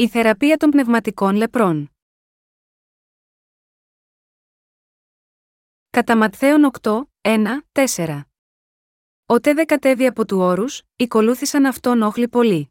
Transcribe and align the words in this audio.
Η 0.00 0.08
θεραπεία 0.08 0.56
των 0.56 0.70
πνευματικών 0.70 1.34
λεπρών. 1.34 1.90
Κατά 5.90 6.16
Ματθαίον 6.16 6.70
8, 6.80 7.02
1, 7.20 7.46
4. 7.72 8.20
Ότε 9.26 9.54
δε 9.54 9.64
κατέβει 9.64 10.06
από 10.06 10.24
του 10.26 10.38
όρους, 10.38 10.82
οικολούθησαν 10.96 11.66
αυτόν 11.66 12.02
όχλοι 12.02 12.28
πολύ. 12.28 12.70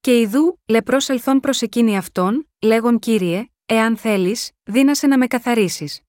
Και 0.00 0.20
ιδού, 0.20 0.60
λεπρός 0.68 1.08
ελθόν 1.08 1.40
προς 1.40 1.62
εκείνη 1.62 1.96
αυτόν, 1.96 2.48
λέγον 2.62 2.98
Κύριε, 2.98 3.50
εάν 3.66 3.96
θέλεις, 3.96 4.50
δίνασε 4.62 5.06
να 5.06 5.18
με 5.18 5.26
καθαρίσεις. 5.26 6.00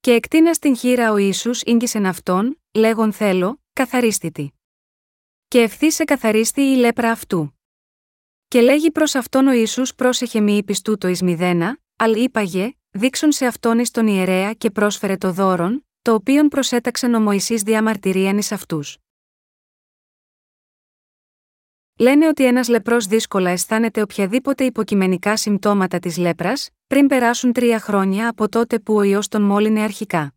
Και 0.00 0.12
εκτίνα 0.12 0.54
στην 0.54 0.76
χείρα 0.76 1.12
ο 1.12 1.16
Ιησούς 1.16 1.62
ίγγισεν 1.62 2.06
αυτόν, 2.06 2.60
λέγον 2.74 3.12
θέλω, 3.12 3.62
καθαρίστητη. 3.72 4.54
Και 5.48 5.60
ευθύς 5.60 5.94
σε 5.94 6.04
καθαρίστη 6.04 6.60
η 6.60 6.76
λέπρα 6.76 7.10
αυτού. 7.10 7.57
Και 8.48 8.60
λέγει 8.60 8.90
προς 8.90 9.14
αυτόν 9.14 9.46
ο 9.46 9.52
Ιησούς 9.52 9.94
πρόσεχε 9.94 10.40
μη 10.40 10.56
είπεις 10.56 10.82
τούτο 10.82 11.08
εις 11.08 11.22
μηδένα, 11.22 11.78
αλ 11.96 12.22
είπαγε, 12.22 12.72
δείξον 12.90 13.32
σε 13.32 13.46
αυτόν 13.46 13.78
εις 13.78 13.90
τον 13.90 14.06
ιερέα 14.06 14.52
και 14.52 14.70
πρόσφερε 14.70 15.16
το 15.16 15.32
δώρον, 15.32 15.86
το 16.02 16.14
οποίον 16.14 16.48
προσέταξεν 16.48 17.14
ο 17.14 17.20
Μωυσής 17.20 17.62
διαμαρτυρίαν 17.62 18.38
εις 18.38 18.52
αυτούς. 18.52 18.98
Λένε 21.98 22.28
ότι 22.28 22.44
ένας 22.44 22.68
λεπρός 22.68 23.06
δύσκολα 23.06 23.50
αισθάνεται 23.50 24.02
οποιαδήποτε 24.02 24.64
υποκειμενικά 24.64 25.36
συμπτώματα 25.36 25.98
της 25.98 26.16
λέπρας, 26.16 26.70
πριν 26.86 27.06
περάσουν 27.06 27.52
τρία 27.52 27.80
χρόνια 27.80 28.28
από 28.28 28.48
τότε 28.48 28.78
που 28.78 28.94
ο 28.94 29.02
ιό 29.02 29.20
τον 29.28 29.42
μόλυνε 29.42 29.82
αρχικά. 29.82 30.34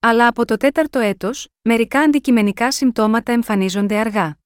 Αλλά 0.00 0.26
από 0.26 0.44
το 0.44 0.56
τέταρτο 0.56 0.98
έτος, 0.98 1.48
μερικά 1.62 2.00
αντικειμενικά 2.00 2.70
συμπτώματα 2.72 3.32
εμφανίζονται 3.32 3.96
αργά. 3.96 4.39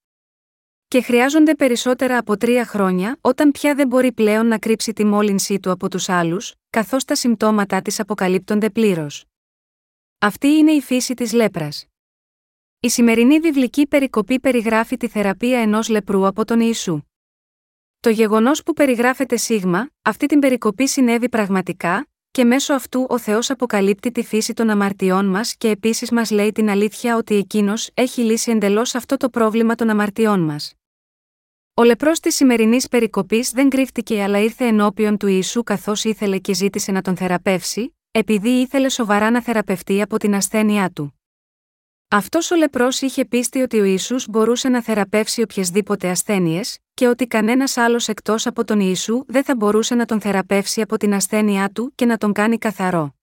Και 0.95 1.01
χρειάζονται 1.01 1.55
περισσότερα 1.55 2.17
από 2.17 2.37
τρία 2.37 2.65
χρόνια 2.65 3.17
όταν 3.21 3.51
πια 3.51 3.75
δεν 3.75 3.87
μπορεί 3.87 4.11
πλέον 4.11 4.47
να 4.47 4.57
κρύψει 4.57 4.93
τη 4.93 5.05
μόλυνσή 5.05 5.59
του 5.59 5.71
από 5.71 5.89
τους 5.89 6.09
άλλους, 6.09 6.53
καθώς 6.69 7.05
τα 7.05 7.15
συμπτώματά 7.15 7.81
της 7.81 7.99
αποκαλύπτονται 7.99 8.69
πλήρως. 8.69 9.25
Αυτή 10.19 10.47
είναι 10.47 10.71
η 10.71 10.81
φύση 10.81 11.13
της 11.13 11.33
λέπρας. 11.33 11.85
Η 12.79 12.89
σημερινή 12.89 13.39
βιβλική 13.39 13.87
περικοπή 13.87 14.39
περιγράφει 14.39 14.97
τη 14.97 15.07
θεραπεία 15.07 15.59
ενός 15.59 15.89
λεπρού 15.89 16.27
από 16.27 16.45
τον 16.45 16.59
Ιησού. 16.59 17.01
Το 17.99 18.09
γεγονός 18.09 18.63
που 18.63 18.73
περιγράφεται 18.73 19.37
σίγμα, 19.37 19.89
αυτή 20.01 20.25
την 20.25 20.39
περικοπή 20.39 20.87
συνέβη 20.87 21.29
πραγματικά, 21.29 22.07
και 22.31 22.43
μέσω 22.43 22.73
αυτού 22.73 23.05
ο 23.09 23.19
Θεός 23.19 23.49
αποκαλύπτει 23.49 24.11
τη 24.11 24.23
φύση 24.23 24.53
των 24.53 24.69
αμαρτιών 24.69 25.25
μας 25.25 25.55
και 25.55 25.69
επίσης 25.69 26.11
μας 26.11 26.31
λέει 26.31 26.51
την 26.51 26.69
αλήθεια 26.69 27.15
ότι 27.15 27.35
εκείνος 27.35 27.89
έχει 27.93 28.21
λύσει 28.21 28.51
εντελώς 28.51 28.95
αυτό 28.95 29.17
το 29.17 29.29
πρόβλημα 29.29 29.75
των 29.75 29.89
αμαρτιών 29.89 30.39
μας. 30.39 30.73
Ο 31.77 31.83
λεπρός 31.83 32.19
της 32.19 32.35
σημερινής 32.35 32.87
περικοπής 32.87 33.51
δεν 33.51 33.69
κρύφτηκε 33.69 34.23
αλλά 34.23 34.39
ήρθε 34.39 34.65
ενώπιον 34.65 35.17
του 35.17 35.27
Ιησού 35.27 35.63
καθώς 35.63 36.03
ήθελε 36.03 36.37
και 36.37 36.53
ζήτησε 36.53 36.91
να 36.91 37.01
τον 37.01 37.17
θεραπεύσει, 37.17 37.95
επειδή 38.11 38.49
ήθελε 38.49 38.89
σοβαρά 38.89 39.29
να 39.29 39.41
θεραπευτεί 39.41 40.01
από 40.01 40.17
την 40.17 40.35
ασθένειά 40.35 40.89
του. 40.89 41.19
Αυτός 42.07 42.51
ο 42.51 42.55
λεπρός 42.55 43.01
είχε 43.01 43.25
πίστη 43.25 43.61
ότι 43.61 43.79
ο 43.79 43.83
Ισού 43.83 44.15
μπορούσε 44.29 44.69
να 44.69 44.81
θεραπεύσει 44.81 45.41
οποιασδήποτε 45.41 46.09
ασθένειες, 46.09 46.77
και 46.93 47.07
ότι 47.07 47.27
κανένας 47.27 47.77
άλλος 47.77 48.07
εκτός 48.07 48.45
από 48.45 48.63
τον 48.63 48.79
Ιησού 48.79 49.23
δεν 49.27 49.43
θα 49.43 49.55
μπορούσε 49.55 49.95
να 49.95 50.05
τον 50.05 50.21
θεραπεύσει 50.21 50.81
από 50.81 50.97
την 50.97 51.13
ασθένειά 51.13 51.69
του 51.69 51.91
και 51.95 52.05
να 52.05 52.17
τον 52.17 52.31
κάνει 52.33 52.57
καθαρό. 52.57 53.15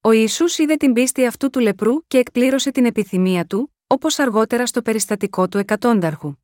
Ο 0.00 0.10
Ιησούς 0.10 0.58
είδε 0.58 0.76
την 0.76 0.92
πίστη 0.92 1.26
αυτού 1.26 1.50
του 1.50 1.60
λεπρού 1.60 2.06
και 2.06 2.18
εκπλήρωσε 2.18 2.70
την 2.70 2.84
επιθυμία 2.84 3.44
του, 3.44 3.74
όπως 3.86 4.18
αργότερα 4.18 4.66
στο 4.66 4.82
περιστατικό 4.82 5.48
του 5.48 5.58
εκατόνταρχου. 5.58 6.34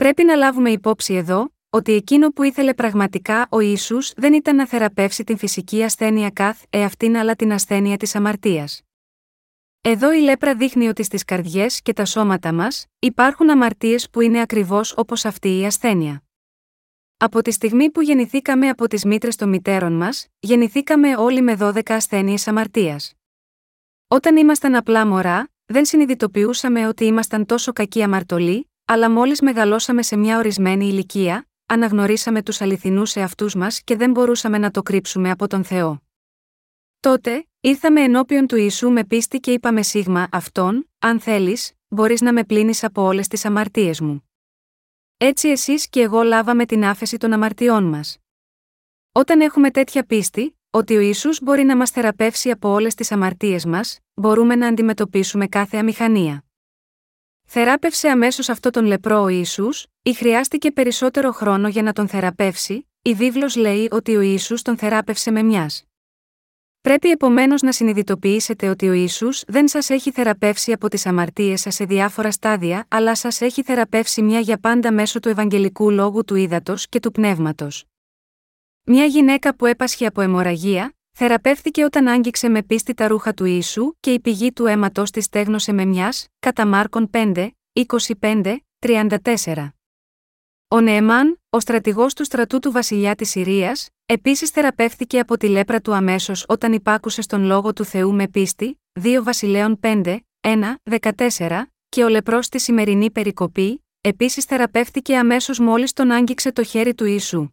Πρέπει 0.00 0.24
να 0.24 0.34
λάβουμε 0.34 0.70
υπόψη 0.70 1.14
εδώ, 1.14 1.54
ότι 1.70 1.92
εκείνο 1.92 2.28
που 2.28 2.42
ήθελε 2.42 2.74
πραγματικά 2.74 3.46
ο 3.50 3.60
Ιησούς 3.60 4.12
δεν 4.16 4.32
ήταν 4.32 4.56
να 4.56 4.66
θεραπεύσει 4.66 5.24
την 5.24 5.36
φυσική 5.36 5.82
ασθένεια 5.82 6.30
καθ' 6.30 6.62
εαυτήν 6.70 7.16
αλλά 7.16 7.34
την 7.34 7.52
ασθένεια 7.52 7.96
της 7.96 8.14
αμαρτίας. 8.14 8.82
Εδώ 9.80 10.12
η 10.12 10.18
λέπρα 10.18 10.54
δείχνει 10.54 10.88
ότι 10.88 11.02
στις 11.02 11.24
καρδιές 11.24 11.82
και 11.82 11.92
τα 11.92 12.04
σώματα 12.04 12.52
μας 12.52 12.86
υπάρχουν 12.98 13.50
αμαρτίες 13.50 14.10
που 14.10 14.20
είναι 14.20 14.40
ακριβώς 14.40 14.94
όπως 14.96 15.24
αυτή 15.24 15.58
η 15.58 15.66
ασθένεια. 15.66 16.22
Από 17.16 17.42
τη 17.42 17.50
στιγμή 17.50 17.90
που 17.90 18.00
γεννηθήκαμε 18.00 18.68
από 18.68 18.88
τις 18.88 19.04
μήτρες 19.04 19.36
των 19.36 19.48
μητέρων 19.48 19.92
μας, 19.92 20.26
γεννηθήκαμε 20.38 21.16
όλοι 21.16 21.42
με 21.42 21.56
12 21.60 21.80
ασθένειες 21.86 22.48
αμαρτίας. 22.48 23.12
Όταν 24.08 24.36
ήμασταν 24.36 24.74
απλά 24.74 25.06
μωρά, 25.06 25.48
δεν 25.66 25.84
συνειδητοποιούσαμε 25.84 26.86
ότι 26.86 27.04
ήμασταν 27.04 27.46
τόσο 27.46 27.72
κακοί 27.72 28.02
αμαρτωλοί, 28.02 28.69
αλλά 28.92 29.10
μόλις 29.10 29.40
μεγαλώσαμε 29.40 30.02
σε 30.02 30.16
μια 30.16 30.38
ορισμένη 30.38 30.86
ηλικία, 30.86 31.48
αναγνωρίσαμε 31.66 32.42
τους 32.42 32.60
αληθινούς 32.60 33.16
εαυτούς 33.16 33.54
μας 33.54 33.82
και 33.82 33.96
δεν 33.96 34.10
μπορούσαμε 34.10 34.58
να 34.58 34.70
το 34.70 34.82
κρύψουμε 34.82 35.30
από 35.30 35.46
τον 35.46 35.64
Θεό. 35.64 36.02
Τότε, 37.00 37.46
ήρθαμε 37.60 38.00
ενώπιον 38.00 38.46
του 38.46 38.56
Ιησού 38.56 38.90
με 38.90 39.04
πίστη 39.04 39.40
και 39.40 39.52
είπαμε 39.52 39.82
σίγμα 39.82 40.28
αυτόν, 40.32 40.90
αν 40.98 41.20
θέλεις, 41.20 41.72
μπορείς 41.88 42.20
να 42.20 42.32
με 42.32 42.44
πλύνεις 42.44 42.84
από 42.84 43.02
όλες 43.02 43.28
τις 43.28 43.44
αμαρτίες 43.44 44.00
μου. 44.00 44.30
Έτσι 45.16 45.48
εσείς 45.48 45.88
και 45.88 46.00
εγώ 46.00 46.22
λάβαμε 46.22 46.66
την 46.66 46.84
άφεση 46.84 47.16
των 47.16 47.32
αμαρτιών 47.32 47.84
μας. 47.84 48.18
Όταν 49.12 49.40
έχουμε 49.40 49.70
τέτοια 49.70 50.04
πίστη, 50.04 50.58
ότι 50.70 50.96
ο 50.96 51.00
Ιησούς 51.00 51.40
μπορεί 51.42 51.62
να 51.62 51.76
μας 51.76 51.90
θεραπεύσει 51.90 52.50
από 52.50 52.68
όλες 52.68 52.94
τις 52.94 53.12
αμαρτίες 53.12 53.64
μας, 53.64 53.98
μπορούμε 54.14 54.54
να 54.54 54.66
αντιμετωπίσουμε 54.66 55.46
κάθε 55.46 55.76
αμηχανία. 55.76 56.44
Θεράπευσε 57.52 58.08
αμέσως 58.08 58.48
αυτό 58.48 58.70
τον 58.70 58.84
λεπρό 58.84 59.22
ο 59.22 59.28
Ιησούς, 59.28 59.86
ή 60.02 60.12
χρειάστηκε 60.12 60.70
περισσότερο 60.70 61.32
χρόνο 61.32 61.68
για 61.68 61.82
να 61.82 61.92
τον 61.92 62.08
θεραπεύσει, 62.08 62.88
η 63.02 63.14
βίβλος 63.14 63.56
λέει 63.56 63.88
ότι 63.90 64.16
ο 64.16 64.20
Ιησούς 64.20 64.62
τον 64.62 64.76
θεράπευσε 64.76 65.30
με 65.30 65.42
μιας. 65.42 65.84
Πρέπει 66.80 67.10
επομένως 67.10 67.62
να 67.62 67.72
συνειδητοποιήσετε 67.72 68.68
ότι 68.68 68.88
ο 68.88 68.92
Ιησούς 68.92 69.42
δεν 69.46 69.68
σας 69.68 69.90
έχει 69.90 70.10
θεραπεύσει 70.10 70.72
από 70.72 70.88
τις 70.88 71.06
αμαρτίες 71.06 71.60
σας 71.60 71.74
σε 71.74 71.84
διάφορα 71.84 72.30
στάδια, 72.30 72.86
αλλά 72.88 73.14
σας 73.14 73.40
έχει 73.40 73.62
θεραπεύσει 73.62 74.22
μια 74.22 74.40
για 74.40 74.58
πάντα 74.58 74.92
μέσω 74.92 75.20
του 75.20 75.28
Ευαγγελικού 75.28 75.90
λόγου 75.90 76.24
του 76.24 76.34
ύδατο 76.34 76.74
και 76.88 77.00
του 77.00 77.10
πνεύματος. 77.10 77.84
Μια 78.82 79.04
γυναίκα 79.04 79.54
που 79.54 79.66
έπασχε 79.66 80.06
από 80.06 80.20
αιμορραγία, 80.20 80.94
θεραπεύθηκε 81.22 81.84
όταν 81.84 82.08
άγγιξε 82.08 82.48
με 82.48 82.62
πίστη 82.62 82.94
τα 82.94 83.08
ρούχα 83.08 83.34
του 83.34 83.44
Ιησού 83.44 83.92
και 84.00 84.12
η 84.12 84.20
πηγή 84.20 84.52
του 84.52 84.66
αίματος 84.66 85.10
τη 85.10 85.20
στέγνωσε 85.20 85.72
με 85.72 85.84
μιας, 85.84 86.26
κατά 86.38 86.66
Μάρκον 86.66 87.10
5, 87.12 87.48
25, 88.20 88.56
34. 88.78 89.68
Ο 90.68 90.80
Νεεμάν, 90.80 91.40
ο 91.50 91.60
στρατηγός 91.60 92.14
του 92.14 92.24
στρατού 92.24 92.58
του 92.58 92.70
βασιλιά 92.70 93.14
της 93.14 93.30
Συρίας, 93.30 93.88
επίσης 94.06 94.50
θεραπεύθηκε 94.50 95.18
από 95.18 95.36
τη 95.36 95.48
λέπρα 95.48 95.80
του 95.80 95.94
αμέσως 95.94 96.44
όταν 96.48 96.72
υπάκουσε 96.72 97.22
στον 97.22 97.42
λόγο 97.44 97.72
του 97.72 97.84
Θεού 97.84 98.14
με 98.14 98.28
πίστη, 98.28 98.80
2 99.00 99.20
Βασιλέων 99.22 99.80
5, 99.82 100.18
1, 100.40 100.74
14, 101.36 101.62
και 101.88 102.04
ο 102.04 102.08
λεπρός 102.08 102.44
στη 102.44 102.60
σημερινή 102.60 103.10
περικοπή, 103.10 103.84
επίσης 104.00 104.44
θεραπεύτηκε 104.44 105.16
αμέσως 105.16 105.58
μόλις 105.58 105.92
τον 105.92 106.10
άγγιξε 106.10 106.52
το 106.52 106.62
χέρι 106.62 106.94
του 106.94 107.04
Ιησού. 107.04 107.50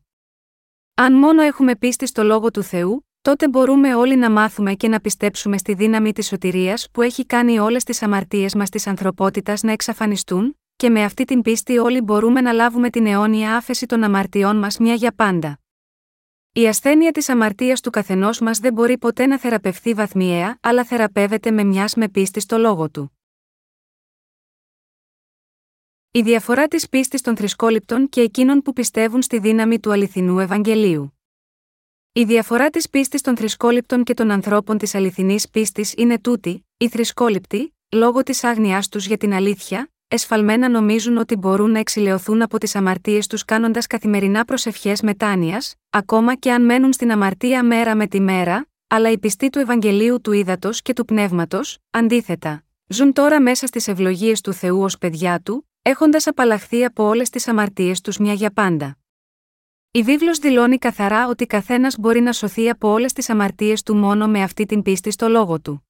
Αν 0.94 1.13
μόνο 1.13 1.41
έχουμε 1.41 1.75
πίστη 1.75 2.07
στο 2.07 2.23
λόγο 2.23 2.51
του 2.51 2.63
Θεού, 2.63 3.06
τότε 3.27 3.49
μπορούμε 3.49 3.95
όλοι 3.95 4.15
να 4.15 4.31
μάθουμε 4.31 4.73
και 4.73 4.88
να 4.88 4.99
πιστέψουμε 4.99 5.57
στη 5.57 5.73
δύναμη 5.73 6.13
της 6.13 6.27
σωτηρίας 6.27 6.88
που 6.91 7.01
έχει 7.01 7.25
κάνει 7.25 7.59
όλες 7.59 7.83
τις 7.83 8.01
αμαρτίες 8.01 8.55
μας 8.55 8.69
της 8.69 8.88
ανθρωπότητας 8.88 9.63
να 9.63 9.71
εξαφανιστούν, 9.71 10.59
και 10.75 10.89
με 10.89 11.03
αυτή 11.03 11.25
την 11.25 11.41
πίστη 11.41 11.77
όλοι 11.77 12.01
μπορούμε 12.01 12.41
να 12.41 12.51
λάβουμε 12.51 12.89
την 12.89 13.05
αιώνια 13.05 13.55
άφεση 13.55 13.85
των 13.85 14.03
αμαρτιών 14.03 14.57
μας 14.57 14.77
μια 14.77 14.93
για 14.93 15.11
πάντα. 15.11 15.59
Η 16.51 16.67
ασθένεια 16.67 17.11
της 17.11 17.29
αμαρτίας 17.29 17.81
του 17.81 17.89
καθενός 17.89 18.39
μας 18.39 18.59
δεν 18.59 18.73
μπορεί 18.73 18.97
ποτέ 18.97 19.25
να 19.25 19.39
θεραπευθεί 19.39 19.94
βαθμιαία, 19.94 20.57
αλλά 20.61 20.83
θεραπεύεται 20.83 21.51
με 21.51 21.63
μιας 21.63 21.95
με 21.95 22.09
πίστη 22.09 22.39
στο 22.39 22.57
λόγο 22.57 22.89
του. 22.89 23.17
Η 26.11 26.21
διαφορά 26.21 26.67
της 26.67 26.89
πίστης 26.89 27.21
των 27.21 27.35
θρησκόληπτων 27.35 28.09
και 28.09 28.21
εκείνων 28.21 28.62
που 28.62 28.73
πιστεύουν 28.73 29.21
στη 29.21 29.39
δύναμη 29.39 29.80
του 29.80 29.91
αληθινού 29.91 30.39
Ευαγγελίου. 30.39 31.17
Η 32.18 32.24
διαφορά 32.24 32.69
της 32.69 32.90
πίστης 32.90 33.22
των 33.22 33.38
θρησκόληπτων 33.38 34.04
και 34.04 34.14
των 34.14 34.31
ανθρώπων 34.31 34.78
της 34.78 34.96
αληθινής 34.96 35.50
πίστης 35.50 35.94
είναι 35.98 36.19
τούτη: 36.19 36.66
οι 36.78 36.88
θρησκόληπτοι, 36.88 37.74
λόγω 37.92 38.24
της 38.24 38.44
άγνοιά 38.44 38.84
τους 38.92 39.06
για 39.08 39.18
την 39.18 39.34
αλήθεια, 39.34 39.90
εσφαλμένα 40.08 40.69
νομίζουν 40.69 41.18
ότι 41.18 41.36
μπορούν 41.36 41.72
να 41.72 41.80
εξηλαιωθούν 41.80 42.42
από 42.42 42.58
τις 42.58 42.75
αμαρτίες 42.75 43.28
τους 43.28 43.46
κάνοντας 43.46 43.88
καθημερινά 43.88 44.46
προσευχές 44.46 45.02
μετάνοιας, 45.02 45.75
ακόμα 45.90 46.36
και 46.36 46.52
αν 46.52 46.66
μένουν 46.66 46.94
στην 46.94 47.12
αμαρτία 47.12 47.64
μέρα 47.64 47.96
με 47.96 48.08
τη 48.08 48.19
μέρα, 48.19 48.68
αλλά 48.88 49.12
οι 49.12 49.18
πιστοί 49.18 49.50
του 49.50 49.60
Ευαγγελίου 49.60 50.22
του 50.22 50.31
Ήδατος 50.31 50.81
και 50.81 50.94
του 50.94 51.06
Πνεύματος, 51.06 51.78
αντίθετα, 51.90 52.64
ζουν 52.88 53.14
τώρα 53.14 53.42
μέσα 53.42 53.68
στις 53.68 53.88
ευλογίες 53.88 54.42
του 54.42 54.54
Θεού 54.54 54.81
ως 54.81 54.98
παιδιά 54.98 55.42
του, 55.44 55.69
έχοντας 55.81 56.28
απαλλαχθεί 56.28 56.86
από 56.86 57.04
όλες 57.04 57.30
τις 57.30 57.48
αμαρτίες 57.48 58.02
τους 58.02 58.18
μια 58.18 58.34
για 58.34 58.52
πάντα. 58.52 58.98
Η 59.97 60.03
βίβλος 60.03 60.38
δηλώνει 60.38 60.77
καθαρά 60.77 61.27
ότι 61.27 61.45
καθένας 61.45 61.97
μπορεί 61.97 62.19
να 62.19 62.31
σωθεί 62.31 62.69
από 62.69 62.89
όλες 62.89 63.13
τις 63.13 63.29
αμαρτίες 63.29 63.83
του 63.83 63.95
μόνο 63.95 64.27
με 64.27 64.44
αυτή 64.44 64.65
την 64.65 64.81
πίστη 64.81 65.11
στο 65.11 65.27
λόγο 65.27 65.59
του. 65.59 65.88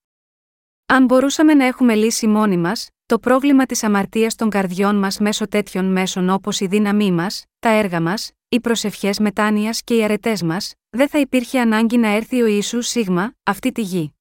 Αν 0.85 1.05
μπορούσαμε 1.05 1.53
να 1.53 1.65
έχουμε 1.65 1.95
λύση 1.95 2.27
μόνοι 2.27 2.57
μας, 2.57 2.89
Το 3.05 3.19
πρόβλημα 3.19 3.65
της 3.65 3.83
αμαρτίας 3.83 4.35
των 4.35 4.49
καρδιών 4.49 4.95
μας 4.95 5.19
μέσω 5.19 5.47
τέτοιων 5.47 5.91
μέσων 5.91 6.29
όπως 6.29 6.59
η 6.59 6.67
δύναμή 6.67 7.11
μας, 7.11 7.45
τα 7.59 7.69
έργα 7.69 8.01
μας, 8.01 8.31
οι 8.49 8.59
προσευχές 8.59 9.19
μετάνοιας 9.19 9.81
και 9.83 9.95
οι 9.95 10.03
αρετές 10.03 10.41
μας, 10.41 10.73
δεν 10.89 11.09
θα 11.09 11.19
υπήρχε 11.19 11.59
ανάγκη 11.59 11.97
να 11.97 12.07
έρθει 12.07 12.41
ο 12.41 12.45
Ιησούς 12.45 12.87
Σίγμα, 12.87 13.33
αυτή 13.43 13.71
τη 13.71 13.81
γη. 13.81 14.13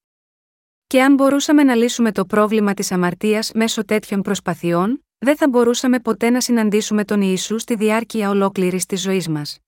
Και 0.86 1.02
αν 1.02 1.14
μπορούσαμε 1.14 1.62
να 1.62 1.74
λύσουμε 1.74 2.12
το 2.12 2.24
πρόβλημα 2.24 2.74
της 2.74 2.92
αμαρτίας 2.92 3.52
μέσω 3.54 3.84
τέτοιων 3.84 4.22
προσπαθειών, 4.22 5.04
δεν 5.18 5.36
θα 5.36 5.48
μπορούσαμε 5.48 6.00
ποτέ 6.00 6.30
να 6.30 6.40
συναντήσουμε 6.40 7.04
τον 7.04 7.20
Ιησού 7.20 7.58
στη 7.58 7.74
διάρκεια 7.74 8.30
ολόκληρης 8.30 8.86
της 8.86 9.00
ζωής 9.00 9.28
μας. 9.28 9.60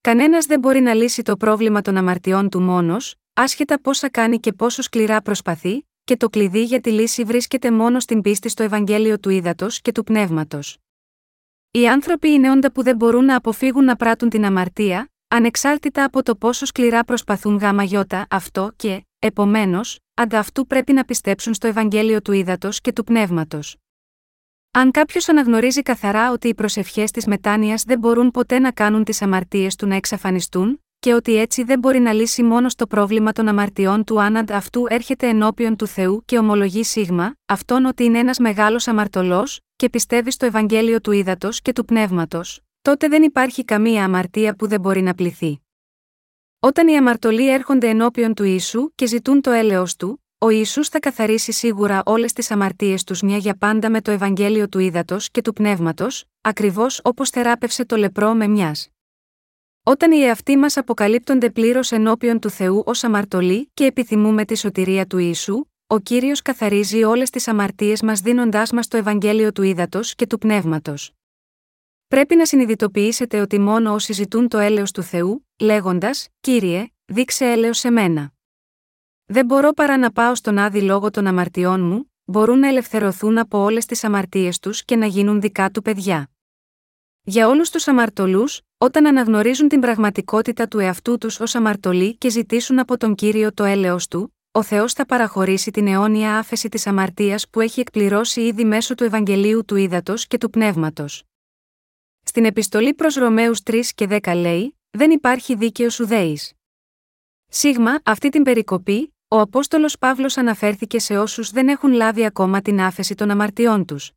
Κανένας 0.00 0.46
δεν 0.46 0.58
μπορεί 0.58 0.80
να 0.80 0.94
λύσει 0.94 1.22
το 1.22 1.36
πρόβλημα 1.36 1.80
των 1.80 1.96
αμαρτιών 1.96 2.48
του 2.48 2.60
μόνος, 2.60 3.14
άσχετα 3.32 3.80
πόσα 3.80 4.10
κάνει 4.10 4.40
και 4.40 4.52
πόσο 4.52 4.82
σκληρά 4.82 5.22
προσπαθεί, 5.22 5.86
και 6.04 6.16
το 6.16 6.28
κλειδί 6.28 6.64
για 6.64 6.80
τη 6.80 6.90
λύση 6.90 7.24
βρίσκεται 7.24 7.70
μόνο 7.70 8.00
στην 8.00 8.20
πίστη 8.20 8.48
στο 8.48 8.62
Ευαγγέλιο 8.62 9.18
του 9.18 9.30
Ήδατος 9.30 9.80
και 9.80 9.92
του 9.92 10.04
Πνεύματος. 10.04 10.78
Οι 11.70 11.88
άνθρωποι 11.88 12.28
είναι 12.28 12.50
όντα 12.50 12.72
που 12.72 12.82
δεν 12.82 12.96
μπορούν 12.96 13.24
να 13.24 13.36
αποφύγουν 13.36 13.84
να 13.84 13.96
πράττουν 13.96 14.28
την 14.28 14.44
αμαρτία, 14.44 15.10
ανεξάρτητα 15.28 16.04
από 16.04 16.22
το 16.22 16.36
πόσο 16.36 16.66
σκληρά 16.66 17.04
προσπαθούν 17.04 17.56
γάμα 17.56 17.82
γιώτα 17.82 18.26
αυτό 18.30 18.72
και, 18.76 19.06
επομένως, 19.18 19.98
ανταυτού 20.14 20.66
πρέπει 20.66 20.92
να 20.92 21.04
πιστέψουν 21.04 21.54
στο 21.54 21.66
Ευαγγέλιο 21.66 22.22
του 22.22 22.32
Ήδατος 22.32 22.80
και 22.80 22.92
του 22.92 23.04
Πνεύματος. 23.04 23.76
Αν 24.70 24.90
κάποιος 24.90 25.28
αναγνωρίζει 25.28 25.82
καθαρά 25.82 26.32
ότι 26.32 26.48
οι 26.48 26.54
προσευχές 26.54 27.10
της 27.10 27.26
μετάνοιας 27.26 27.82
δεν 27.82 27.98
μπορούν 27.98 28.30
ποτέ 28.30 28.58
να 28.58 28.70
κάνουν 28.70 29.04
τις 29.04 29.22
αμαρτίες 29.22 29.76
του 29.76 29.86
να 29.86 29.94
εξαφανιστούν, 29.94 30.82
και 30.98 31.14
ότι 31.14 31.36
έτσι 31.36 31.62
δεν 31.62 31.78
μπορεί 31.78 31.98
να 31.98 32.12
λύσει 32.12 32.42
μόνο 32.42 32.68
στο 32.68 32.86
πρόβλημα 32.86 33.32
των 33.32 33.48
αμαρτιών 33.48 34.04
του 34.04 34.20
άναντ 34.20 34.52
αυτού 34.52 34.86
έρχεται 34.88 35.28
ενώπιον 35.28 35.76
του 35.76 35.86
Θεού 35.86 36.22
και 36.24 36.38
ομολογεί 36.38 36.84
σίγμα, 36.84 37.34
αυτόν 37.46 37.84
ότι 37.84 38.04
είναι 38.04 38.18
ένας 38.18 38.38
μεγάλος 38.38 38.88
αμαρτωλός, 38.88 39.60
και 39.76 39.88
πιστεύει 39.88 40.30
στο 40.30 40.46
Ευαγγέλιο 40.46 41.00
του 41.00 41.12
ύδατο 41.12 41.48
και 41.62 41.72
του 41.72 41.84
πνεύματος, 41.84 42.60
τότε 42.82 43.08
δεν 43.08 43.22
υπάρχει 43.22 43.64
καμία 43.64 44.04
αμαρτία 44.04 44.54
που 44.54 44.66
δεν 44.68 44.80
μπορεί 44.80 45.02
να 45.02 45.14
πληθεί. 45.14 45.60
Όταν 46.60 46.88
οι 46.88 46.96
αμαρτωλοί 46.96 47.52
έρχονται 47.52 47.88
ενώπιον 47.88 48.34
του 48.34 48.44
Ιησού 48.44 48.90
και 48.94 49.06
ζητούν 49.06 49.40
το 49.40 49.50
έλεος 49.50 49.96
του, 49.96 50.24
ο 50.40 50.48
Ισού 50.48 50.84
θα 50.84 50.98
καθαρίσει 50.98 51.52
σίγουρα 51.52 52.02
όλες 52.04 52.32
τις 52.32 52.50
αμαρτίες 52.50 53.04
τους 53.04 53.22
μια 53.22 53.36
για 53.36 53.56
πάντα 53.56 53.90
με 53.90 54.00
το 54.00 54.10
Ευαγγέλιο 54.10 54.68
του 54.68 54.78
ύδατο 54.78 55.16
και 55.30 55.42
του 55.42 55.52
πνεύματος, 55.52 56.24
ακριβώς 56.40 57.00
όπως 57.04 57.30
θεράπευσε 57.30 57.84
το 57.84 57.96
λεπρό 57.96 58.34
με 58.34 58.46
μιας. 58.46 58.88
Όταν 59.82 60.12
οι 60.12 60.24
εαυτοί 60.24 60.56
μας 60.56 60.76
αποκαλύπτονται 60.76 61.50
πλήρως 61.50 61.92
ενώπιον 61.92 62.38
του 62.38 62.50
Θεού 62.50 62.82
ως 62.86 63.04
αμαρτωλοί 63.04 63.70
και 63.74 63.84
επιθυμούμε 63.84 64.44
τη 64.44 64.56
σωτηρία 64.56 65.06
του 65.06 65.18
Ιησού, 65.18 65.64
ο 65.86 65.98
κύριος 65.98 66.42
καθαρίζει 66.42 67.04
όλες 67.04 67.30
τις 67.30 67.48
αμαρτίες 67.48 68.02
μας 68.02 68.20
δίνοντάς 68.20 68.72
μας 68.72 68.88
το 68.88 68.96
Ευαγγέλιο 68.96 69.52
του 69.52 69.62
ύδατο 69.62 70.00
και 70.02 70.26
του 70.26 70.38
πνεύματος. 70.38 71.12
Πρέπει 72.08 72.36
να 72.36 72.46
συνειδητοποιήσετε 72.46 73.40
ότι 73.40 73.58
μόνο 73.58 73.92
όσοι 73.92 74.12
ζητούν 74.12 74.48
το 74.48 74.58
έλεος 74.58 74.92
του 74.92 75.02
Θεού, 75.02 75.46
λέγοντας, 75.60 76.28
Κύριε, 76.40 76.86
δείξε 77.04 77.44
έλεος 77.44 77.78
σε 77.78 77.90
μένα. 77.90 78.32
Δεν 79.30 79.44
μπορώ 79.46 79.72
παρά 79.72 79.98
να 79.98 80.12
πάω 80.12 80.34
στον 80.34 80.58
άδει 80.58 80.82
λόγω 80.82 81.10
των 81.10 81.26
αμαρτιών 81.26 81.80
μου, 81.80 82.12
μπορούν 82.24 82.58
να 82.58 82.68
ελευθερωθούν 82.68 83.38
από 83.38 83.58
όλες 83.58 83.86
τις 83.86 84.04
αμαρτίες 84.04 84.58
τους 84.58 84.84
και 84.84 84.96
να 84.96 85.06
γίνουν 85.06 85.40
δικά 85.40 85.70
του 85.70 85.82
παιδιά. 85.82 86.30
Για 87.22 87.48
όλους 87.48 87.70
τους 87.70 87.88
αμαρτωλούς, 87.88 88.60
όταν 88.78 89.06
αναγνωρίζουν 89.06 89.68
την 89.68 89.80
πραγματικότητα 89.80 90.68
του 90.68 90.78
εαυτού 90.78 91.18
τους 91.18 91.40
ως 91.40 91.54
αμαρτωλοί 91.54 92.16
και 92.16 92.30
ζητήσουν 92.30 92.78
από 92.78 92.96
τον 92.96 93.14
κύριο 93.14 93.54
το 93.54 93.64
έλεος 93.64 94.08
του, 94.08 94.36
ο 94.52 94.62
Θεός 94.62 94.92
θα 94.92 95.06
παραχωρήσει 95.06 95.70
την 95.70 95.86
αιώνια 95.86 96.38
άφεση 96.38 96.68
της 96.68 96.86
αμαρτίας 96.86 97.48
που 97.48 97.60
έχει 97.60 97.80
εκπληρώσει 97.80 98.40
ήδη 98.40 98.64
μέσω 98.64 98.94
του 98.94 99.04
Ευαγγελίου 99.04 99.64
του 99.64 99.76
Ήδατος 99.76 100.26
και 100.26 100.38
του 100.38 100.50
Πνεύματος. 100.50 101.24
Στην 102.22 102.44
επιστολή 102.44 102.94
προς 102.94 103.14
Ρωμαίους 103.14 103.60
3 103.62 103.80
και 103.94 104.06
10 104.22 104.34
λέει: 104.36 104.78
Δεν 104.90 105.10
υπάρχει 105.10 105.54
δίκαιος 105.54 106.00
ουδέης. 106.00 106.52
Σίγμα, 107.48 108.00
αυτή 108.04 108.28
την 108.28 108.42
περικοπή, 108.42 109.12
ο 109.30 109.40
Απόστολος 109.40 109.98
Παύλος 109.98 110.36
αναφέρθηκε 110.36 110.98
σε 110.98 111.18
όσους 111.18 111.50
δεν 111.50 111.68
έχουν 111.68 111.92
λάβει 111.92 112.24
ακόμα 112.24 112.60
την 112.60 112.80
άφεση 112.80 113.14
των 113.14 113.30
αμαρτιών 113.30 113.84
τους. 113.84 114.12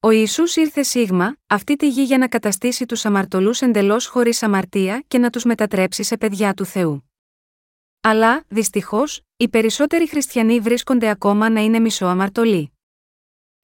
Ο 0.00 0.10
Ισού 0.10 0.42
ήρθε 0.54 0.82
σίγμα, 0.82 1.36
αυτή 1.46 1.76
τη 1.76 1.88
γη 1.88 2.02
για 2.02 2.18
να 2.18 2.28
καταστήσει 2.28 2.86
τους 2.86 3.04
αμαρτωλούς 3.04 3.60
εντελώς 3.60 4.06
χωρίς 4.06 4.42
αμαρτία 4.42 5.04
και 5.08 5.18
να 5.18 5.30
τους 5.30 5.44
μετατρέψει 5.44 6.02
σε 6.02 6.16
παιδιά 6.16 6.54
του 6.54 6.64
Θεού. 6.64 7.10
Αλλά, 8.00 8.44
δυστυχώς, 8.48 9.20
οι 9.36 9.48
περισσότεροι 9.48 10.08
χριστιανοί 10.08 10.60
βρίσκονται 10.60 11.08
ακόμα 11.08 11.48
να 11.48 11.60
είναι 11.60 11.78
μισοαμαρτωλοί. 11.78 12.72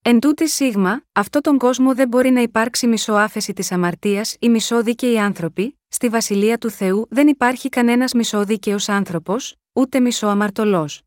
Εν 0.02 0.20
τούτης 0.20 0.54
σίγμα, 0.54 1.02
αυτό 1.12 1.40
τον 1.40 1.58
κόσμο 1.58 1.94
δεν 1.94 2.08
μπορεί 2.08 2.30
να 2.30 2.40
υπάρξει 2.40 2.86
μισοάφεση 2.86 3.52
της 3.52 3.72
αμαρτίας 3.72 4.36
ή 4.40 4.48
μισόδικαιοι 4.48 5.18
άνθρωποι, 5.18 5.78
στη 5.88 6.08
βασιλεία 6.08 6.58
του 6.58 6.70
Θεού 6.70 7.06
δεν 7.10 7.28
υπάρχει 7.28 7.68
κανένας 7.68 8.12
μισόδικαιο 8.12 8.76
άνθρωπος, 8.86 9.56
ούτε 9.78 10.00
μισοαμαρτωλός. 10.00 11.02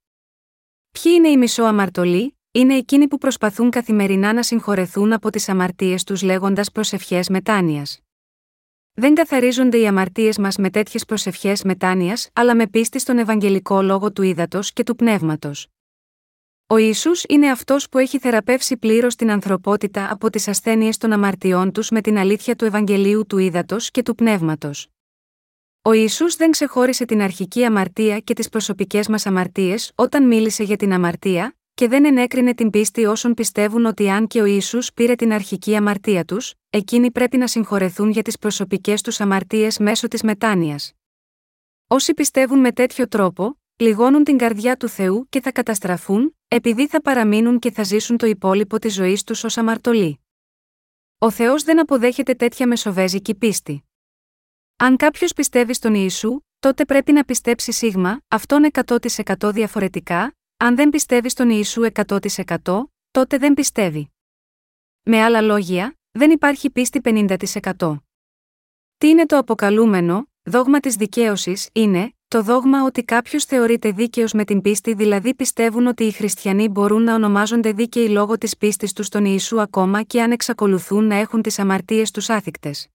Ποιοι 0.92 1.14
είναι 1.16 1.28
οι 1.28 1.38
μισοαμαρτωλοί, 1.38 2.38
είναι 2.52 2.76
εκείνοι 2.76 3.08
που 3.08 3.18
προσπαθούν 3.18 3.70
καθημερινά 3.70 4.34
να 4.34 4.44
συγχωρεθούν 4.44 5.14
από 5.14 5.30
τις 5.30 5.50
αμαρτίες 5.50 6.04
τους 6.04 6.22
λέγοντας 6.22 6.72
προσευχές 6.72 7.30
μετάνοιας. 7.30 8.00
Δεν 8.94 9.16
καθαρίζονται 9.16 9.78
οι 9.78 9.88
αμαρτίες 9.88 10.38
μας 10.38 10.58
με 10.58 10.70
τέτοιες 10.70 11.06
προσευχές 11.06 11.64
μετάνοιας, 11.64 12.30
αλλά 12.34 12.56
με 12.56 12.68
πίστη 12.68 13.00
στον 13.00 13.18
Ευαγγελικό 13.18 13.82
λόγο 13.82 14.12
του 14.12 14.22
ύδατο 14.22 14.60
και 14.74 14.84
του 14.84 14.96
πνεύματος. 14.96 15.68
Ο 16.68 16.78
Ισού 16.78 17.12
είναι 17.28 17.50
αυτός 17.50 17.90
που 17.90 17.98
έχει 17.98 18.20
θεραπεύσει 18.20 18.78
πλήρως 18.78 19.16
την 19.16 19.32
ανθρωπότητα 19.32 20.12
από 20.12 20.30
τις 20.30 20.48
ασθένειες 20.48 20.98
των 20.98 21.12
αμαρτιών 21.12 21.72
τους 21.72 21.90
με 21.90 22.02
την 22.02 22.18
αλήθεια 22.18 22.56
του 22.56 22.66
Ευαγγελίου 22.66 23.26
του 23.26 23.38
ύδατο 23.38 23.78
και 23.80 24.04
του 24.04 24.16
πνεύματος. 24.16 24.88
Ο 25.83 25.92
Ισού 25.92 26.36
δεν 26.36 26.51
ξεχώρισε 26.51 27.06
την 27.06 27.22
αρχική 27.22 27.66
αμαρτία 27.66 28.19
και 28.19 28.33
τις 28.33 28.50
προσωπικές 28.50 29.07
μας 29.07 29.25
αμαρτίες 29.25 29.92
όταν 29.95 30.28
μίλησε 30.28 30.63
για 30.63 30.75
την 30.75 30.94
αμαρτία, 30.94 31.56
και 31.74 31.88
δεν 31.88 32.06
ενέκρινε 32.06 32.54
την 32.54 32.69
πίστη 32.69 33.06
όσων 33.06 33.33
πιστεύουν 33.33 33.86
ότι 33.86 34.10
αν 34.10 34.28
και 34.28 34.42
ο 34.42 34.45
Ιησούς 34.45 34.94
πήρε 34.94 35.16
την 35.16 35.33
αρχική 35.33 35.75
αμαρτία 35.75 36.25
τους, 36.25 36.54
εκείνοι 36.69 37.12
πρέπει 37.12 37.38
να 37.38 37.48
συγχωρεθούν 37.48 38.10
για 38.10 38.22
τις 38.22 38.38
προσωπικές 38.38 39.01
τους 39.01 39.19
αμαρτίες 39.22 39.78
μέσω 39.78 40.07
της 40.07 40.24
μετάνοιας. 40.24 40.94
Όσοι 41.88 42.13
πιστεύουν 42.13 42.60
με 42.60 42.72
τέτοιο 42.72 43.07
τρόπο, 43.07 43.60
λιγώνουν 43.75 44.24
την 44.24 44.38
καρδιά 44.38 44.75
του 44.75 44.88
Θεού 44.88 45.27
και 45.30 45.42
θα 45.42 45.51
καταστραφούν, 45.51 46.38
επειδή 46.48 46.88
θα 46.88 47.01
παραμείνουν 47.01 47.60
και 47.60 47.72
θα 47.72 47.84
ζήσουν 47.84 48.18
το 48.18 48.25
υπόλοιπο 48.25 48.80
της 48.80 48.94
ζωής 48.94 49.24
τους 49.24 49.44
ως 49.44 49.57
αμαρτωλοί. 49.57 50.19
Ο 51.18 51.30
Θεός 51.30 51.63
δεν 51.63 51.80
αποδέχεται 51.80 52.34
τέτοια 52.34 52.68
μεσοβέζικη 52.68 53.36
πίστη. 53.36 53.84
Αν 54.84 54.98
κάποιος 54.98 55.34
πιστεύει 55.34 55.74
στον 55.74 55.94
Ιησού, 55.96 56.40
τότε 56.60 56.86
πρέπει 56.86 57.12
να 57.12 57.24
πιστέψει 57.24 57.72
σίγμα, 57.72 58.22
αυτόν 58.28 58.70
100% 58.86 59.52
διαφορετικά, 59.54 60.36
αν 60.58 60.76
δεν 60.76 60.90
πιστεύει 60.90 61.30
στον 61.30 61.50
Ιησού 61.50 61.90
100%, 61.94 62.84
τότε 63.12 63.38
δεν 63.38 63.54
πιστεύει. 63.54 64.12
Με 65.04 65.22
άλλα 65.22 65.42
λόγια, 65.42 65.98
δεν 66.12 66.32
υπάρχει 66.32 66.70
πίστη 66.70 67.02
50%. 67.04 67.98
Τι 68.98 69.08
είναι 69.08 69.26
το 69.26 69.38
αποκαλούμενο, 69.38 70.28
δόγμα 70.44 70.80
της 70.80 70.96
δικαίωσης 70.96 71.70
είναι, 71.72 72.14
το 72.28 72.42
δόγμα 72.44 72.84
ότι 72.84 73.04
κάποιος 73.04 73.46
θεωρείται 73.46 73.92
δίκαιος 73.92 74.34
με 74.34 74.44
την 74.44 74.62
πίστη, 74.62 74.94
δηλαδή 74.94 75.36
πιστεύουν 75.36 75.88
ότι 75.88 76.04
οι 76.04 76.12
χριστιανοί 76.12 76.68
μπορούν 76.70 77.04
να 77.04 77.16
ονομάζονται 77.16 77.72
δίκαιοι 77.72 78.10
λόγω 78.10 78.38
της 78.38 78.58
πίστης 78.58 78.94
τους 78.94 79.06
στον 79.06 79.26
Ιησού 79.26 79.62
ακόμα 79.62 80.02
και 80.04 80.22
αν 80.22 80.32
εξακολουθούν 80.32 81.08
να 81.08 81.16
έχουν 81.16 81.42
τις 81.42 81.60
αμαρτίες 81.60 82.12
τους 82.12 82.30
άθικτες. 82.30 82.88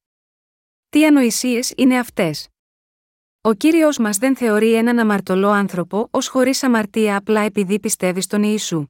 Τι 0.96 1.06
ανοησίες 1.06 1.72
είναι 1.76 1.98
αυτές; 1.98 2.48
Ο 3.40 3.52
κύριος 3.52 3.98
μας 3.98 4.16
δεν 4.16 4.36
θεωρεί 4.36 4.74
έναν 4.74 4.98
αμαρτωλό 4.98 5.48
άνθρωπο 5.50 6.08
ως 6.10 6.28
χωρίς 6.28 6.62
αμαρτία 6.62 7.16
απλά 7.16 7.40
επειδή 7.40 7.80
πιστεύει 7.80 8.20
στον 8.20 8.42
Ιησού. 8.42 8.86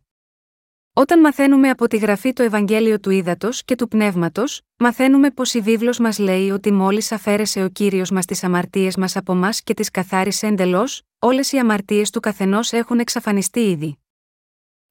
Όταν 0.92 1.20
μαθαίνουμε 1.20 1.70
από 1.70 1.86
τη 1.86 1.96
γραφή 1.96 2.32
το 2.32 2.42
Ευαγγέλιο 2.42 3.00
του 3.00 3.10
Ήδατος 3.10 3.64
και 3.64 3.74
του 3.74 3.88
Πνεύματος, 3.88 4.62
μαθαίνουμε 4.76 5.30
πως 5.30 5.54
η 5.54 5.60
βίβλος 5.60 5.98
μας 5.98 6.18
λέει 6.18 6.50
ότι 6.50 6.72
μόλις 6.72 7.12
αφαίρεσε 7.12 7.64
ο 7.64 7.68
κύριος 7.68 8.10
μας 8.10 8.24
τις 8.24 8.44
αμαρτίες 8.44 8.96
μας 8.96 9.16
από 9.16 9.32
εμά 9.32 9.50
και 9.64 9.74
τις 9.74 9.90
καθάρισε 9.90 10.46
εντελώς, 10.46 11.02
όλες 11.18 11.52
οι 11.52 11.58
αμαρτίες 11.58 12.10
του 12.10 12.20
καθενός 12.20 12.72
έχουν 12.72 12.98
εξαφανιστεί 12.98 13.60
ήδη. 13.60 13.98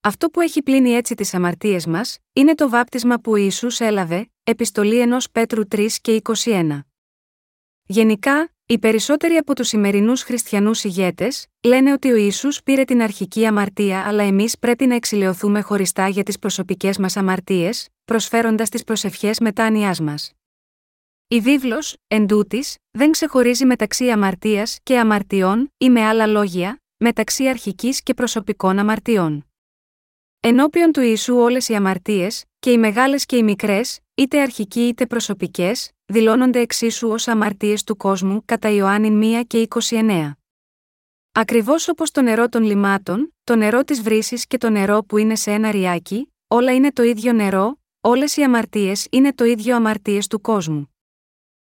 Αυτό 0.02 0.30
που 0.30 0.42
έχει 0.42 0.64
πλύνει 0.64 0.90
έτσι 0.90 1.16
τις 1.16 1.34
αμαρτίες 1.34 1.86
μας, 1.86 2.18
είναι 2.34 2.56
το 2.56 2.70
βάπτισμα 2.70 3.20
που 3.20 3.32
ο 3.32 3.36
Ιησούς 3.36 3.80
έλαβε, 3.80 4.32
επιστολή 4.44 5.00
ενός 5.00 5.32
Πέτρου 5.32 5.64
3 5.76 5.88
και 6.02 6.22
21. 6.24 6.80
Γενικά, 7.88 8.50
οι 8.66 8.80
περισσότεροι 8.80 9.36
από 9.36 9.56
τους 9.56 9.68
σημερινούς 9.68 10.22
χριστιανούς 10.24 10.84
ηγέτες 10.84 11.48
λένε 11.64 11.92
ότι 11.92 12.12
ο 12.12 12.16
Ισού 12.16 12.50
πήρε 12.64 12.84
την 12.84 13.02
αρχική 13.02 13.46
αμαρτία, 13.46 14.08
αλλά 14.08 14.24
εμείς 14.24 14.60
πρέπει 14.60 14.86
να 14.86 14.96
εξηλαιωθούμε 14.96 15.62
χωριστά 15.62 16.08
για 16.08 16.24
τις 16.24 16.40
προσωπικές 16.40 16.98
μας 16.98 17.18
αμαρτίες, 17.18 17.88
προσφέροντας 18.06 18.70
τις 18.70 18.84
προσευχές 18.84 19.40
μετάνοιάς 19.40 20.00
μας. 20.00 20.32
Η 21.28 21.40
βίβλος, 21.40 21.96
εν 22.08 22.28
τούτης, 22.28 22.76
δεν 22.92 23.12
ξεχωρίζει 23.12 23.66
μεταξύ 23.66 24.10
αμαρτίας 24.10 24.78
και 24.84 25.00
αμαρτιών, 25.00 25.74
ή 25.78 25.90
με 25.90 26.02
άλλα 26.02 26.28
λόγια, 26.28 26.82
μεταξύ 26.98 27.48
αρχικής 27.48 28.04
και 28.04 28.14
προσωπικών 28.14 28.80
αμαρτιών. 28.80 29.46
Ενώπιον 30.40 30.92
του 30.92 31.02
Ιησού 31.02 31.36
όλες 31.36 31.70
οι 31.70 31.76
αμαρτίες, 31.76 32.44
και 32.60 32.72
οι 32.72 32.78
μεγάλες 32.78 33.26
και 33.26 33.36
οι 33.36 33.44
μικρές, 33.44 34.00
είτε 34.16 34.42
αρχικοί 34.42 34.80
είτε 34.88 35.06
προσωπικές, 35.06 35.92
δηλώνονται 36.06 36.60
εξίσου 36.60 37.08
ως 37.10 37.28
αμαρτίες 37.28 37.84
του 37.84 37.98
κόσμου 37.98 38.42
κατά 38.46 38.70
Ιωάννη 38.70 39.40
1 39.42 39.44
και 39.48 39.68
29. 39.90 40.32
Ακριβώς 41.32 41.88
όπως 41.88 42.12
το 42.12 42.22
νερό 42.22 42.50
των 42.50 42.64
λιμάτων, 42.64 43.34
το 43.44 43.56
νερό 43.56 43.84
της 43.84 44.02
βρύσης 44.02 44.48
και 44.48 44.58
το 44.58 44.70
νερό 44.70 45.04
που 45.04 45.18
είναι 45.18 45.36
σε 45.36 45.52
ένα 45.52 45.72
ριάκι, 45.72 46.34
όλα 46.48 46.74
είναι 46.74 46.92
το 46.92 47.04
ίδιο 47.04 47.34
νερό, 47.34 47.80
όλες 48.02 48.38
οι 48.38 48.44
αμαρτίες 48.44 49.08
είναι 49.12 49.34
το 49.34 49.44
ίδιο 49.44 49.76
αμαρτίες 49.76 50.28
του 50.28 50.42
κόσμου. 50.42 50.96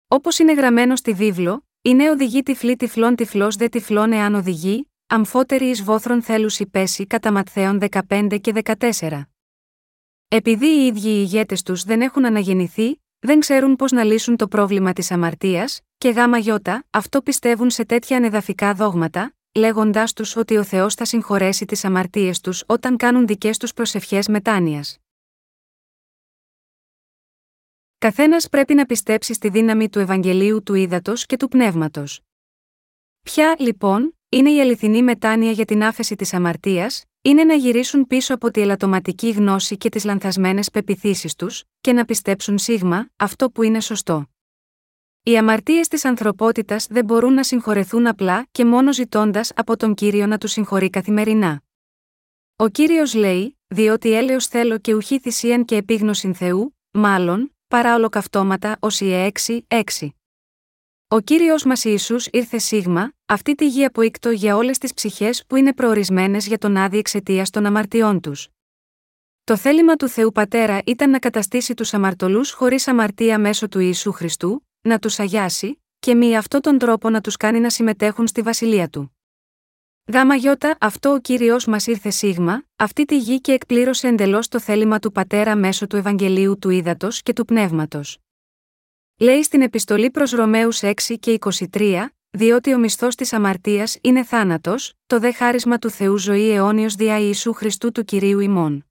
Όπως 0.08 0.40
είναι 0.40 0.54
γραμμένο 0.54 0.96
στη 0.96 1.14
βίβλο, 1.14 1.68
είναι 1.82 2.10
οδηγεί 2.10 2.44
τυφλή 2.44 2.76
τυφλών 2.76 3.16
τυφλός 3.16 3.56
δε 3.56 3.68
τυφλών 3.68 4.12
εάν 4.12 4.36
οδηγεί, 4.36 4.92
αμφότερη 5.08 5.66
εις 5.66 5.84
βόθρων 5.84 6.22
θέλουσι 6.22 6.66
πέσει 6.66 7.08
κατά 7.08 7.32
Ματθαίων 7.32 7.80
15 8.10 8.38
και 8.42 8.54
14. 9.00 9.22
Επειδή 10.28 10.68
οι 10.68 10.86
ίδιοι 10.86 11.10
οι 11.10 11.20
ηγέτες 11.22 11.62
τους 11.62 11.84
δεν 11.84 12.02
έχουν 12.02 12.26
αναγεννηθεί, 12.26 13.02
δεν 13.20 13.40
ξέρουν 13.40 13.76
πώς 13.76 13.92
να 13.92 14.04
λύσουν 14.04 14.36
το 14.36 14.48
πρόβλημα 14.48 14.94
της 14.94 15.12
αμαρτίας, 15.12 15.82
και 15.98 16.10
γάμα 16.10 16.38
γιώτα, 16.38 16.86
αυτό 16.90 17.22
πιστεύουν 17.22 17.70
σε 17.70 17.86
τέτοια 17.86 18.18
ανεδαφικά 18.18 18.74
δόγματα, 18.74 19.34
λέγοντάς 19.56 20.14
τους 20.14 20.36
ότι 20.36 20.58
ο 20.58 20.64
Θεός 20.64 20.94
θα 20.94 21.06
συγχωρέσει 21.06 21.66
τις 21.66 21.86
αμαρτίες 21.86 22.40
τους 22.42 22.64
όταν 22.66 22.98
κάνουν 22.98 23.28
δικές 23.28 23.58
τους 23.58 23.74
προσευχές 23.74 24.28
μετάνοιας. 24.28 24.98
Καθένας 27.98 28.50
πρέπει 28.50 28.74
να 28.74 28.86
πιστέψει 28.86 29.34
στη 29.34 29.50
δύναμη 29.50 29.90
του 29.90 30.00
Ευαγγελίου 30.00 30.64
του 30.64 30.74
Ήδατος 30.74 31.26
και 31.26 31.38
του 31.38 31.48
Πνεύματος. 31.48 32.22
Ποια, 33.22 33.56
λοιπόν, 33.60 34.18
είναι 34.30 34.52
η 34.52 34.62
αληθινή 34.62 35.04
μετάνοια 35.04 35.52
για 35.52 35.66
την 35.66 35.84
άφεση 35.84 36.16
της 36.16 36.34
αμαρτίας, 36.34 37.04
είναι 37.22 37.44
να 37.44 37.54
γυρίσουν 37.54 38.08
πίσω 38.08 38.34
από 38.34 38.52
τη 38.52 38.62
ελαττωματική 38.62 39.30
γνώση 39.30 39.78
και 39.78 39.90
τις 39.90 40.04
λανθασμένες 40.04 40.70
πεπιθήσεις 40.70 41.36
τους, 41.36 41.64
και 41.82 41.94
να 41.94 42.06
πιστέψουν 42.06 42.58
σίγμα, 42.58 43.10
αυτό 43.16 43.52
που 43.52 43.64
είναι 43.64 43.82
σωστό. 43.82 44.30
Οι 45.24 45.38
αμαρτίες 45.38 45.88
της 45.88 46.06
ανθρωπότητας 46.06 46.88
δεν 46.90 47.06
μπορούν 47.06 47.34
να 47.34 47.44
συγχωρεθούν 47.44 48.08
απλά 48.08 48.48
και 48.52 48.66
μόνο 48.66 48.94
ζητώντας 48.94 49.52
από 49.56 49.78
τον 49.78 49.94
κύριο 49.94 50.28
να 50.28 50.38
τους 50.38 50.52
συγχωρεί 50.52 50.90
καθημερινά. 50.90 51.62
Ο 52.56 52.68
κύριος 52.68 53.14
λέει, 53.14 53.58
διότι 53.68 54.14
έλεος 54.14 54.48
θέλω 54.48 54.78
και 54.78 54.94
ουχή 54.94 55.20
θυσίαν 55.20 55.66
και 55.66 55.76
επίγνωσιν 55.76 56.34
Θεού, 56.36 56.78
μάλλον, 56.92 57.56
παρά 57.68 57.96
ολοκαυτώματα 57.96 58.78
Οσιε 58.80 59.32
6, 59.46 59.60
6. 59.68 60.19
Ο 61.12 61.20
κύριος 61.20 61.64
μας 61.64 61.84
Ιησούς 61.84 62.28
ήρθε 62.32 62.58
σίγμα, 62.58 63.14
αυτή 63.26 63.56
τη 63.56 63.68
γη 63.68 63.86
αποίκτο 63.86 64.30
για 64.30 64.56
όλες 64.56 64.78
τις 64.78 64.94
ψυχές 64.94 65.46
που 65.48 65.56
είναι 65.56 65.74
προορισμένες 65.74 66.48
για 66.48 66.58
τον 66.58 66.78
άδει 66.78 66.98
εξαιτίας 66.98 67.50
των 67.50 67.66
αμαρτιών 67.66 68.20
τους. 68.20 68.48
Το 69.44 69.58
θέλημα 69.58 69.96
του 69.96 70.08
Θεού 70.08 70.32
Πατέρα 70.32 70.82
ήταν 70.86 71.10
να 71.10 71.20
καταστήσει 71.20 71.74
τους 71.74 71.94
αμαρτωλούς 71.94 72.52
χωρίς 72.52 72.88
αμαρτία 72.88 73.40
μέσω 73.40 73.68
του 73.68 73.80
Ιησού 73.80 74.12
Χριστού, 74.12 74.68
να 74.82 75.00
τους 75.00 75.20
αγιάσει, 75.20 75.84
και 76.00 76.16
με 76.16 76.36
αυτόν 76.36 76.62
τον 76.62 76.78
τρόπο 76.78 77.10
να 77.10 77.22
τους 77.22 77.38
κάνει 77.38 77.60
να 77.60 77.70
συμμετέχουν 77.70 78.28
στη 78.28 78.42
βασιλεία 78.42 78.90
του. 78.90 79.18
Γάμα 80.14 80.36
γιώτα, 80.36 80.78
αυτό 80.80 81.14
ο 81.14 81.20
κύριος 81.20 81.66
μας 81.66 81.88
ήρθε 81.88 82.10
σίγμα, 82.10 82.64
αυτή 82.76 83.06
τη 83.06 83.18
γη 83.18 83.42
και 83.42 83.52
εκπλήρωσε 83.52 84.08
εντελώς 84.08 84.48
το 84.48 84.60
θέλημα 84.60 85.00
του 85.00 85.12
πατέρα 85.12 85.56
μέσω 85.56 85.88
του 85.88 85.96
Ευαγγελίου 85.96 86.60
του 86.60 86.70
Ήδατος 86.70 87.22
και 87.22 87.34
του 87.34 87.46
Πνεύματος. 87.46 88.18
Λέει 89.22 89.44
στην 89.44 89.62
επιστολή 89.62 90.12
προς 90.12 90.32
Ρωμαίους 90.32 90.80
6 90.82 90.94
και 91.20 91.40
23, 91.72 92.06
διότι 92.30 92.74
ο 92.74 92.78
μισθός 92.78 93.16
της 93.16 93.34
αμαρτίας 93.34 93.98
είναι 94.02 94.24
θάνατος, 94.24 94.94
το 95.08 95.20
δε 95.20 95.32
χάρισμα 95.32 95.78
του 95.78 95.90
Θεού 95.90 96.18
ζωή 96.18 96.52
αιώνιος 96.52 96.96
δια 96.96 97.20
Ιησού 97.20 97.54
Χριστού 97.54 97.92
του 97.92 98.04
κυρίου 98.04 98.40
ημών. 98.40 98.86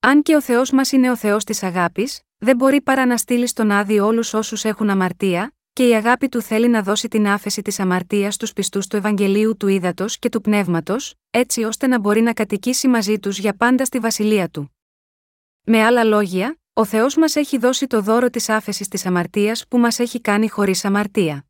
Αν 0.00 0.22
και 0.22 0.34
ο 0.34 0.40
Θεός 0.40 0.70
μας 0.70 0.92
είναι 0.92 1.10
ο 1.10 1.16
Θεός 1.16 1.44
της 1.44 1.62
αγάπης, 1.62 2.20
δεν 2.38 2.56
μπορεί 2.56 2.80
παρά 2.80 3.06
να 3.06 3.16
στείλει 3.16 3.46
στον 3.46 3.70
άδει 3.70 3.98
όλους 3.98 4.34
όσους 4.34 4.64
έχουν 4.64 4.90
αμαρτία, 4.90 5.54
και 5.72 5.88
η 5.88 5.94
αγάπη 5.94 6.28
του 6.28 6.42
θέλει 6.42 6.68
να 6.68 6.82
δώσει 6.82 7.08
την 7.08 7.26
άφεση 7.26 7.62
της 7.62 7.80
αμαρτίας 7.80 8.34
στους 8.34 8.52
πιστούς 8.52 8.86
του 8.86 8.96
Ευαγγελίου 8.96 9.56
του 9.56 9.68
Ήδατος 9.68 10.18
και 10.18 10.28
του 10.28 10.40
Πνεύματος, 10.40 11.14
έτσι 11.30 11.64
ώστε 11.64 11.86
να 11.86 11.98
μπορεί 11.98 12.20
να 12.20 12.32
κατοικήσει 12.32 12.88
μαζί 12.88 13.18
τους 13.18 13.38
για 13.38 13.54
πάντα 13.56 13.84
στη 13.84 13.98
βασιλεία 13.98 14.48
του. 14.48 14.76
Με 15.64 15.82
άλλα 15.82 16.04
λόγια, 16.04 16.58
ο 16.80 16.84
Θεός 16.84 17.16
μας 17.16 17.36
έχει 17.36 17.58
δώσει 17.58 17.86
το 17.86 18.00
δώρο 18.00 18.30
της 18.30 18.48
άφεσης 18.48 18.88
της 18.88 19.06
αμαρτίας 19.06 19.64
που 19.68 19.78
μας 19.78 19.98
έχει 19.98 20.20
κάνει 20.20 20.48
χωρίς 20.48 20.84
αμαρτία. 20.84 21.44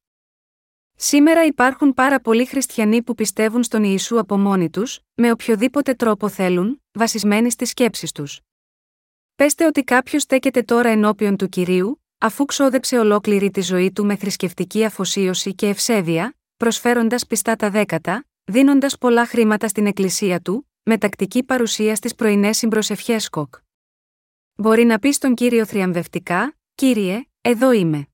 Σήμερα 0.96 1.44
υπάρχουν 1.44 1.94
πάρα 1.94 2.20
πολλοί 2.20 2.46
χριστιανοί 2.46 3.02
που 3.02 3.14
πιστεύουν 3.14 3.62
στον 3.62 3.84
Ιησού 3.84 4.18
από 4.18 4.38
μόνοι 4.38 4.70
τους, 4.70 5.00
με 5.14 5.30
οποιοδήποτε 5.30 5.94
τρόπο 5.94 6.28
θέλουν, 6.28 6.82
βασισμένοι 6.92 7.50
στις 7.50 7.68
σκέψεις 7.68 8.12
τους. 8.12 8.40
Πέστε 9.36 9.66
ότι 9.66 9.82
κάποιος 9.84 10.22
στέκεται 10.22 10.62
τώρα 10.62 10.88
ενώπιον 10.88 11.36
του 11.36 11.48
κυρίου, 11.48 12.02
αφού 12.18 12.44
ξόδεψε 12.44 12.98
ολόκληρη 12.98 13.50
τη 13.50 13.60
ζωή 13.60 13.92
του 13.92 14.04
με 14.04 14.16
θρησκευτική 14.16 14.84
αφοσίωση 14.84 15.54
και 15.54 15.68
ευσέβεια, 15.68 16.34
προσφέροντας 16.56 17.26
πιστά 17.26 17.56
τα 17.56 17.70
δέκατα, 17.70 18.26
δίνοντας 18.44 18.98
πολλά 18.98 19.26
χρήματα 19.26 19.68
στην 19.68 19.86
εκκλησία 19.86 20.40
του, 20.40 20.68
με 20.82 20.98
τακτική 20.98 21.42
παρουσία 21.42 21.94
στις 21.94 22.14
πρωινές 22.14 22.56
συμπροσευχές 22.56 23.28
κοκ. 23.28 23.54
Μπορεί 24.60 24.84
να 24.84 24.98
πεις 24.98 25.16
στον 25.16 25.34
κύριο 25.34 25.66
θριαμβευτικά, 25.66 26.56
Κύριε, 26.74 27.24
εδώ 27.40 27.72
είμαι. 27.72 28.06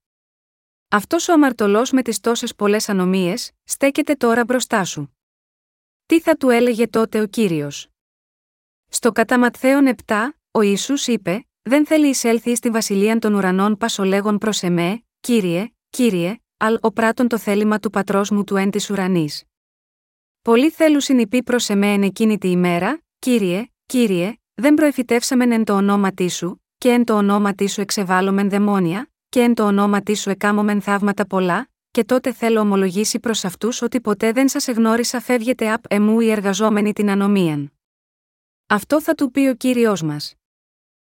Αυτός 0.87 1.27
ο 1.27 1.33
αμαρτωλός 1.33 1.91
με 1.91 2.01
τις 2.01 2.19
τόσες 2.19 2.55
πολλές 2.55 2.89
ανομίες, 2.89 3.51
στέκεται 3.63 4.15
τώρα 4.15 4.43
μπροστά 4.43 4.83
σου. 4.83 5.17
Τι 6.05 6.21
θα 6.21 6.35
του 6.35 6.49
έλεγε 6.49 6.87
τότε 6.87 7.21
ο 7.21 7.25
κύριος; 7.25 7.87
Στο 8.89 9.11
κατά 9.11 9.39
Ματθαίον 9.39 9.95
7, 10.05 10.15
ο 10.51 10.61
Ιησούς 10.61 11.07
είπε, 11.07 11.47
δεν 11.61 11.85
θέλει 11.85 12.07
εισέλθει 12.07 12.55
στη 12.55 12.69
βασιλεία 12.69 13.19
των 13.19 13.33
ουρανών 13.33 13.77
πασολέγων 13.77 14.37
προς 14.37 14.63
εμέ, 14.63 15.03
κύριε, 15.19 15.71
κύριε, 15.89 16.39
αλ 16.57 16.77
ο 16.81 16.91
πράτον 16.91 17.27
το 17.27 17.37
θέλημα 17.37 17.79
του 17.79 17.89
πατρός 17.89 18.29
μου 18.29 18.43
του 18.43 18.55
εν 18.55 18.71
της 18.71 18.89
ουρανής. 18.89 19.43
Πολλοί 20.41 20.69
θέλουν 20.69 21.01
συνειπεί 21.01 21.43
προς 21.43 21.69
εμέ 21.69 21.93
εν 21.93 22.03
εκείνη 22.03 22.37
τη 22.37 22.49
ημέρα, 22.49 23.01
κύριε, 23.19 23.67
κύριε, 23.85 24.33
δεν 24.59 24.73
προεφητεύσαμεν 24.73 25.51
εν 25.51 25.63
το 25.63 25.73
ονόματί 25.73 26.29
σου, 26.29 26.63
και 26.77 26.89
εν 26.89 27.03
το 27.03 27.13
ονόματί 27.13 27.67
σου 27.67 27.81
εξεβάλλομεν 27.81 28.49
δαιμόνια, 28.49 29.11
και 29.29 29.41
εν 29.41 29.53
το 29.53 29.65
ονόματί 29.65 30.15
σου 30.15 30.29
εκάμωμεν 30.29 30.81
θαύματα 30.81 31.27
πολλά, 31.27 31.69
και 31.91 32.03
τότε 32.03 32.33
θέλω 32.33 32.59
ομολογήσει 32.59 33.19
προς 33.19 33.45
αυτούς 33.45 33.81
ότι 33.81 34.01
ποτέ 34.01 34.31
δεν 34.31 34.47
σας 34.47 34.67
εγνώρισα 34.67 35.19
φεύγετε 35.19 35.71
απ' 35.71 35.83
εμού 35.87 36.19
οι 36.19 36.31
εργαζόμενοι 36.31 36.93
την 36.93 37.09
ανομίαν. 37.09 37.73
Αυτό 38.67 39.01
θα 39.01 39.15
του 39.15 39.31
πει 39.31 39.47
ο 39.47 39.55
κύριος 39.55 40.01
μας. 40.01 40.33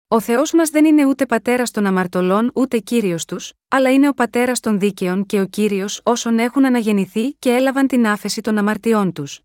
Ο 0.07 0.19
Θεός 0.19 0.51
μας 0.53 0.69
δεν 0.69 0.85
είναι 0.85 1.05
ούτε 1.05 1.25
πατέρας 1.25 1.71
των 1.71 1.85
αμαρτωλών 1.85 2.51
ούτε 2.53 2.77
κύριος 2.77 3.25
τους, 3.25 3.53
αλλά 3.67 3.93
είναι 3.93 4.07
ο 4.07 4.13
πατέρας 4.13 4.59
των 4.59 4.79
δίκαιων 4.79 5.25
και 5.25 5.41
ο 5.41 5.45
κύριος 5.45 6.01
όσων 6.03 6.39
έχουν 6.39 6.65
αναγεννηθεί 6.65 7.33
και 7.33 7.49
έλαβαν 7.49 7.87
την 7.87 8.07
άφεση 8.07 8.41
των 8.41 8.57
αμαρτιών 8.57 9.13
τους. 9.13 9.41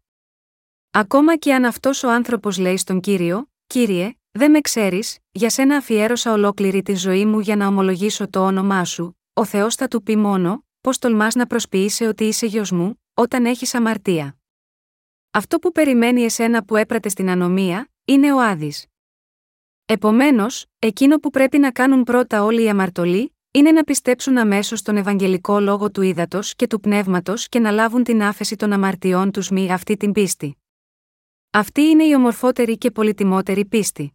Ακόμα 0.90 1.37
και 1.37 1.54
αν 1.54 1.64
αυτός 1.64 2.02
ο 2.02 2.11
άνθρωπος 2.11 2.58
λέει 2.58 2.76
στον 2.76 3.00
κύριο, 3.00 3.51
Κύριε, 3.73 4.12
δεν 4.31 4.50
με 4.50 4.61
ξέρεις, 4.61 5.19
για 5.31 5.50
σένα 5.50 5.76
αφιέρωσα 5.76 6.33
ολόκληρη 6.33 6.83
τη 6.83 6.95
ζωή 6.95 7.26
μου 7.26 7.41
για 7.41 7.57
να 7.57 7.67
ομολογήσω 7.67 8.31
το 8.31 8.47
όνομά 8.47 8.85
σου, 8.85 9.19
ο 9.33 9.45
Θεός 9.45 9.75
θα 9.75 9.88
του 9.88 10.02
πει 10.02 10.17
μόνο, 10.17 10.64
πώς 10.81 10.99
τολμάς 10.99 11.35
να 11.35 11.47
προσποιήσει 11.47 12.05
ότι 12.05 12.25
είσαι 12.25 12.47
γιος 12.47 12.71
μου, 12.71 13.02
όταν 13.14 13.45
έχεις 13.45 13.75
αμαρτία. 13.75 14.37
Αυτό 15.31 15.59
που 15.59 15.73
περιμένει 15.73 16.23
εσένα 16.23 16.64
που 16.64 16.76
έπρατε 16.76 17.09
στην 17.09 17.31
ανομία, 17.31 17.91
είναι 18.05 18.33
ο 18.33 18.41
Άδης. 18.41 18.87
Επομένως, 19.87 20.67
εκείνο 20.79 21.17
που 21.17 21.31
πρέπει 21.31 21.59
να 21.59 21.71
κάνουν 21.71 22.02
πρώτα 22.02 22.45
όλοι 22.45 22.62
οι 22.62 22.69
αμαρτωλοί, 22.69 23.37
είναι 23.50 23.73
να 23.73 23.83
πιστέψουν 23.83 24.38
αμέσως 24.38 24.79
στον 24.79 24.97
Ευαγγελικό 24.97 25.61
λόγο 25.61 25.91
του 25.91 26.02
ύδατο 26.02 26.38
και 26.57 26.67
του 26.67 26.81
πνεύματος 26.81 27.49
και 27.49 27.59
να 27.59 27.71
λάβουν 27.71 28.05
την 28.05 28.23
άφεση 28.23 28.57
των 28.57 28.73
αμαρτιών 28.73 29.31
τους 29.31 29.50
μη 29.50 29.73
αυτή 29.73 29.97
την 29.97 30.12
πίστη. 30.12 30.57
Αυτή 31.54 31.82
είναι 31.82 32.04
η 32.04 32.14
ομορφότερη 32.14 32.78
και 32.78 32.90
πολυτιμότερη 32.90 33.64
πίστη. 33.64 34.12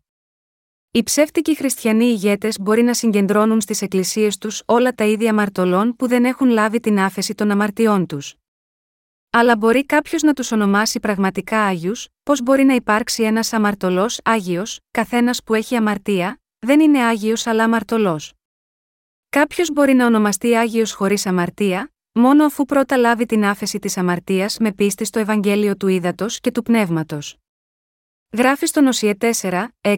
Οι 0.91 1.03
ψεύτικοι 1.03 1.55
χριστιανοί 1.55 2.05
ηγέτες 2.05 2.59
μπορεί 2.59 2.81
να 2.81 2.93
συγκεντρώνουν 2.93 3.61
στις 3.61 3.81
εκκλησίες 3.81 4.37
τους 4.37 4.63
όλα 4.65 4.93
τα 4.93 5.03
ίδια 5.03 5.29
αμαρτωλών 5.29 5.95
που 5.95 6.07
δεν 6.07 6.25
έχουν 6.25 6.49
λάβει 6.49 6.79
την 6.79 6.99
άφεση 6.99 7.35
των 7.35 7.51
αμαρτιών 7.51 8.05
τους. 8.05 8.35
Αλλά 9.29 9.57
μπορεί 9.57 9.85
κάποιος 9.85 10.21
να 10.21 10.33
τους 10.33 10.51
ονομάσει 10.51 10.99
πραγματικά 10.99 11.61
Άγιους, 11.61 12.07
πώς 12.23 12.41
μπορεί 12.41 12.63
να 12.63 12.73
υπάρξει 12.73 13.23
ένας 13.23 13.53
αμαρτωλός 13.53 14.19
Άγιος, 14.23 14.79
καθένας 14.91 15.43
που 15.43 15.53
έχει 15.53 15.75
αμαρτία, 15.75 16.41
δεν 16.59 16.79
είναι 16.79 17.03
Άγιος 17.03 17.47
αλλά 17.47 17.63
αμαρτωλός. 17.63 18.33
Κάποιος 19.29 19.71
μπορεί 19.71 19.93
να 19.93 20.05
ονομαστεί 20.05 20.55
Άγιος 20.55 20.93
χωρίς 20.93 21.25
αμαρτία, 21.25 21.91
μόνο 22.17 22.45
αφού 22.45 22.65
πρώτα 22.65 22.97
λάβει 22.97 23.25
την 23.25 23.45
άφεση 23.45 23.79
της 23.79 23.97
αμαρτίας 23.97 24.57
με 24.57 24.71
πίστη 24.71 25.05
στο 25.05 25.19
Ευαγγέλιο 25.19 25.77
του 25.77 25.87
Ήδατος 25.87 26.39
και 26.39 26.51
του 26.51 26.61
Πνεύματος. 26.61 27.37
Γράφει 28.31 28.65
στον 28.65 28.87
Οσιε 28.87 29.13
4, 29.41 29.67
6, 29.81 29.95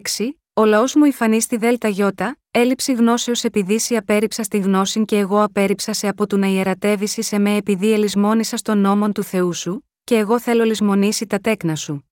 Ο 0.52 0.64
λαός 0.64 0.94
μου 0.94 1.04
υφανεί 1.04 1.40
στη 1.40 1.56
Δέλτα 1.56 1.88
Γιώτα, 1.88 2.38
έλλειψη 2.50 2.92
γνώσεως 2.92 3.44
επειδή 3.44 3.78
σε 3.78 3.96
απέρριψα 3.96 4.42
στη 4.42 4.58
γνώση 4.58 5.04
και 5.04 5.18
εγώ 5.18 5.42
απέρριψα 5.42 5.92
σε 5.92 6.08
από 6.08 6.26
του 6.26 6.38
να 6.38 6.46
ιερατεύσει 6.46 7.22
σε 7.22 7.38
με 7.38 7.56
επειδή 7.56 7.92
ελισμόνησα 7.92 8.56
στον 8.56 8.78
νόμον 8.78 9.12
του 9.12 9.22
Θεού 9.22 9.52
σου, 9.52 9.88
και 10.04 10.16
εγώ 10.16 10.40
θέλω 10.40 10.64
λησμονήσει 10.64 11.26
τα 11.26 11.38
τέκνα 11.38 11.74
σου. 11.76 12.10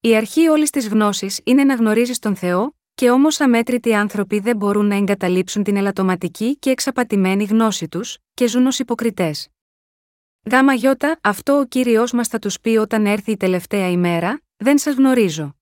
Η 0.00 0.16
αρχή 0.16 0.48
όλης 0.48 0.70
της 0.70 0.88
γνώσης 0.88 1.40
είναι 1.44 1.64
να 1.64 1.74
γνωρίζεις 1.74 2.18
τον 2.18 2.36
Θεό, 2.36 2.75
και 2.96 3.10
όμως 3.10 3.40
αμέτρητοι 3.40 3.94
άνθρωποι 3.94 4.38
δεν 4.38 4.56
μπορούν 4.56 4.86
να 4.86 4.94
εγκαταλείψουν 4.96 5.62
την 5.62 5.76
ελαττωματική 5.76 6.56
και 6.56 6.70
εξαπατημένη 6.70 7.44
γνώση 7.44 7.88
τους, 7.88 8.18
και 8.34 8.46
ζουν 8.46 8.66
ως 8.66 8.78
υποκριτές. 8.78 9.48
Γάμα 10.50 10.72
γιώτα, 10.72 11.18
αυτό 11.22 11.58
ο 11.58 11.64
κύριος 11.64 12.12
μας 12.12 12.28
θα 12.28 12.38
τους 12.38 12.60
πει 12.60 12.68
όταν 12.68 13.06
έρθει 13.06 13.30
η 13.30 13.36
τελευταία 13.36 13.90
ημέρα, 13.90 14.42
δεν 14.56 14.78
σας 14.78 14.94
γνωρίζω. 14.94 15.56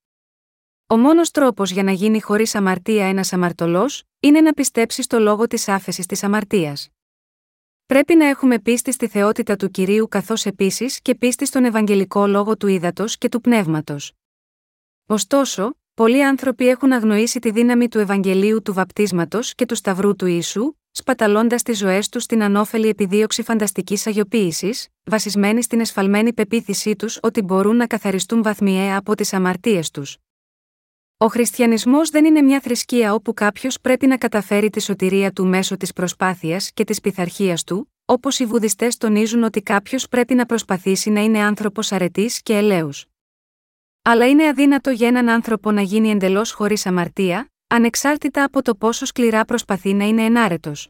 Ο 0.86 0.96
μόνος 0.96 1.30
τρόπος 1.30 1.70
για 1.70 1.82
να 1.82 1.92
γίνει 1.92 2.20
χωρίς 2.20 2.54
αμαρτία 2.54 3.06
ένας 3.06 3.32
αμαρτωλός, 3.32 4.02
είναι 4.20 4.40
να 4.40 4.52
πιστέψει 4.52 5.02
στο 5.02 5.18
λόγο 5.18 5.46
της 5.46 5.68
άφεσης 5.68 6.06
της 6.06 6.22
αμαρτίας. 6.22 6.88
Πρέπει 7.86 8.14
να 8.14 8.26
έχουμε 8.26 8.58
πίστη 8.58 8.92
στη 8.92 9.08
θεότητα 9.08 9.56
του 9.56 9.70
κυρίου 9.70 10.08
καθώς 10.08 10.46
επίσης 10.46 11.00
και 11.00 11.14
πίστη 11.14 11.46
στον 11.46 11.64
Ευαγγελικό 11.64 12.26
λόγο 12.26 12.56
του 12.56 12.66
ύδατο 12.66 13.04
και 13.18 13.28
του 13.28 13.40
πνεύματος. 13.40 14.12
Ωστόσο, 15.06 15.76
πολλοί 15.94 16.24
άνθρωποι 16.24 16.68
έχουν 16.68 16.92
αγνοήσει 16.92 17.38
τη 17.38 17.50
δύναμη 17.50 17.88
του 17.88 17.98
Ευαγγελίου 17.98 18.62
του 18.62 18.74
βαπτίσματος 18.74 19.54
και 19.54 19.66
του 19.66 19.74
Σταυρού 19.74 20.16
του 20.16 20.26
Ιησού, 20.26 20.74
σπαταλώντας 20.90 21.62
τις 21.62 21.78
ζωές 21.78 22.08
τους 22.08 22.22
στην 22.22 22.42
ανώφελη 22.42 22.88
επιδίωξη 22.88 23.42
φανταστικής 23.42 24.06
αγιοποίησης, 24.06 24.88
βασισμένη 25.04 25.62
στην 25.62 25.80
εσφαλμένη 25.80 26.32
πεποίθησή 26.32 26.96
τους 26.96 27.18
ότι 27.22 27.42
μπορούν 27.42 27.76
να 27.76 27.86
καθαριστούν 27.86 28.42
βαθμιαία 28.42 28.96
από 28.96 29.14
τις 29.14 29.32
αμαρτίες 29.32 29.90
τους. 29.90 30.16
Ο 31.16 31.26
χριστιανισμός 31.26 32.10
δεν 32.10 32.24
είναι 32.24 32.40
μια 32.42 32.60
θρησκεία 32.60 33.14
όπου 33.14 33.34
κάποιος 33.34 33.80
πρέπει 33.80 34.06
να 34.06 34.16
καταφέρει 34.16 34.70
τη 34.70 34.82
σωτηρία 34.82 35.32
του 35.32 35.46
μέσω 35.46 35.76
της 35.76 35.92
προσπάθειας 35.92 36.70
και 36.72 36.84
της 36.84 37.00
πειθαρχίας 37.00 37.64
του, 37.64 37.92
όπως 38.04 38.38
οι 38.38 38.44
βουδιστές 38.44 38.96
τονίζουν 38.96 39.42
ότι 39.42 39.62
κάποιος 39.62 40.08
πρέπει 40.08 40.34
να 40.34 40.46
προσπαθήσει 40.46 41.10
να 41.10 41.20
είναι 41.20 41.38
άνθρωπος 41.38 41.92
αρετής 41.92 42.42
και 42.42 42.56
ελέους. 42.56 43.06
Αλλά 44.06 44.28
είναι 44.28 44.48
αδύνατο 44.48 44.90
για 44.90 45.08
έναν 45.08 45.28
άνθρωπο 45.28 45.70
να 45.70 45.80
γίνει 45.80 46.10
εντελώς 46.10 46.52
χωρίς 46.52 46.86
αμαρτία, 46.86 47.52
ανεξάρτητα 47.66 48.44
από 48.44 48.62
το 48.62 48.74
πόσο 48.74 49.06
σκληρά 49.06 49.44
προσπαθεί 49.44 49.94
να 49.94 50.04
είναι 50.04 50.24
ενάρετος. 50.24 50.88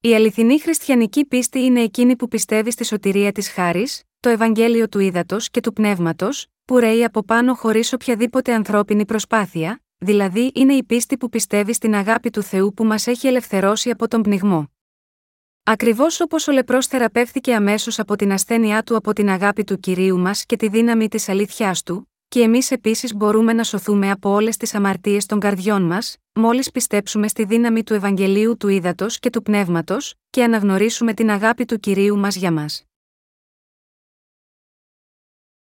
Η 0.00 0.14
αληθινή 0.14 0.60
χριστιανική 0.60 1.24
πίστη 1.24 1.60
είναι 1.60 1.80
εκείνη 1.80 2.16
που 2.16 2.28
πιστεύει 2.28 2.70
στη 2.70 2.84
σωτηρία 2.84 3.32
της 3.32 3.50
χάρης, 3.50 4.02
το 4.20 4.28
Ευαγγέλιο 4.28 4.88
του 4.88 4.98
ύδατο 4.98 5.36
και 5.50 5.60
του 5.60 5.72
πνεύματος, 5.72 6.46
που 6.64 6.78
ρέει 6.78 7.04
από 7.04 7.22
πάνω 7.24 7.54
χωρίς 7.54 7.92
οποιαδήποτε 7.92 8.54
ανθρώπινη 8.54 9.04
προσπάθεια, 9.04 9.82
δηλαδή 9.98 10.52
είναι 10.54 10.74
η 10.74 10.84
πίστη 10.84 11.16
που 11.16 11.28
πιστεύει 11.28 11.72
στην 11.72 11.94
αγάπη 11.94 12.30
του 12.30 12.42
Θεού 12.42 12.74
που 12.74 12.84
μας 12.84 13.06
έχει 13.06 13.26
ελευθερώσει 13.26 13.90
από 13.90 14.08
τον 14.08 14.22
πνιγμό. 14.22 14.70
Ακριβώς 15.62 16.20
όπως 16.20 16.48
ο 16.48 16.52
λεπρός 16.52 16.86
θεραπεύθηκε 16.86 17.54
αμέσως 17.54 17.98
από 17.98 18.16
την 18.16 18.32
ασθένειά 18.32 18.82
του 18.82 18.96
από 18.96 19.12
την 19.12 19.28
αγάπη 19.28 19.64
του 19.64 19.80
κυρίου 19.80 20.18
μας 20.18 20.46
και 20.46 20.56
τη 20.56 20.68
δύναμη 20.68 21.08
της 21.08 21.28
αλήθεια 21.28 21.76
του, 21.84 22.11
και 22.32 22.40
εμείς 22.40 22.70
επίσης 22.70 23.14
μπορούμε 23.14 23.52
να 23.52 23.64
σωθούμε 23.64 24.10
από 24.10 24.30
όλες 24.30 24.56
τις 24.56 24.74
αμαρτίες 24.74 25.26
των 25.26 25.40
καρδιών 25.40 25.82
μας, 25.82 26.16
μόλις 26.32 26.70
πιστέψουμε 26.70 27.28
στη 27.28 27.44
δύναμη 27.44 27.82
του 27.82 27.94
Ευαγγελίου 27.94 28.56
του 28.56 28.68
Ήδατος 28.68 29.18
και 29.18 29.30
του 29.30 29.42
Πνεύματος, 29.42 30.14
και 30.30 30.44
αναγνωρίσουμε 30.44 31.14
την 31.14 31.30
αγάπη 31.30 31.64
του 31.64 31.78
κυρίου 31.78 32.18
μας 32.18 32.36
για 32.36 32.52
μας. 32.52 32.84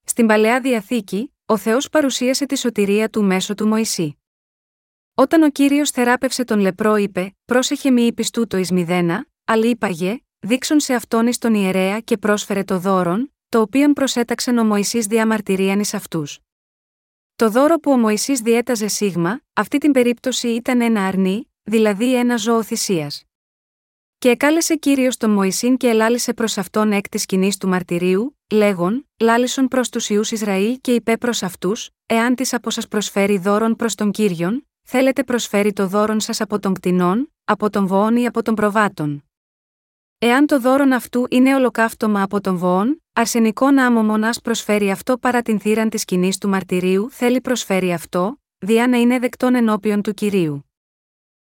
Στην 0.05 0.27
παλαιά 0.27 0.61
διαθήκη, 0.61 1.35
ο 1.47 1.57
Θεός 1.57 1.89
παρουσίασε 1.89 2.47
τη 2.47 2.59
σωτηρία 2.59 3.09
του 3.09 3.25
μέσω 3.25 3.55
του 3.55 3.67
Μωυσή. 3.67 4.19
Όταν 5.15 5.43
ο 5.43 5.51
κύριος 5.51 5.91
θεράπευσε 5.91 6.45
τον 6.45 6.59
λεπρό, 6.59 6.97
είπε: 6.97 7.37
Πρόσεχε 7.45 7.91
μη 7.91 8.03
είπη 8.03 8.25
το 8.25 8.57
εις 8.57 8.71
μηδένα, 8.71 9.27
αλλά 9.45 9.67
είπαγε, 9.67 10.25
δείξον 10.39 10.81
σε 10.81 10.95
αυτόν 10.95 11.27
εις 11.27 11.39
τον 11.39 11.55
ιερέα 11.55 12.01
και 12.01 12.17
πρόσφερε 12.17 12.65
το 12.65 12.79
δώρον, 12.79 13.33
το 13.53 13.61
οποίον 13.61 13.93
προσέταξεν 13.93 14.59
ο 14.59 14.65
Μωυσής 14.65 15.07
διαμαρτυρίαν 15.07 15.81
ει 15.81 15.85
αυτούς. 15.93 16.39
Το 17.37 17.51
δώρο 17.51 17.77
που 17.79 17.91
ο 17.91 17.97
Μωυσής 17.97 18.41
διέταζε 18.41 18.89
σίγμα, 18.89 19.41
αυτή 19.53 19.79
την 19.79 19.93
περίπτωση 19.93 20.49
ήταν 20.49 20.81
ένα 20.81 21.07
αρνί, 21.07 21.53
δηλαδή 21.63 22.17
ένα 22.17 22.37
ζώο 22.37 22.63
θυσίας. 22.63 23.25
Και 24.19 24.29
εκάλεσε 24.29 24.77
κύριος 24.77 25.17
τον 25.17 25.31
Μωυσήν 25.31 25.77
και 25.77 25.89
ελάλησε 25.89 26.33
προς 26.35 26.59
αυτόν 26.59 26.93
εκ 26.93 27.09
της 27.09 27.23
σκηνής 27.23 27.57
του 27.57 27.69
μαρτυρίου, 27.69 28.39
λέγον, 28.53 29.09
Λάλησον 29.19 29.69
προς 29.69 29.89
τους 29.89 30.09
ιού 30.09 30.21
Ισραήλ 30.31 30.79
και 30.81 30.95
είπε 30.95 31.17
προς 31.17 31.43
αυτούς, 31.43 31.91
εάν 32.07 32.35
της 32.35 32.53
από 32.53 32.71
σας 32.71 32.89
προσφέρει 32.89 33.39
δώρον 33.39 33.77
προς 33.77 33.95
τον 33.95 34.11
κύριον, 34.11 34.69
θέλετε 34.83 35.25
προσφέρει 35.25 35.73
το 35.73 35.87
δώρον 35.87 36.21
σας 36.21 36.41
από 36.41 36.59
τον 36.59 36.75
κτηνών, 36.75 37.33
από 37.45 37.71
τον 37.71 37.87
βοόν 37.87 38.17
ή 38.17 38.27
από 38.27 38.43
τον 38.43 38.55
προβάτων. 38.55 39.25
Εάν 40.19 40.47
το 40.47 40.61
δώρον 40.61 40.93
αυτού 40.93 41.27
είναι 41.31 41.55
ολοκαύτωμα 41.55 42.23
από 42.23 42.41
τον 42.41 42.57
βοόν, 42.57 43.02
αρσενικό 43.13 43.67
άμμο 43.67 44.03
μονάς 44.03 44.41
προσφέρει 44.41 44.91
αυτό 44.91 45.19
παρά 45.19 45.43
την 45.43 45.61
θύραν 45.61 45.89
της 45.89 46.01
σκηνής 46.01 46.39
του 46.39 46.49
μαρτυρίου, 46.49 47.11
θέλει 47.11 47.41
προσφέρει 47.41 47.93
αυτό, 47.93 48.41
διά 48.59 48.87
να 48.87 48.97
είναι 48.97 49.19
δεκτόν 49.19 49.55
ενώπιον 49.55 50.03
του 50.03 50.15
κυρίου 50.15 50.65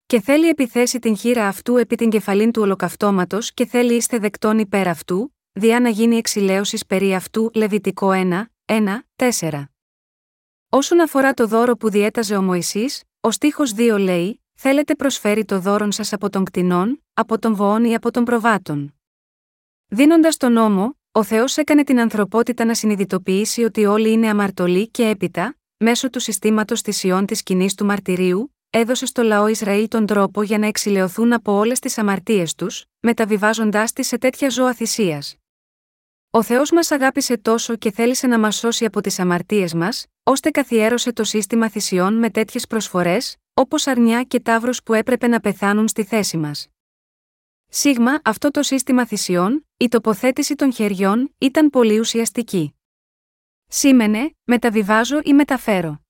και 0.08 0.20
θέλει 0.20 0.48
επιθέσει 0.48 0.98
την 0.98 1.16
χείρα 1.16 1.46
αυτού 1.46 1.76
επί 1.76 1.96
την 1.96 2.10
κεφαλήν 2.10 2.52
του 2.52 2.62
ολοκαυτώματος 2.62 3.54
και 3.54 3.66
θέλει 3.66 3.94
είστε 3.94 4.18
δεκτών 4.18 4.58
υπέρ 4.58 4.88
αυτού, 4.88 5.34
διά 5.52 5.80
να 5.80 5.88
γίνει 5.88 6.16
εξηλαίωσης 6.16 6.86
περί 6.86 7.14
αυτού 7.14 7.50
Λεβιτικό 7.54 8.10
1, 8.12 8.44
1, 8.64 8.98
4. 9.40 9.64
Όσον 10.68 11.00
αφορά 11.00 11.34
το 11.34 11.46
δώρο 11.46 11.76
που 11.76 11.90
διέταζε 11.90 12.36
ο 12.36 12.42
Μωυσής, 12.42 13.02
ο 13.20 13.30
στίχος 13.30 13.74
2 13.76 13.96
λέει: 13.98 14.42
Θέλετε 14.54 14.94
προσφέρει 14.94 15.44
το 15.44 15.60
δώρο 15.60 15.90
σας 15.90 16.12
από 16.12 16.30
τον 16.30 16.44
κτηνών, 16.44 17.04
από 17.14 17.38
τον 17.38 17.54
βοόν 17.54 17.84
ή 17.84 17.94
από 17.94 18.10
τον 18.10 18.24
προβάτων. 18.24 18.94
Δίνοντας 19.86 20.36
τον 20.36 20.52
νόμο, 20.52 20.97
ο 21.18 21.22
Θεός 21.22 21.56
έκανε 21.56 21.84
την 21.84 22.00
ανθρωπότητα 22.00 22.64
να 22.64 22.74
συνειδητοποιήσει 22.74 23.64
ότι 23.64 23.84
όλοι 23.84 24.10
είναι 24.10 24.28
αμαρτωλοί 24.28 24.88
και 24.88 25.08
έπειτα, 25.08 25.56
μέσω 25.76 26.10
του 26.10 26.20
συστήματος 26.20 26.80
θυσιών 26.80 27.26
της 27.26 27.42
κοινή 27.42 27.68
του 27.76 27.84
μαρτυρίου, 27.84 28.54
έδωσε 28.70 29.06
στο 29.06 29.22
λαό 29.22 29.46
Ισραήλ 29.46 29.88
τον 29.88 30.06
τρόπο 30.06 30.42
για 30.42 30.58
να 30.58 30.66
εξηλαιωθούν 30.66 31.32
από 31.32 31.52
όλες 31.52 31.78
τις 31.78 31.98
αμαρτίες 31.98 32.54
τους, 32.54 32.84
μεταβιβάζοντάς 33.00 33.92
τις 33.92 34.06
σε 34.06 34.18
τέτοια 34.18 34.50
ζώα 34.50 34.74
θυσίας. 34.74 35.36
Ο 36.30 36.42
Θεός 36.42 36.70
μας 36.70 36.90
αγάπησε 36.90 37.36
τόσο 37.36 37.76
και 37.76 37.90
θέλησε 37.90 38.26
να 38.26 38.38
μας 38.38 38.56
σώσει 38.56 38.84
από 38.84 39.00
τις 39.00 39.18
αμαρτίες 39.18 39.74
μας, 39.74 40.06
ώστε 40.22 40.50
καθιέρωσε 40.50 41.12
το 41.12 41.24
σύστημα 41.24 41.68
θυσιών 41.68 42.14
με 42.14 42.30
τέτοιες 42.30 42.66
προσφορές, 42.66 43.36
όπως 43.54 43.86
αρνιά 43.86 44.22
και 44.22 44.40
τάβρος 44.40 44.82
που 44.82 44.94
έπρεπε 44.94 45.26
να 45.26 45.40
πεθάνουν 45.40 45.88
στη 45.88 46.04
θέση 46.04 46.36
μας. 46.36 46.68
Σίγμα, 47.70 48.20
αυτό 48.24 48.50
το 48.50 48.62
σύστημα 48.62 49.06
θυσιών, 49.06 49.66
η 49.76 49.88
τοποθέτηση 49.88 50.54
των 50.54 50.72
χεριών, 50.72 51.34
ήταν 51.38 51.70
πολύ 51.70 51.98
ουσιαστική. 51.98 52.74
Σήμαινε, 53.66 54.36
μεταβιβάζω 54.44 55.20
ή 55.24 55.32
μεταφέρω. 55.32 56.00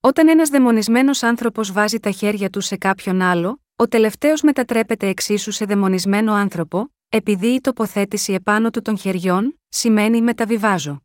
Όταν 0.00 0.28
ένας 0.28 0.48
δαιμονισμένος 0.48 1.22
άνθρωπος 1.22 1.72
βάζει 1.72 1.98
τα 2.00 2.10
χέρια 2.10 2.50
του 2.50 2.60
σε 2.60 2.76
κάποιον 2.76 3.20
άλλο, 3.20 3.60
ο 3.76 3.88
τελευταίος 3.88 4.42
μετατρέπεται 4.42 5.06
εξίσου 5.06 5.50
σε 5.50 5.64
δαιμονισμένο 5.64 6.32
άνθρωπο, 6.32 6.92
επειδή 7.08 7.46
η 7.46 7.60
τοποθέτηση 7.60 8.32
επάνω 8.32 8.70
του 8.70 8.82
των 8.82 8.98
χεριών 8.98 9.60
σημαίνει 9.68 10.20
μεταβιβάζω. 10.22 11.02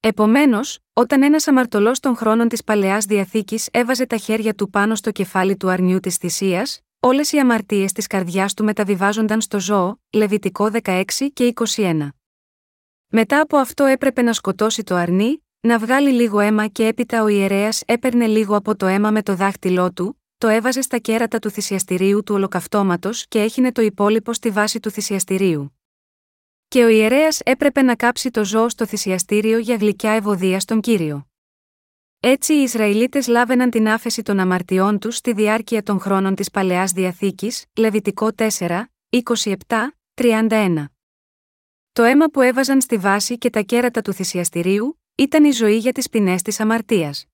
Επομένως, 0.00 0.78
όταν 0.92 1.22
ένας 1.22 1.48
αμαρτωλός 1.48 2.00
των 2.00 2.16
χρόνων 2.16 2.48
της 2.48 2.64
παλαιάς 2.64 3.04
διαθήκης 3.04 3.68
έβαζε 3.72 4.06
τα 4.06 4.16
χέρια 4.16 4.54
του 4.54 4.70
πάνω 4.70 4.94
στο 4.94 5.10
κεφάλι 5.10 5.56
του 5.56 5.70
αρνιού 5.70 6.00
της 6.00 6.16
θυσίας, 6.16 6.80
όλες 7.00 7.32
οι 7.32 7.38
αμαρτίες 7.38 7.92
της 7.92 8.06
καρδιάς 8.06 8.54
του 8.54 8.64
μεταβιβάζονταν 8.64 9.40
στο 9.40 9.60
ζώο, 9.60 10.00
Λεβιτικό 10.12 10.70
16 10.82 11.04
και 11.32 11.52
21. 11.76 12.08
Μετά 13.08 13.40
από 13.40 13.56
αυτό 13.56 13.84
έπρεπε 13.84 14.22
να 14.22 14.32
σκοτώσει 14.32 14.82
το 14.82 14.94
αρνί, 14.94 15.44
να 15.60 15.78
βγάλει 15.78 16.10
λίγο 16.10 16.40
αίμα 16.40 16.66
και 16.66 16.86
έπειτα 16.86 17.22
ο 17.22 17.28
ιερέας 17.28 17.82
έπαιρνε 17.86 18.26
λίγο 18.26 18.56
από 18.56 18.76
το 18.76 18.86
αίμα 18.86 19.10
με 19.10 19.22
το 19.22 19.34
δάχτυλό 19.34 19.92
του, 19.92 20.22
το 20.38 20.48
έβαζε 20.48 20.80
στα 20.80 20.98
κέρατα 20.98 21.38
του 21.38 21.50
θυσιαστηρίου 21.50 22.22
του 22.22 22.34
ολοκαυτώματος 22.34 23.26
και 23.28 23.40
έχινε 23.40 23.72
το 23.72 23.82
υπόλοιπο 23.82 24.32
στη 24.32 24.50
βάση 24.50 24.80
του 24.80 24.90
θυσιαστηρίου. 24.90 25.78
Και 26.68 26.84
ο 26.84 26.88
ιερέας 26.88 27.40
έπρεπε 27.44 27.82
να 27.82 27.96
κάψει 27.96 28.30
το 28.30 28.44
ζώο 28.44 28.68
στο 28.68 28.86
θυσιαστήριο 28.86 29.58
για 29.58 29.76
γλυκιά 29.76 30.10
ευωδία 30.10 30.60
στον 30.60 30.80
κύριο. 30.80 31.27
Έτσι 32.20 32.54
οι 32.54 32.62
Ισραηλίτες 32.62 33.26
λάβαιναν 33.26 33.70
την 33.70 33.88
άφεση 33.88 34.22
των 34.22 34.38
αμαρτιών 34.38 34.98
τους 34.98 35.16
στη 35.16 35.32
διάρκεια 35.32 35.82
των 35.82 36.00
χρόνων 36.00 36.34
της 36.34 36.50
παλαιάς 36.50 36.92
διαθήκης, 36.92 37.64
Λεβιτικό 37.76 38.28
4, 38.36 38.84
27, 39.08 39.56
31. 40.14 40.84
Το 41.92 42.02
αίμα 42.02 42.26
που 42.26 42.40
έβαζαν 42.40 42.80
στη 42.80 42.96
βάση 42.96 43.38
και 43.38 43.50
τα 43.50 43.60
κέρατα 43.60 44.02
του 44.02 44.12
θυσιαστηρίου, 44.12 45.00
ήταν 45.14 45.44
η 45.44 45.50
ζωή 45.50 45.76
για 45.76 45.92
τις 45.92 46.08
ποινές 46.08 46.42
της 46.42 46.60
αμαρτίας. 46.60 47.26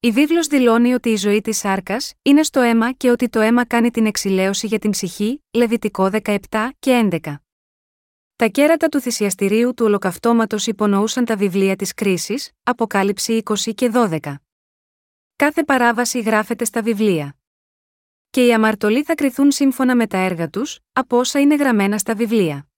Η 0.00 0.10
βίβλος 0.10 0.46
δηλώνει 0.46 0.94
ότι 0.94 1.08
η 1.08 1.16
ζωή 1.16 1.40
της 1.40 1.58
σάρκας 1.58 2.12
είναι 2.22 2.42
στο 2.42 2.60
αίμα 2.60 2.92
και 2.92 3.10
ότι 3.10 3.28
το 3.28 3.40
αίμα 3.40 3.66
κάνει 3.66 3.90
την 3.90 4.06
εξηλαίωση 4.06 4.66
για 4.66 4.78
την 4.78 4.90
ψυχή, 4.90 5.44
Λεβιτικό 5.50 6.10
17 6.22 6.36
και 6.78 7.08
11. 7.24 7.34
Τα 8.38 8.46
κέρατα 8.46 8.88
του 8.88 9.00
θυσιαστηρίου 9.00 9.74
του 9.74 9.84
ολοκαυτώματος 9.84 10.66
υπονοούσαν 10.66 11.24
τα 11.24 11.36
βιβλία 11.36 11.76
της 11.76 11.94
κρίσης, 11.94 12.52
Αποκάλυψη 12.62 13.42
20 13.44 13.74
και 13.74 13.90
12. 13.94 14.34
Κάθε 15.36 15.64
παράβαση 15.64 16.20
γράφεται 16.20 16.64
στα 16.64 16.82
βιβλία. 16.82 17.36
Και 18.30 18.46
οι 18.46 18.52
αμαρτωλοί 18.52 19.02
θα 19.02 19.14
κριθούν 19.14 19.50
σύμφωνα 19.50 19.96
με 19.96 20.06
τα 20.06 20.18
έργα 20.18 20.48
τους, 20.48 20.78
από 20.92 21.18
όσα 21.18 21.40
είναι 21.40 21.54
γραμμένα 21.54 21.98
στα 21.98 22.14
βιβλία. 22.14 22.68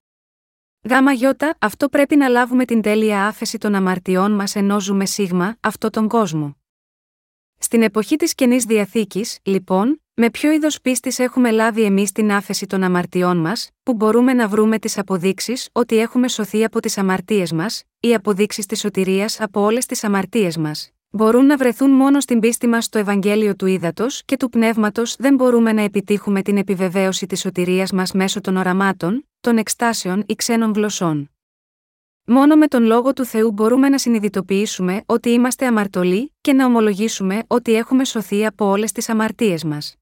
Γάμα 0.89 1.13
γιώτα, 1.13 1.57
αυτό 1.61 1.89
πρέπει 1.89 2.17
να 2.17 2.29
λάβουμε 2.29 2.65
την 2.65 2.83
τέλεια 2.83 3.27
άφεση 3.27 3.59
των 3.59 3.75
αμαρτιών 3.75 4.33
μας 4.33 4.57
ενώ 4.57 4.81
ζούμε 4.81 5.07
σίγμα, 5.07 5.57
αυτό 5.61 5.91
τον 5.91 6.09
κόσμο. 6.09 6.57
Στην 7.59 7.83
εποχή 7.83 8.17
της 8.17 8.35
καινής 8.35 8.65
διαθήκης, 8.65 9.39
λοιπόν, 9.43 10.03
με 10.23 10.31
ποιο 10.31 10.53
είδος 10.53 10.81
πίστης 10.81 11.19
έχουμε 11.19 11.51
λάβει 11.51 11.83
εμείς 11.83 12.13
την 12.13 12.33
άφεση 12.33 12.67
των 12.67 12.83
αμαρτιών 12.83 13.37
μας, 13.37 13.71
που 13.83 13.95
μπορούμε 13.95 14.33
να 14.33 14.49
βρούμε 14.49 14.79
τις 14.79 14.99
αποδείξεις 14.99 15.69
ότι 15.73 15.99
έχουμε 15.99 16.29
σωθεί 16.29 16.65
από 16.65 16.81
τις 16.81 16.99
αμαρτίες 16.99 17.53
μας, 17.53 17.83
οι 18.01 18.15
αποδείξεις 18.15 18.67
της 18.67 18.81
σωτηρίας 18.81 19.41
από 19.41 19.61
όλες 19.61 19.87
τις 19.87 20.05
αμαρτίες 20.05 20.57
μας, 20.57 20.91
μπορούν 21.11 21.47
να 21.47 21.57
βρεθούν 21.57 21.91
μόνο 21.91 22.21
στην 22.21 22.41
πίστη 22.41 22.67
μας 22.67 22.85
στο 22.85 22.99
Ευαγγέλιο 22.99 23.57
του 23.57 23.67
Ήδατος 23.67 24.23
και 24.25 24.37
του 24.37 24.49
Πνεύματος 24.49 25.17
δεν 25.19 25.35
μπορούμε 25.35 25.73
να 25.73 25.83
επιτύχουμε 25.83 26.43
την 26.43 26.57
επιβεβαίωση 26.57 27.27
της 27.27 27.41
σωτηρίας 27.41 27.93
μας 27.93 28.13
μέσω 28.13 28.41
των 28.41 28.57
οραμάτων, 28.57 29.29
των 29.41 29.57
εκστάσεων 29.57 30.25
ή 30.27 30.35
ξένων 30.35 30.73
γλωσσών. 30.73 31.31
Μόνο 32.25 32.57
με 32.57 32.67
τον 32.67 32.85
λόγο 32.85 33.13
του 33.13 33.25
Θεού 33.25 33.53
μπορούμε 33.53 33.89
να 33.89 33.99
συνειδητοποιήσουμε 33.99 35.03
ότι 35.07 35.31
είμαστε 35.31 35.67
αμαρτωλοί 35.67 36.35
και 36.41 36.53
να 36.53 36.67
ομολογήσουμε 36.67 37.43
ότι 37.47 37.75
έχουμε 37.75 38.05
σωθεί 38.05 38.47
από 38.47 38.67
όλες 38.67 38.93
τις 38.93 39.09
αμαρτίες 39.09 39.65
μας. 39.65 39.95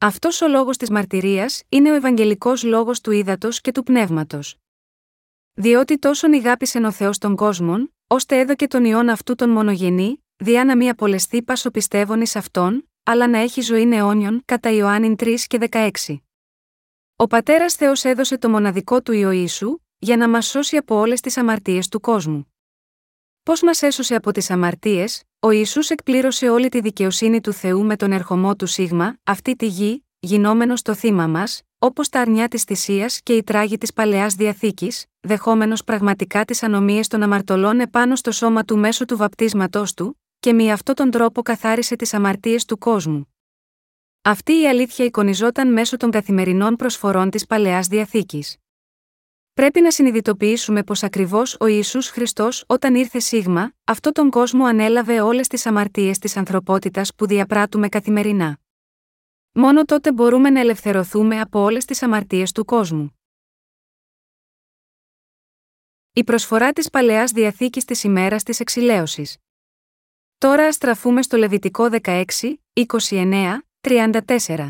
Αυτός 0.00 0.40
ο 0.40 0.48
λόγος 0.48 0.76
της 0.76 0.90
μαρτυρίας 0.90 1.62
είναι 1.68 1.90
ο 1.90 1.94
Ευαγγελικός 1.94 2.62
λόγος 2.62 3.00
του 3.00 3.10
ύδατο 3.10 3.48
και 3.48 3.72
του 3.72 3.82
πνεύματος. 3.82 4.56
Διότι 5.54 5.98
τόσον 5.98 6.32
ηγάπησε 6.32 6.78
ο 6.78 6.90
Θεός 6.90 7.18
των 7.18 7.36
κόσμων, 7.36 7.94
ώστε 8.06 8.38
έδωκε 8.38 8.66
τον 8.66 8.84
ιόν 8.84 9.08
αυτού 9.08 9.34
τον 9.34 9.50
μονογενή, 9.50 10.24
διά 10.36 10.64
να 10.64 10.76
μη 10.76 10.88
απολεστεί 10.88 11.42
πάσο 11.42 11.70
πιστεύων 11.70 12.20
εις 12.20 12.36
αυτόν, 12.36 12.88
αλλά 13.02 13.28
να 13.28 13.38
έχει 13.38 13.60
ζωή 13.60 13.88
αιώνιον, 13.92 14.42
κατά 14.44 14.70
Ιωάννην 14.70 15.16
3 15.18 15.34
και 15.46 15.58
16. 15.70 15.90
Ο 17.16 17.26
πατέρας 17.26 17.74
Θεός 17.74 18.04
έδωσε 18.04 18.38
το 18.38 18.48
μοναδικό 18.48 19.02
του 19.02 19.12
Ιωήσου, 19.12 19.78
για 19.98 20.16
να 20.16 20.28
μας 20.28 20.46
σώσει 20.46 20.76
από 20.76 20.94
όλες 20.94 21.20
τις 21.20 21.36
αμαρτίες 21.36 21.88
του 21.88 22.00
κόσμου. 22.00 22.52
Πώς 23.48 23.62
μας 23.62 23.82
έσωσε 23.82 24.14
από 24.14 24.32
τις 24.32 24.50
αμαρτίες, 24.50 25.22
ο 25.40 25.50
Ισού 25.50 25.80
εκπλήρωσε 25.88 26.48
όλη 26.48 26.68
τη 26.68 26.80
δικαιοσύνη 26.80 27.40
του 27.40 27.52
Θεού 27.52 27.84
με 27.84 27.96
τον 27.96 28.12
ερχομό 28.12 28.56
του 28.56 28.66
Σίγμα, 28.66 29.18
αυτή 29.24 29.56
τη 29.56 29.66
γη, 29.66 30.04
γινόμενο 30.18 30.74
το 30.82 30.94
θύμα 30.94 31.26
μας, 31.26 31.62
όπως 31.78 32.08
τα 32.08 32.20
αρνιά 32.20 32.48
της 32.48 32.62
θυσίας 32.62 33.20
και 33.22 33.32
η 33.32 33.42
τράγη 33.42 33.78
της 33.78 33.92
παλαιάς 33.92 34.34
διαθήκης, 34.34 35.04
δεχόμενος 35.20 35.84
πραγματικά 35.84 36.44
τις 36.44 36.62
ανομίες 36.62 37.08
των 37.08 37.22
αμαρτωλών 37.22 37.80
επάνω 37.80 38.16
στο 38.16 38.30
σώμα 38.30 38.64
του 38.64 38.78
μέσω 38.78 39.04
του 39.04 39.16
βαπτίσματός 39.16 39.94
του, 39.94 40.20
και 40.40 40.52
με 40.52 40.70
αυτόν 40.72 40.94
τον 40.94 41.10
τρόπο 41.10 41.42
καθάρισε 41.42 41.96
τις 41.96 42.14
αμαρτίες 42.14 42.64
του 42.64 42.78
κόσμου. 42.78 43.34
Αυτή 44.22 44.60
η 44.60 44.68
αλήθεια 44.68 45.04
εικονιζόταν 45.04 45.72
μέσω 45.72 45.96
των 45.96 46.10
καθημερινών 46.10 46.76
προσφορών 46.76 47.30
της 47.30 47.46
παλαιάς 47.46 47.86
διαθήκης. 47.86 48.56
Πρέπει 49.58 49.80
να 49.80 49.90
συνειδητοποιήσουμε 49.90 50.82
πως 50.82 51.02
ακριβώς 51.02 51.56
ο 51.60 51.66
Ισού 51.66 52.02
Χριστός, 52.02 52.64
όταν 52.66 52.94
ήρθε 52.94 53.18
σίγμα, 53.18 53.72
αυτό 53.84 54.12
τον 54.12 54.30
κόσμο 54.30 54.64
ανέλαβε 54.64 55.20
όλες 55.20 55.46
τις 55.48 55.66
αμαρτίες 55.66 56.18
της 56.18 56.36
ανθρωπότητας 56.36 57.14
που 57.14 57.26
διαπράττουμε 57.26 57.88
καθημερινά. 57.88 58.58
Μόνο 59.52 59.84
τότε 59.84 60.12
μπορούμε 60.12 60.50
να 60.50 60.60
ελευθερωθούμε 60.60 61.40
από 61.40 61.60
όλες 61.60 61.84
τις 61.84 62.02
αμαρτίες 62.02 62.52
του 62.52 62.64
κόσμου. 62.64 63.18
Η 66.12 66.24
προσφορά 66.24 66.72
της 66.72 66.90
παλαιάς 66.90 67.32
διαθήκης 67.32 67.84
της 67.84 68.04
ημέρας 68.04 68.42
της 68.42 68.60
εξηλαίωσης. 68.60 69.36
Τώρα 70.38 70.66
α 70.66 70.72
στραφούμε 70.72 71.22
στο 71.22 71.36
Λεβιτικό 71.36 71.88
16, 72.02 72.24
29, 72.72 73.58
34. 73.80 74.68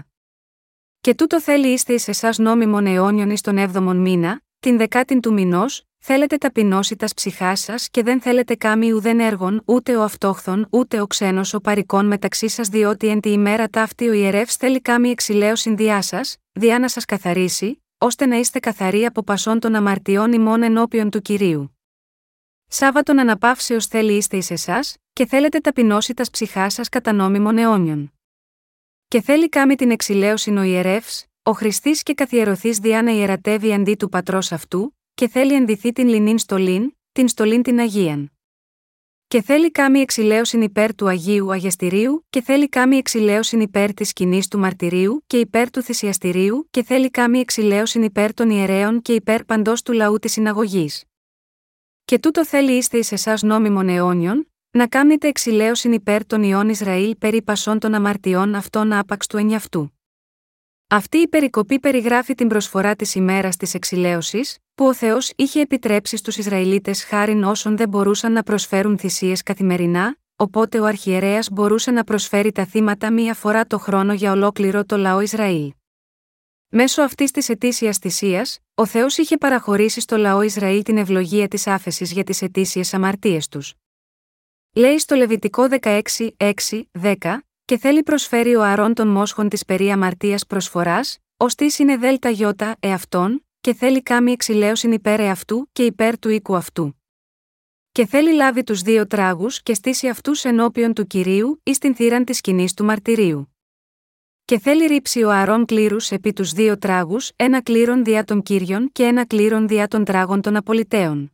Και 1.01 1.15
τούτο 1.15 1.41
θέλει 1.41 1.73
είστε 1.73 1.93
ει 1.93 2.01
εσάς 2.07 2.39
νόμιμον 2.39 2.87
αιώνιον 2.87 3.31
εις 3.31 3.41
τον 3.41 3.57
7ο 3.59 3.95
μήνα, 3.95 4.43
την 4.61 4.77
δεκάτην 4.77 5.21
του 5.21 5.33
μηνός, 5.33 5.85
θέλετε 5.99 6.37
ταπεινώσει 6.37 6.97
τας 6.97 7.15
ψυχάς 7.15 7.61
σας 7.61 7.89
και 7.91 8.03
δεν 8.03 8.21
θέλετε 8.21 8.55
κάμι 8.55 8.93
ουδέν 8.93 9.21
έργων, 9.21 9.63
ούτε 9.65 9.97
ο 9.97 10.03
αυτόχθον, 10.03 10.67
ούτε 10.71 11.01
ο 11.01 11.07
ξένος 11.07 11.55
ο 11.55 11.61
παρικών 11.61 12.07
μεταξύ 12.07 12.49
σας, 12.49 12.69
διότι 12.69 13.09
εν 13.09 13.21
τη 13.21 13.31
ημέρα 13.31 13.69
ταύτη 13.69 14.09
ο 14.09 14.13
ιερεύς 14.13 14.57
θέλει 14.57 14.81
κάμι 14.81 15.11
εξηλαίωσιν 15.11 15.77
διά 15.77 16.03
σας, 16.03 16.37
διά 16.53 16.79
να 16.79 16.89
σας 16.89 17.05
καθαρίσει, 17.05 17.85
ώστε 17.99 18.27
να 18.27 18.37
είστε 18.37 18.59
καθαροί 18.59 19.05
από 19.05 19.23
πασών 19.23 19.61
των 19.61 19.75
αμαρτιών 19.75 20.33
ημών 20.33 20.63
ενώπιον 20.63 21.11
του 21.11 21.21
κυρίου. 21.21 21.79
Σάββατον 22.69 23.19
αναπαύσεως 23.19 23.87
θέλει 23.87 24.13
είστε 24.13 24.37
εις 24.37 24.51
εσάς, 24.51 24.97
και 25.13 25.27
θέλετε 25.27 25.59
ταπεινώσει 25.59 26.15
τας 26.15 26.31
ψυχάς 26.31 26.75
σας 26.75 26.89
κατά 26.89 27.13
νόμιμων 27.13 27.59
αιώνιων. 27.59 28.13
Και 29.09 29.21
θέλει 29.21 29.49
κάμι 29.49 29.75
την 29.75 29.91
εξηλαίωση 29.91 30.51
ο 30.51 30.63
ιερεύς, 30.63 31.27
ο 31.49 31.53
Χριστής 31.53 32.03
και 32.03 32.15
καθιερωθή 32.15 32.71
διά 32.71 33.03
να 33.03 33.11
ιερατεύει 33.11 33.73
αντί 33.73 33.95
του 33.95 34.09
πατρός 34.09 34.53
αυτού, 34.53 34.97
και 35.15 35.29
θέλει 35.29 35.55
ενδυθεί 35.55 35.93
την 35.93 36.09
λινήν 36.09 36.39
στολήν, 36.39 36.93
την 37.13 37.29
στολήν 37.29 37.63
την 37.63 37.79
Αγίαν. 37.79 38.33
Και 39.29 39.43
θέλει 39.43 39.71
κάμη 39.71 40.01
εξηλαίωσιν 40.01 40.63
υπέρ 40.63 40.95
του 40.95 41.09
Αγίου 41.09 41.53
Αγιαστηρίου, 41.53 42.27
και 42.31 42.43
θέλει 42.43 42.69
κάμη 42.69 42.97
εξηλαίωσιν 42.97 43.61
υπέρ 43.61 43.95
της 43.95 44.09
σκηνής 44.09 44.49
του 44.49 44.59
μαρτυρίου 44.59 45.23
και 45.27 45.39
υπέρ 45.39 45.71
του 45.71 45.83
θυσιαστηρίου, 45.83 46.69
και 46.71 46.83
θέλει 46.83 47.11
κάμη 47.11 47.39
εξηλαίωσιν 47.39 48.03
υπέρ 48.03 48.35
των 48.35 48.51
ιερέων 48.51 49.03
και 49.03 49.15
υπέρ 49.15 49.45
παντός 49.45 49.83
του 49.83 49.93
λαού 49.93 50.19
της 50.19 50.33
συναγωγής. 50.33 51.05
Και 52.05 52.19
τούτο 52.19 52.45
θέλει 52.47 52.73
είστε 52.73 52.99
ει 52.99 53.05
εσάς 53.11 53.43
νόμιμων 53.43 53.89
αιώνιων, 53.89 54.53
να 54.71 54.87
κάμνετε 54.87 55.29
εξηλαίωσιν 55.29 55.93
υπέρ 55.93 56.27
των 56.27 56.43
ιών 56.43 56.69
Ισραήλ 56.69 57.17
περί 57.17 57.43
πασών 57.43 57.79
των 57.79 57.95
αμαρτιών 57.95 58.55
αυτών 58.55 58.93
άπαξ 58.93 59.27
του 59.27 59.37
ενιαυτού. 59.37 59.98
Αυτή 60.91 61.19
η 61.19 61.29
περικοπή 61.29 61.81
περιγράφει 61.81 62.35
την 62.35 62.49
προσφορά 62.49 62.97
της 62.97 63.15
ημέρας 63.15 63.57
της 63.57 63.75
εξηλαίωσης, 63.75 64.59
που 64.75 64.87
ο 64.87 64.95
Θεός 64.95 65.33
είχε 65.37 65.61
επιτρέψει 65.61 66.17
στους 66.17 66.37
Ισραηλίτες 66.37 67.05
χάριν 67.05 67.45
όσων 67.45 67.77
δεν 67.77 67.89
μπορούσαν 67.89 68.33
να 68.33 68.43
προσφέρουν 68.43 68.99
θυσίες 68.99 69.43
καθημερινά, 69.43 70.17
οπότε 70.37 70.81
ο 70.81 70.85
αρχιερέας 70.85 71.49
μπορούσε 71.51 71.91
να 71.91 72.05
προσφέρει 72.05 72.53
τα 72.53 72.65
θύματα 72.65 73.13
μία 73.13 73.35
φορά 73.35 73.67
το 73.67 73.79
χρόνο 73.79 74.13
για 74.13 74.33
ολόκληρο 74.33 74.85
το 74.85 74.97
λαό 74.97 75.21
Ισραήλ. 75.21 75.73
Μέσω 76.69 77.03
αυτής 77.03 77.31
της 77.31 77.49
ετήσιας 77.49 77.99
θυσίας, 77.99 78.59
ο 78.75 78.87
Θεός 78.87 79.17
είχε 79.17 79.37
παραχωρήσει 79.37 80.01
στο 80.01 80.17
λαό 80.17 80.43
Ισραήλ 80.43 80.83
την 80.83 80.97
ευλογία 80.97 81.49
της 81.49 81.67
άφεσης 81.67 82.13
για 82.13 82.25
τις 82.25 82.43
ετήσιες 82.43 82.95
αμαρτίες 82.95 83.49
τους. 83.49 83.75
Λέει 84.73 84.99
στο 84.99 85.15
Λεβιτικό 85.15 85.69
16, 85.81 86.01
6, 86.37 86.53
10, 87.03 87.39
και 87.69 87.79
θέλει 87.79 88.03
προσφέρει 88.03 88.55
ο 88.55 88.63
αρών 88.63 88.95
των 88.95 89.09
μόσχων 89.09 89.49
της 89.49 89.65
περί 89.65 89.91
αμαρτίας 89.91 90.47
προσφοράς, 90.47 91.19
ως 91.37 91.55
τη 91.55 91.67
είναι 91.79 91.97
δέλτα 91.97 92.31
γιώτα 92.31 92.77
εαυτόν, 92.81 93.47
και 93.61 93.75
θέλει 93.75 94.03
κάμει 94.03 94.33
εξηλαίωσιν 94.33 94.93
υπέρ 94.93 95.21
εαυτού 95.21 95.69
και 95.73 95.85
υπέρ 95.85 96.19
του 96.19 96.29
οίκου 96.29 96.57
αυτού. 96.57 97.03
Και 97.93 98.07
θέλει 98.07 98.33
λάβει 98.33 98.63
τους 98.65 98.83
δύο 98.83 99.07
τράγους 99.07 99.63
και 99.63 99.75
στήσει 99.75 100.09
αυτούς 100.09 100.45
ενώπιον 100.45 100.93
του 100.93 101.07
κυρίου 101.07 101.61
ή 101.63 101.75
στην 101.75 101.95
θύραν 101.95 102.25
της 102.25 102.37
σκηνής 102.37 102.75
του 102.75 102.85
μαρτυρίου. 102.85 103.57
Και 104.45 104.59
θέλει 104.59 104.87
ρίψει 104.87 105.23
ο 105.23 105.31
αρών 105.31 105.65
κλήρους 105.65 106.11
επί 106.11 106.33
τους 106.33 106.53
δύο 106.53 106.79
τράγους, 106.79 107.31
ένα 107.37 107.63
κλήρον 107.63 108.05
διά 108.05 108.25
των 108.25 108.43
κύριων 108.43 108.91
και 108.93 109.05
ένα 109.05 109.27
κλήρον 109.27 109.69
διά 109.69 109.89
των 109.89 110.05
τράγων 110.05 110.41
των 110.41 110.57
απολυταίων. 110.57 111.33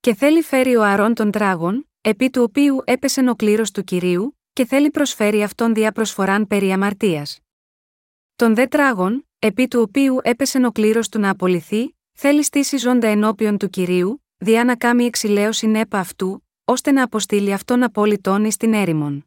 Και 0.00 0.14
θέλει 0.14 0.42
φέρει 0.42 0.76
ο 0.76 0.82
αρών 0.82 1.14
των 1.14 1.30
τράγων, 1.30 1.88
επί 2.00 2.30
του 2.30 2.42
οποίου 2.42 2.82
έπεσε 2.84 3.28
ο 3.28 3.34
κλήρος 3.34 3.70
του 3.70 3.84
κυρίου, 3.84 4.34
και 4.52 4.64
θέλει 4.64 4.90
προσφέρει 4.90 5.42
αυτόν 5.42 5.74
δια 5.74 5.92
προσφοράν 5.92 6.46
περί 6.46 6.72
αμαρτίας. 6.72 7.40
Τον 8.36 8.54
δε 8.54 8.66
τράγων, 8.66 9.28
επί 9.38 9.68
του 9.68 9.80
οποίου 9.80 10.18
έπεσε 10.22 10.66
ο 10.66 10.72
κλήρος 10.72 11.08
του 11.08 11.20
να 11.20 11.30
απολυθεί, 11.30 11.96
θέλει 12.12 12.42
στήσει 12.42 12.76
ζώντα 12.76 13.08
ενώπιον 13.08 13.58
του 13.58 13.68
κυρίου, 13.68 14.24
διά 14.36 14.64
να 14.64 14.76
κάμει 14.76 15.04
εξηλαίωση 15.04 15.66
νέπα 15.66 15.98
αυτού, 15.98 16.46
ώστε 16.64 16.92
να 16.92 17.02
αποστείλει 17.02 17.52
αυτόν 17.52 17.82
απόλυτον 17.82 18.44
εις 18.44 18.56
την 18.56 18.74
έρημον. 18.74 19.26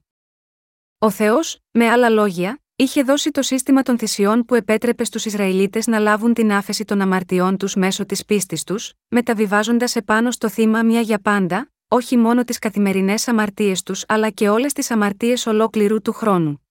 Ο 0.97 1.09
Θεός, 1.09 1.59
με 1.71 1.89
άλλα 1.89 2.09
λόγια, 2.09 2.61
είχε 2.75 3.03
δώσει 3.03 3.31
το 3.31 3.41
σύστημα 3.41 3.81
των 3.81 3.97
θυσιών 3.97 4.45
που 4.45 4.55
επέτρεπε 4.55 5.03
στους 5.03 5.25
Ισραηλίτες 5.25 5.87
να 5.87 5.99
λάβουν 5.99 6.33
την 6.33 6.51
άφεση 6.51 6.85
των 6.85 7.01
αμαρτιών 7.01 7.57
τους 7.57 7.75
μέσω 7.75 8.05
της 8.05 8.25
πίστης 8.25 8.63
τους, 8.63 8.93
μεταβιβάζοντας 9.07 9.95
επάνω 9.95 10.31
στο 10.31 10.49
θύμα 10.49 10.83
μια 10.83 11.01
για 11.01 11.19
πάντα, 11.19 11.72
όχι 11.93 12.17
μόνο 12.17 12.43
τις 12.43 12.59
καθημερινές 12.59 13.27
αμαρτίες 13.27 13.83
τους 13.83 14.03
αλλά 14.07 14.29
και 14.29 14.49
όλες 14.49 14.73
τις 14.73 14.91
αμαρτίες 14.91 15.45
ολόκληρου 15.45 16.01
του 16.01 16.13
χρόνου. 16.13 16.67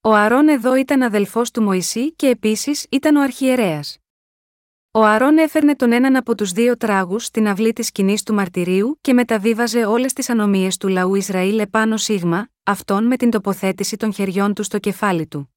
Ο 0.00 0.14
Αρών 0.14 0.48
εδώ 0.48 0.74
ήταν 0.76 1.02
αδελφός 1.02 1.50
του 1.50 1.62
Μωυσή 1.62 2.12
και 2.12 2.26
επίσης 2.28 2.86
ήταν 2.90 3.16
ο 3.16 3.22
αρχιερέας. 3.22 3.98
Ο 4.90 5.04
Αρών 5.04 5.38
έφερνε 5.38 5.76
τον 5.76 5.92
έναν 5.92 6.16
από 6.16 6.34
τους 6.34 6.52
δύο 6.52 6.76
τράγους 6.76 7.24
στην 7.24 7.48
αυλή 7.48 7.72
της 7.72 7.86
σκηνής 7.86 8.22
του 8.22 8.34
μαρτυρίου 8.34 8.98
και 9.00 9.12
μεταβίβαζε 9.12 9.84
όλες 9.84 10.12
τις 10.12 10.30
ανομίες 10.30 10.76
του 10.76 10.88
λαού 10.88 11.14
Ισραήλ 11.14 11.58
επάνω 11.58 11.96
σίγμα, 11.96 12.48
αυτόν 12.62 13.04
με 13.04 13.16
την 13.16 13.30
τοποθέτηση 13.30 13.96
των 13.96 14.12
χεριών 14.12 14.54
του 14.54 14.62
στο 14.62 14.78
κεφάλι 14.78 15.26
του. 15.26 15.54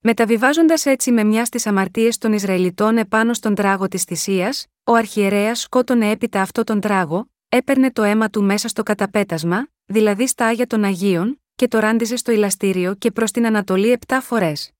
Μεταβιβάζοντας 0.00 0.86
έτσι 0.86 1.12
με 1.12 1.24
μια 1.24 1.44
στις 1.44 1.66
αμαρτίες 1.66 2.18
των 2.18 2.32
Ισραηλιτών 2.32 2.96
επάνω 2.96 3.34
στον 3.34 3.54
τράγο 3.54 3.88
της 3.88 4.02
θυσίας, 4.02 4.66
ο 4.84 4.92
αρχιερέας 4.94 5.60
σκότωνε 5.60 6.10
έπειτα 6.10 6.40
αυτό 6.40 6.64
τον 6.64 6.80
τράγο, 6.80 7.30
έπαιρνε 7.48 7.90
το 7.90 8.02
αίμα 8.02 8.30
του 8.30 8.42
μέσα 8.42 8.68
στο 8.68 8.82
καταπέτασμα, 8.82 9.68
δηλαδή 9.86 10.26
στα 10.26 10.46
άγια 10.46 10.66
των 10.66 10.84
Αγίων, 10.84 11.42
και 11.54 11.68
το 11.68 11.78
ράντιζε 11.78 12.16
στο 12.16 12.32
ηλαστήριο 12.32 12.94
και 12.94 13.10
προς 13.10 13.30
την 13.30 13.46
Ανατολή 13.46 13.90
επτά 13.90 14.20
φορές. 14.20 14.72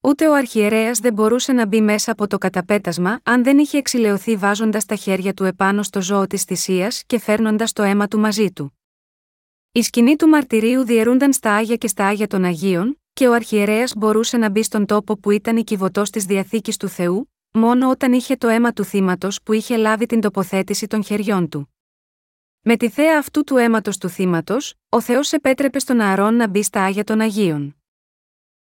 Ούτε 0.00 0.28
ο 0.28 0.34
αρχιερέας 0.34 0.98
δεν 0.98 1.12
μπορούσε 1.12 1.52
να 1.52 1.66
μπει 1.66 1.80
μέσα 1.80 2.12
από 2.12 2.26
το 2.26 2.38
καταπέτασμα 2.38 3.20
αν 3.22 3.44
δεν 3.44 3.58
είχε 3.58 3.78
εξηλαιωθεί 3.78 4.36
βάζοντας 4.36 4.84
τα 4.84 4.94
χέρια 4.94 5.34
του 5.34 5.44
επάνω 5.44 5.82
στο 5.82 6.02
ζώο 6.02 6.26
της 6.26 6.42
θυσίας 6.42 7.02
και 7.06 7.18
φέρνοντας 7.18 7.72
το 7.72 7.82
αίμα 7.82 8.08
του 8.08 8.18
μαζί 8.18 8.52
του. 8.52 8.78
Η 9.72 9.82
σκηνή 9.82 10.16
του 10.16 10.28
μαρτυρίου 10.28 10.84
διαιρούνταν 10.84 11.32
στα 11.32 11.54
άγια 11.54 11.76
και 11.76 11.88
στα 11.88 12.06
άγια 12.06 12.26
των 12.26 12.44
Αγίων, 12.44 13.00
και 13.12 13.28
ο 13.28 13.32
αρχιερέας 13.32 13.92
μπορούσε 13.96 14.36
να 14.36 14.48
μπει 14.48 14.62
στον 14.62 14.86
τόπο 14.86 15.18
που 15.18 15.30
ήταν 15.30 15.56
η 15.56 15.64
κυβωτός 15.64 16.10
της 16.10 16.24
διαθήκης 16.24 16.76
του 16.76 16.88
Θεού, 16.88 17.32
μόνο 17.50 17.90
όταν 17.90 18.12
είχε 18.12 18.36
το 18.36 18.48
αίμα 18.48 18.72
του 18.72 18.84
θύματος 18.84 19.42
που 19.42 19.52
είχε 19.52 19.76
λάβει 19.76 20.06
την 20.06 20.20
τοποθέτηση 20.20 20.86
των 20.86 21.04
χεριών 21.04 21.48
του. 21.48 21.73
Με 22.66 22.76
τη 22.76 22.88
θέα 22.88 23.18
αυτού 23.18 23.44
του 23.44 23.56
αίματος 23.56 23.98
του 23.98 24.08
θύματος, 24.08 24.74
ο 24.88 25.00
Θεός 25.00 25.32
επέτρεπε 25.32 25.78
στον 25.78 26.00
Ααρόν 26.00 26.34
να 26.34 26.48
μπει 26.48 26.62
στα 26.62 26.82
άγια 26.82 27.04
των 27.04 27.20
Αγίων. 27.20 27.76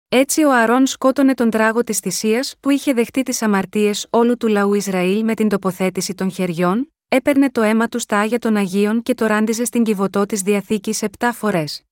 Έτσι 0.08 0.44
ο 0.44 0.52
Αρών 0.52 0.86
σκότωνε 0.86 1.34
τον 1.34 1.50
τράγο 1.50 1.84
της 1.84 1.98
θυσίας 1.98 2.54
που 2.60 2.70
είχε 2.70 2.92
δεχτεί 2.92 3.22
τις 3.22 3.42
αμαρτίες 3.42 4.06
όλου 4.10 4.36
του 4.36 4.48
λαού 4.48 4.74
Ισραήλ 4.74 5.24
με 5.24 5.34
την 5.34 5.48
τοποθέτηση 5.48 6.14
των 6.14 6.30
χεριών, 6.30 6.92
έπαιρνε 7.08 7.50
το 7.50 7.62
αίμα 7.62 7.88
του 7.88 7.98
στα 7.98 8.18
άγια 8.18 8.38
των 8.38 8.56
Αγίων 8.56 9.02
και 9.02 9.14
το 9.14 9.26
ράντιζε 9.26 9.64
στην 9.64 9.82
κυβωτό 9.82 10.26
της 10.26 10.42
διαθήκης 10.42 11.02
επτά 11.02 11.32
φορές. 11.32 11.82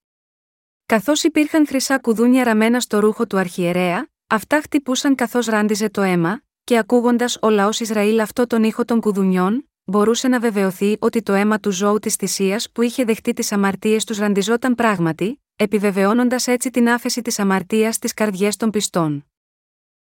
Καθώς 0.87 1.23
υπήρχαν 1.23 1.67
χρυσά 1.67 1.99
κουδούνια 1.99 2.45
ραμμένα 2.45 2.81
στο 2.81 2.99
ρούχο 2.99 3.27
του 3.27 3.39
αρχιερέα, 3.39 4.09
αυτά 4.27 4.61
χτυπούσαν 4.61 5.15
καθώς 5.15 5.47
ράντιζε 5.47 5.91
το 5.91 6.03
αίμα, 6.03 6.43
και 6.65 6.79
ακούγοντας 6.79 7.39
ο 7.41 7.51
λαός 7.51 7.81
Ισραήλ 7.81 8.21
αυτό 8.21 8.47
τον 8.47 8.65
ήχο 8.65 8.85
των 8.85 9.01
κουδουνιών, 9.01 9.70
μπορούσε 9.91 10.29
να 10.29 10.41
βεβαιωθεί 10.41 10.97
ότι 10.99 11.23
το 11.23 11.33
αίμα 11.33 11.61
του 11.61 11.71
ζώου 11.71 11.99
της 11.99 12.15
θυσίας 12.15 12.71
που 12.71 12.83
είχε 12.83 13.05
δεχτεί 13.05 13.33
τις 13.33 13.53
αμαρτίες 13.53 14.05
τους 14.05 14.19
ραντιζόταν 14.19 14.75
πράγματι, 14.75 15.43
επιβεβαιώνοντας 15.57 16.47
έτσι 16.47 16.71
την 16.71 16.89
άφεση 16.89 17.23
της 17.23 17.39
αμαρτίας 17.39 17.95
στις 17.95 18.15
καρδιές 18.15 18.57
των 18.57 18.71
πιστών. 18.71 19.25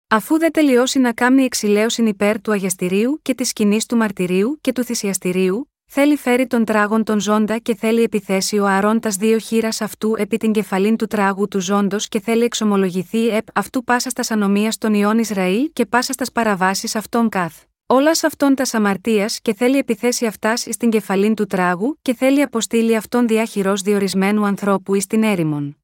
Αφού 0.08 0.38
δεν 0.38 0.52
τελειώσει 0.52 0.98
να 0.98 1.12
κάνει 1.12 1.42
εξηλαίωση 1.42 2.02
υπέρ 2.02 2.40
του 2.40 2.52
αγιαστηρίου 2.52 3.18
και 3.22 3.35
της 3.35 3.48
σκηνής 3.48 3.87
του 3.87 3.96
μαρτυρίου 3.96 4.58
και 4.61 4.72
του 4.72 4.85
θυσιαστηρίου, 4.85 5.70
θέλει 5.90 6.16
φέρει 6.16 6.46
τον 6.46 6.64
τράγον 6.64 7.04
τον 7.04 7.20
ζώντα 7.20 7.58
και 7.58 7.74
θέλει 7.74 8.02
επιθέσει 8.02 8.58
ο 8.58 8.66
αρών 8.66 9.00
τα 9.00 9.11
δύο 9.11 9.38
χείρας 9.38 9.80
αυτού 9.80 10.14
επί 10.18 10.37
την 10.37 10.52
κεφαλήν 10.52 10.96
του 10.96 11.06
τράγου 11.06 11.48
του 11.48 11.61
ζώντος 11.61 12.08
και 12.08 12.20
θέλει 12.20 12.44
εξομολογηθεί 12.44 13.28
επ 13.28 13.46
αυτού 13.54 13.85
πάσα 13.85 14.11
στα 14.11 14.35
ανομία 14.35 14.72
των 14.78 14.94
ιών 14.94 15.18
Ισραήλ 15.18 15.70
και 15.72 15.87
πάσα 15.87 16.12
στα 16.12 16.24
παραβάσεις 16.32 16.96
αυτών 16.96 17.28
καθ. 17.28 17.71
Όλας 17.94 18.24
αυτών 18.24 18.55
τας 18.55 18.74
αμαρτίας 18.74 19.40
και 19.40 19.55
θέλει 19.55 19.78
επιθέσει 19.78 20.26
αυτάς 20.26 20.66
στην 20.70 20.90
κεφαλήν 20.90 21.35
του 21.35 21.46
τράγου 21.46 21.98
και 22.02 22.14
θέλει 22.14 22.42
αποστείλει 22.42 22.96
αυτόν 22.96 23.26
διάχυρο 23.26 23.74
διορισμένου 23.76 24.46
ανθρώπου 24.46 24.94
εις 24.94 25.07
την 25.07 25.22
έρημον. 25.22 25.83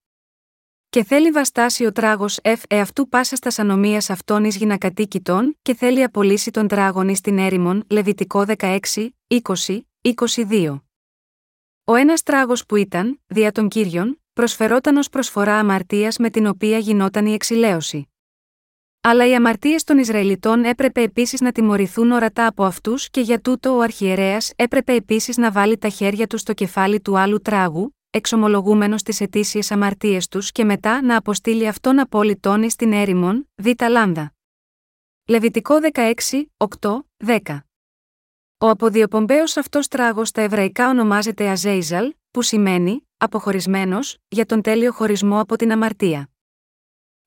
Και 0.88 1.05
θέλει 1.05 1.31
βαστάσει 1.31 1.87
ο 1.87 1.92
τράγος 1.92 2.38
εφ 2.42 2.62
εαυτού 2.68 3.09
πάσα 3.09 3.37
στα 3.37 3.62
ανομία 3.62 4.03
αυτών 4.09 4.44
εις 4.44 4.57
γυνακατοίκητων 4.57 5.57
και 5.62 5.75
θέλει 5.75 6.03
απολύσει 6.03 6.51
τον 6.51 6.68
τράγον 6.68 7.09
εις 7.09 7.21
την 7.21 7.38
έρημον, 7.38 7.85
Λεβιτικό 7.90 8.44
16, 8.59 8.79
20, 9.27 9.81
22. 10.01 10.83
Ο 11.85 11.94
ένας 11.94 12.23
τράγος 12.23 12.66
που 12.66 12.77
ήταν, 12.77 13.21
δια 13.27 13.53
των 13.53 13.68
κύριων, 13.68 14.23
προσφερόταν 14.33 14.97
ως 14.97 15.09
προσφορά 15.09 15.59
αμαρτίας 15.59 16.18
με 16.18 16.31
την 16.31 16.47
οποία 16.47 16.79
γινόταν 16.79 17.27
η 17.27 17.33
εξηλαίωση. 17.33 18.09
Αλλά 19.11 19.27
οι 19.27 19.35
αμαρτίες 19.35 19.85
των 19.85 19.99
Ισραηλιτών 19.99 20.64
έπρεπε 20.64 21.03
επίσης 21.03 21.40
να 21.40 21.53
τιμωρηθούν 21.53 22.11
ορατά 22.11 22.47
από 22.47 22.64
αυτούς 22.64 23.11
και 23.11 23.21
για 23.21 23.40
τούτο 23.40 23.77
ο 23.77 23.81
αρχιερέας 23.81 24.53
έπρεπε 24.57 24.92
επίσης 24.92 25.37
να 25.37 25.51
βάλει 25.51 25.79
τα 25.79 25.88
χέρια 25.88 26.27
του 26.27 26.38
στο 26.38 26.53
κεφάλι 26.53 27.01
του 27.01 27.18
άλλου 27.18 27.40
τράγου, 27.40 27.97
εξομολογούμενος 28.11 29.03
τις 29.03 29.21
αιτήσιες 29.21 29.71
αμαρτίες 29.71 30.29
τους 30.29 30.53
και 30.53 30.64
μετά 30.64 31.03
να 31.03 31.16
αποστείλει 31.16 31.68
αυτόν 31.68 31.99
απόλυτον 31.99 32.71
στην 32.71 32.92
έρημον, 32.92 33.49
β. 33.55 33.66
λάμδα. 33.88 34.35
Λεβιτικό 35.29 35.79
16, 35.92 36.12
8, 36.57 36.99
10. 37.27 37.38
Ο 38.59 38.68
αποδιοπομπαίος 38.68 39.57
αυτός 39.57 39.88
τράγος 39.88 40.29
στα 40.29 40.40
εβραϊκά 40.40 40.88
ονομάζεται 40.88 41.49
Αζέιζαλ, 41.49 42.14
που 42.31 42.42
σημαίνει 42.42 43.09
αποχωρισμένος 43.16 44.18
για 44.29 44.47
τον 44.47 44.62
τέλειο 44.62 44.92
χωρισμό 44.92 45.40
από 45.40 45.57
την 45.57 45.73
αμαρτία. 45.73 46.31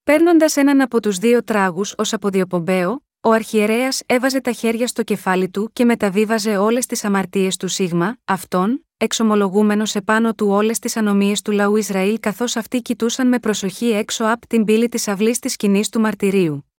Παίρνοντας 0.03 0.55
έναν 0.55 0.81
από 0.81 1.01
τους 1.01 1.17
δύο 1.17 1.43
τράγους 1.43 1.93
ως 1.97 2.13
αποδιοπομπαίο, 2.13 3.05
ο 3.21 3.31
αρχιερέας 3.31 4.01
έβαζε 4.05 4.41
τα 4.41 4.51
χέρια 4.51 4.87
στο 4.87 5.03
κεφάλι 5.03 5.49
του 5.49 5.69
και 5.73 5.85
μεταβίβαζε 5.85 6.57
όλες 6.57 6.85
τις 6.85 7.03
αμαρτίες 7.03 7.57
του 7.57 7.67
Σίγμα, 7.67 8.17
αυτόν, 8.25 8.85
εξομολογούμενος 8.97 9.95
επάνω 9.95 10.33
του 10.33 10.47
όλες 10.47 10.79
τις 10.79 10.97
ανομίες 10.97 11.41
του 11.41 11.51
λαού 11.51 11.75
Ισραήλ 11.75 12.19
καθώς 12.19 12.55
αυτοί 12.55 12.81
κοιτούσαν 12.81 13.27
με 13.27 13.39
προσοχή 13.39 13.89
έξω 13.89 14.25
από 14.25 14.47
την 14.47 14.65
πύλη 14.65 14.89
της 14.89 15.07
αυλής 15.07 15.39
της 15.39 15.51
σκηνής 15.53 15.89
του 15.89 15.99
μαρτυρίου. 15.99 16.71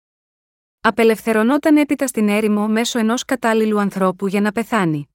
Απελευθερωνόταν 0.81 1.77
έπειτα 1.77 2.07
στην 2.07 2.29
έρημο 2.29 2.67
μέσω 2.67 2.99
ενός 2.99 3.25
κατάλληλου 3.25 3.79
ανθρώπου 3.79 4.27
για 4.27 4.41
να 4.41 4.51
πεθάνει. 4.51 5.09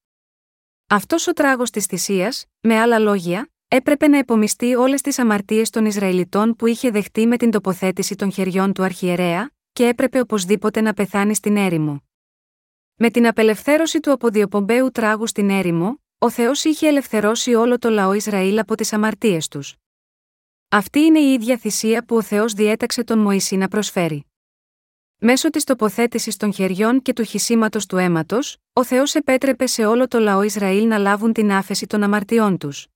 Αυτός 0.88 1.26
ο 1.26 1.32
τράγος 1.32 1.70
της 1.70 1.84
θυσίας, 1.86 2.44
με 2.60 2.78
άλλα 2.80 2.98
λόγια, 2.98 3.50
έπρεπε 3.68 4.08
να 4.08 4.18
επομιστεί 4.18 4.74
όλες 4.74 5.00
τις 5.00 5.18
αμαρτίες 5.18 5.70
των 5.70 5.84
Ισραηλιτών 5.84 6.56
που 6.56 6.66
είχε 6.66 6.90
δεχτεί 6.90 7.26
με 7.26 7.36
την 7.36 7.50
τοποθέτηση 7.50 8.14
των 8.14 8.32
χεριών 8.32 8.72
του 8.72 8.82
αρχιερέα, 8.82 9.50
και 9.72 9.86
έπρεπε 9.86 10.20
οπωσδήποτε 10.20 10.80
να 10.80 10.92
πεθάνει 10.92 11.34
στην 11.34 11.56
έρημο. 11.56 12.02
Με 12.94 13.10
την 13.10 13.26
απελευθέρωση 13.26 14.00
του 14.00 14.12
αποδιοπομπαίου 14.12 14.90
τράγου 14.90 15.26
στην 15.26 15.50
έρημο, 15.50 16.02
ο 16.18 16.30
Θεός 16.30 16.64
είχε 16.64 16.88
ελευθερώσει 16.88 17.54
όλο 17.54 17.78
το 17.78 17.90
λαό 17.90 18.12
Ισραήλ 18.12 18.58
από 18.58 18.74
τις 18.74 18.92
αμαρτίες 18.92 19.48
τους. 19.48 19.74
Αυτή 20.68 21.00
είναι 21.00 21.18
η 21.18 21.32
ίδια 21.32 21.56
θυσία 21.56 22.04
που 22.04 22.16
ο 22.16 22.22
Θεός 22.22 22.52
διέταξε 22.52 23.04
τον 23.04 23.18
Μωυσή 23.18 23.56
να 23.56 23.68
προσφέρει. 23.68 24.26
Μέσω 25.18 25.50
της 25.50 25.64
τοποθέτησης 25.64 26.36
των 26.36 26.52
χεριών 26.52 27.02
και 27.02 27.12
του 27.12 27.22
χυσίματος 27.22 27.86
του 27.86 27.96
αίματος, 27.96 28.56
ο 28.72 28.84
Θεός 28.84 29.14
επέτρεπε 29.14 29.66
σε 29.66 29.84
όλο 29.84 30.08
το 30.08 30.18
λαό 30.18 30.42
Ισραήλ 30.42 30.86
να 30.86 30.98
λάβουν 30.98 31.32
την 31.32 31.52
άφεση 31.52 31.86
των 31.86 32.02
αμαρτιών 32.02 32.58
τους. 32.58 32.86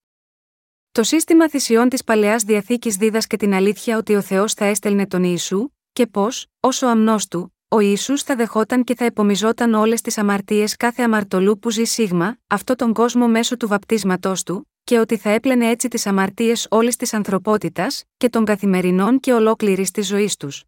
Το 0.92 1.02
σύστημα 1.02 1.48
θυσιών 1.48 1.88
της 1.88 2.04
παλαιάς 2.04 2.42
διαθήκης 2.42 2.96
δίδασκε 2.96 3.36
την 3.36 3.54
αλήθεια 3.54 3.96
ότι 3.96 4.14
ο 4.14 4.20
Θεός 4.20 4.54
θα 4.54 4.64
έστελνε 4.64 5.06
τον 5.06 5.22
Ιησού, 5.24 5.68
και 5.92 6.06
πως, 6.06 6.46
όσο 6.60 6.86
αμνός 6.86 7.28
του, 7.28 7.54
ο 7.68 7.80
Ιησούς 7.80 8.22
θα 8.22 8.36
δεχόταν 8.36 8.84
και 8.84 8.94
θα 8.94 9.04
επομιζόταν 9.04 9.74
όλες 9.74 10.00
τις 10.00 10.18
αμαρτίες 10.18 10.76
κάθε 10.76 11.02
αμαρτωλού 11.02 11.58
που 11.58 11.70
ζει 11.70 11.84
σίγμα, 11.84 12.38
αυτό 12.46 12.74
τον 12.74 12.92
κόσμο 12.92 13.28
μέσω 13.28 13.56
του 13.56 13.68
βαπτίσματός 13.68 14.42
του, 14.42 14.70
και 14.84 14.98
ότι 14.98 15.16
θα 15.16 15.30
έπλαινε 15.30 15.68
έτσι 15.68 15.88
τις 15.88 16.06
αμαρτίες 16.06 16.66
όλης 16.70 16.96
της 16.96 17.14
ανθρωπότητας, 17.14 18.04
και 18.16 18.28
των 18.28 18.44
καθημερινών 18.44 19.20
και 19.20 19.32
ολόκληρης 19.32 19.90
της 19.90 20.06
ζωής 20.06 20.36
τους. 20.36 20.64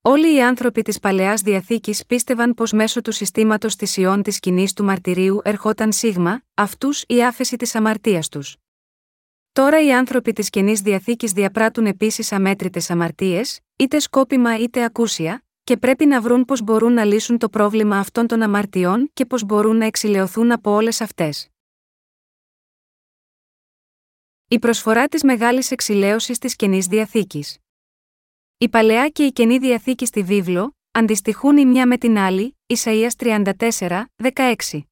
Όλοι 0.00 0.34
οι 0.34 0.42
άνθρωποι 0.42 0.82
της 0.82 0.98
παλαιάς 0.98 1.40
διαθήκης 1.40 2.06
πίστευαν 2.06 2.54
πως 2.54 2.72
μέσω 2.72 3.00
του 3.00 3.12
συστήματος 3.12 3.74
θυσιών 3.74 4.22
της 4.22 4.34
σκηνής 4.34 4.72
του 4.72 4.84
μαρτυρίου 4.84 5.40
ερχόταν 5.44 5.92
σίγμα, 5.92 6.42
αυτούς 6.54 7.04
η 7.06 7.24
άφεση 7.24 7.56
της 7.56 7.74
αμαρτίας 7.74 8.28
τους. 8.28 8.56
Τώρα 9.56 9.84
οι 9.84 9.92
άνθρωποι 9.92 10.32
της 10.32 10.50
καινής 10.50 10.80
διαθήκης 10.80 11.32
διαπράττουν 11.32 11.86
επίσης 11.86 12.32
αμέτρητες 12.32 12.90
αμαρτίες, 12.90 13.60
είτε 13.76 13.98
σκόπιμα 13.98 14.58
είτε 14.58 14.84
ακούσια, 14.84 15.44
και 15.64 15.76
πρέπει 15.76 16.06
να 16.06 16.20
βρουν 16.20 16.44
πώς 16.44 16.62
μπορούν 16.62 16.92
να 16.92 17.04
λύσουν 17.04 17.38
το 17.38 17.48
πρόβλημα 17.48 17.98
αυτών 17.98 18.26
των 18.26 18.42
αμαρτιών 18.42 19.10
και 19.12 19.26
πώς 19.26 19.44
μπορούν 19.44 19.76
να 19.76 19.84
εξηλαιωθούν 19.84 20.52
από 20.52 20.70
όλες 20.70 21.00
αυτές. 21.00 21.48
Η 24.48 24.58
προσφορά 24.58 25.08
της 25.08 25.22
μεγάλης 25.22 25.70
εξηλαίωσης 25.70 26.38
της 26.38 26.56
καινής 26.56 26.86
διαθήκης. 26.86 27.58
Η 28.58 28.68
παλαιά 28.68 29.08
και 29.08 29.24
η 29.24 29.32
καινή 29.32 29.58
διαθήκη 29.58 30.06
στη 30.06 30.22
βίβλο 30.22 30.76
αντιστοιχούν 30.90 31.56
η 31.56 31.64
μια 31.64 31.86
με 31.86 31.98
την 31.98 32.18
άλλη, 32.18 32.56
Ισαΐας 32.74 33.10
34, 33.16 34.04
16. 34.16 34.86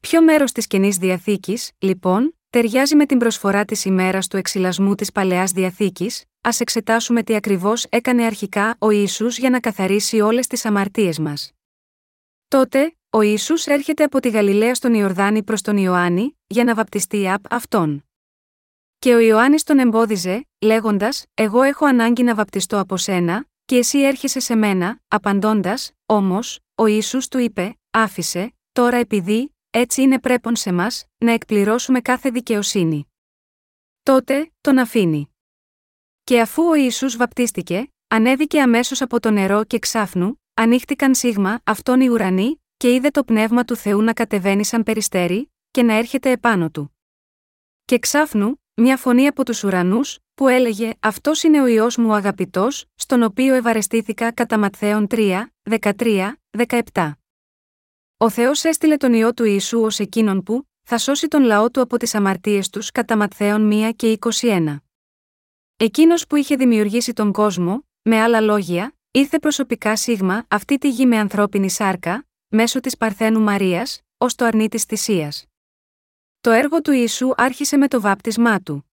Ποιο 0.00 0.22
μέρος 0.22 0.52
της 0.52 0.66
καινής 0.66 0.96
διαθήκης, 0.96 1.70
λοιπόν, 1.78 2.34
ταιριάζει 2.54 2.96
με 2.96 3.06
την 3.06 3.18
προσφορά 3.18 3.64
της 3.64 3.84
ημέρας 3.84 4.28
του 4.28 4.36
εξυλασμού 4.36 4.94
της 4.94 5.12
παλαιάς 5.12 5.50
διαθήκης, 5.50 6.24
ας 6.40 6.60
εξετάσουμε 6.60 7.22
τι 7.22 7.34
ακριβώς 7.34 7.86
έκανε 7.88 8.24
αρχικά 8.24 8.76
ο 8.78 8.90
ίσου 8.90 9.26
για 9.26 9.50
να 9.50 9.60
καθαρίσει 9.60 10.20
όλες 10.20 10.46
τις 10.46 10.64
αμαρτίες 10.64 11.18
μας. 11.18 11.50
Τότε, 12.48 12.96
ο 13.10 13.20
ίσου 13.20 13.54
έρχεται 13.64 14.04
από 14.04 14.20
τη 14.20 14.28
Γαλιλαία 14.28 14.74
στον 14.74 14.94
Ιορδάνη 14.94 15.42
προς 15.42 15.62
τον 15.62 15.76
Ιωάννη, 15.76 16.38
για 16.46 16.64
να 16.64 16.74
βαπτιστεί 16.74 17.30
απ' 17.30 17.52
αυτόν. 17.52 18.04
Και 18.98 19.14
ο 19.14 19.18
Ιωάννης 19.18 19.62
τον 19.62 19.78
εμπόδιζε, 19.78 20.46
λέγοντας: 20.60 21.24
Εγώ 21.34 21.62
έχω 21.62 21.86
ανάγκη 21.86 22.22
να 22.22 22.34
βαπτιστώ 22.34 22.78
από 22.78 22.96
σένα, 22.96 23.46
και 23.64 23.76
εσύ 23.76 23.98
έρχεσαι 23.98 24.40
σε 24.40 24.54
μένα, 24.54 25.00
απαντώντας, 25.08 25.92
όμως, 26.06 26.60
ο 26.74 26.86
ίσου 26.86 27.28
του 27.28 27.38
είπε: 27.38 27.78
Άφησε, 27.90 28.54
τώρα 28.72 28.96
επειδή, 28.96 29.53
έτσι 29.76 30.02
είναι 30.02 30.20
πρέπον 30.20 30.56
σε 30.56 30.72
μας, 30.72 31.06
να 31.18 31.32
εκπληρώσουμε 31.32 32.00
κάθε 32.00 32.30
δικαιοσύνη. 32.30 33.12
Τότε, 34.02 34.52
τον 34.60 34.78
αφήνει. 34.78 35.34
Και 36.24 36.40
αφού 36.40 36.62
ο 36.62 36.74
Ιησούς 36.74 37.16
βαπτίστηκε, 37.16 37.92
ανέβηκε 38.08 38.60
αμέσως 38.60 39.00
από 39.02 39.20
το 39.20 39.30
νερό 39.30 39.64
και 39.64 39.78
ξάφνου, 39.78 40.40
ανοίχτηκαν 40.54 41.14
σίγμα 41.14 41.60
αυτόν 41.64 42.00
οι 42.00 42.08
ουρανοί, 42.08 42.62
και 42.76 42.94
είδε 42.94 43.10
το 43.10 43.24
πνεύμα 43.24 43.64
του 43.64 43.76
Θεού 43.76 44.02
να 44.02 44.12
κατεβαίνει 44.12 44.64
σαν 44.64 44.82
περιστέρι, 44.82 45.52
και 45.70 45.82
να 45.82 45.94
έρχεται 45.94 46.30
επάνω 46.30 46.70
του. 46.70 46.98
Και 47.84 47.98
ξάφνου, 47.98 48.62
μια 48.74 48.96
φωνή 48.96 49.26
από 49.26 49.44
τους 49.44 49.64
ουρανούς, 49.64 50.18
που 50.34 50.48
έλεγε 50.48 50.92
Αυτός 51.00 51.42
είναι 51.42 51.62
ο 51.62 51.66
ιό 51.66 51.90
μου 51.96 52.14
αγαπητός, 52.14 52.86
στον 52.94 53.22
οποίο 53.22 53.54
ευαρεστήθηκα 53.54 54.32
κατά 54.32 54.58
Ματθαίων 54.58 55.06
3, 55.10 55.46
13, 55.62 56.32
17. 56.92 57.12
Ο 58.16 58.30
Θεός 58.30 58.64
έστειλε 58.64 58.96
τον 58.96 59.12
ιό 59.12 59.34
του 59.34 59.44
Ιησού 59.44 59.80
ως 59.80 59.98
εκείνον 59.98 60.42
που 60.42 60.66
θα 60.82 60.98
σώσει 60.98 61.28
τον 61.28 61.42
λαό 61.42 61.70
του 61.70 61.80
από 61.80 61.96
τις 61.96 62.14
αμαρτίες 62.14 62.70
τους 62.70 62.90
κατά 62.90 63.16
Ματθαίων 63.16 63.70
1 63.72 63.90
και 63.96 64.18
21. 64.20 64.76
Εκείνος 65.76 66.26
που 66.26 66.36
είχε 66.36 66.56
δημιουργήσει 66.56 67.12
τον 67.12 67.32
κόσμο, 67.32 67.86
με 68.02 68.20
άλλα 68.20 68.40
λόγια, 68.40 68.96
ήρθε 69.10 69.38
προσωπικά 69.38 69.96
σίγμα 69.96 70.44
αυτή 70.48 70.78
τη 70.78 70.88
γη 70.88 71.06
με 71.06 71.18
ανθρώπινη 71.18 71.70
σάρκα, 71.70 72.26
μέσω 72.48 72.80
της 72.80 72.96
Παρθένου 72.96 73.40
Μαρίας, 73.40 74.00
ως 74.18 74.34
το 74.34 74.44
αρνί 74.44 74.68
της 74.68 74.84
θυσίας. 74.84 75.44
Το 76.40 76.50
έργο 76.50 76.80
του 76.80 76.92
Ιησού 76.92 77.32
άρχισε 77.36 77.76
με 77.76 77.88
το 77.88 78.00
βάπτισμά 78.00 78.60
του. 78.60 78.90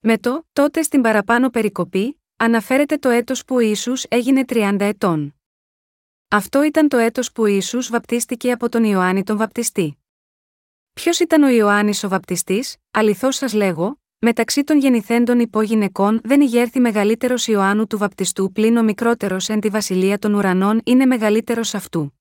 Με 0.00 0.18
το 0.18 0.46
τότε 0.52 0.82
στην 0.82 1.00
παραπάνω 1.00 1.50
περικοπή, 1.50 2.20
αναφέρεται 2.36 2.96
το 2.96 3.08
έτος 3.08 3.44
που 3.44 3.54
ο 3.54 3.60
Ιησούς 3.60 4.04
έγινε 4.08 4.44
30 4.48 4.76
ετών. 4.80 5.35
Αυτό 6.28 6.62
ήταν 6.62 6.88
το 6.88 6.96
έτος 6.96 7.32
που 7.32 7.42
ο 7.42 7.46
Ιησούς 7.46 7.90
βαπτίστηκε 7.90 8.52
από 8.52 8.68
τον 8.68 8.84
Ιωάννη 8.84 9.22
τον 9.22 9.36
Βαπτιστή. 9.36 9.98
Ποιος 10.92 11.18
ήταν 11.18 11.42
ο 11.42 11.48
Ιωάννης 11.48 12.04
ο 12.04 12.08
Βαπτιστής, 12.08 12.76
αληθώς 12.90 13.36
σας 13.36 13.52
λέγω, 13.52 14.00
μεταξύ 14.18 14.64
των 14.64 14.78
γεννηθέντων 14.78 15.40
υπόγυναικών 15.40 16.20
δεν 16.24 16.40
ηγέρθη 16.40 16.80
μεγαλύτερος 16.80 17.46
Ιωάννου 17.46 17.86
του 17.86 17.98
Βαπτιστού 17.98 18.52
πλην 18.52 18.76
ο 18.76 18.82
μικρότερος 18.82 19.48
εν 19.48 19.60
τη 19.60 19.68
βασιλεία 19.68 20.18
των 20.18 20.34
ουρανών 20.34 20.80
είναι 20.84 21.06
μεγαλύτερος 21.06 21.74
αυτού. 21.74 22.20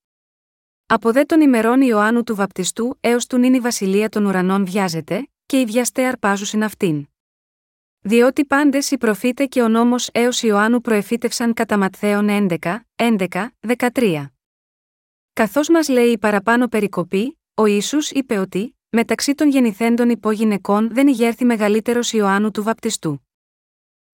Από 0.85 1.11
δε 1.11 1.23
των 1.23 1.41
ημερών 1.41 1.81
Ιωάννου 1.81 2.23
του 2.23 2.35
Βαπτιστού 2.35 2.97
έως 2.99 3.27
του 3.27 3.37
νυν 3.37 3.53
η 3.53 3.59
βασιλεία 3.59 4.09
των 4.09 4.25
ουρανών 4.25 4.65
βιάζεται, 4.65 5.29
και 5.45 5.59
οι 5.59 5.65
βιαστέ 5.65 6.05
αρπάζουσιν 6.05 6.63
αυτήν. 6.63 7.07
Διότι 8.07 8.45
πάντες 8.45 8.91
οι 8.91 8.97
προφήτες 8.97 9.47
και 9.49 9.61
ο 9.61 9.67
νόμος 9.67 10.09
έως 10.11 10.43
Ιωάννου 10.43 10.81
προεφήτευσαν 10.81 11.53
κατά 11.53 11.77
Ματθαίων 11.77 12.27
11, 12.29 12.57
11, 12.95 13.27
13. 13.77 14.25
Καθώς 15.33 15.69
μας 15.69 15.89
λέει 15.89 16.11
η 16.11 16.17
παραπάνω 16.17 16.67
περικοπή, 16.67 17.39
ο 17.53 17.65
Ισού 17.65 17.97
είπε 18.11 18.37
ότι, 18.37 18.77
μεταξύ 18.89 19.35
των 19.35 19.49
γεννηθέντων 19.49 20.09
υπόγυναικών 20.09 20.93
δεν 20.93 21.07
ηγέρθη 21.07 21.45
μεγαλύτερος 21.45 22.13
Ιωάννου 22.13 22.51
του 22.51 22.63
Βαπτιστού. 22.63 23.27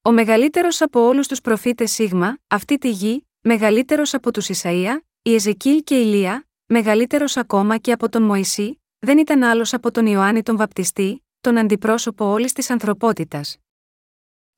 Ο 0.02 0.12
μεγαλύτερος 0.12 0.82
από 0.82 1.00
όλους 1.08 1.28
τους 1.28 1.42
προφήτες 1.42 1.92
Σίγμα, 1.92 2.38
αυτή 2.48 2.78
τη 2.78 2.90
γη, 2.90 3.28
μεγαλύτερος 3.42 4.14
από 4.14 4.32
τους 4.32 4.50
Ισαία, 4.50 5.04
η 5.22 5.34
Εζεκίλ 5.34 5.84
και 5.84 6.00
η 6.02 6.06
Λία, 6.06 6.48
μεγαλύτερος 6.66 7.38
ακόμα 7.38 7.78
και 7.78 7.92
από 7.92 8.10
τον 8.10 8.24
Μωυσή, 8.24 8.82
δεν 9.00 9.18
ήταν 9.18 9.44
άλλος 9.44 9.74
από 9.74 9.92
τον 9.92 10.06
Ιωάννη 10.06 10.44
τον 10.44 10.58
Βαπτιστή, 10.58 11.26
τον 11.42 11.58
αντιπρόσωπο 11.58 12.26
όλης 12.26 12.54
της 12.54 12.70
ανθρωπότητας. 12.70 13.61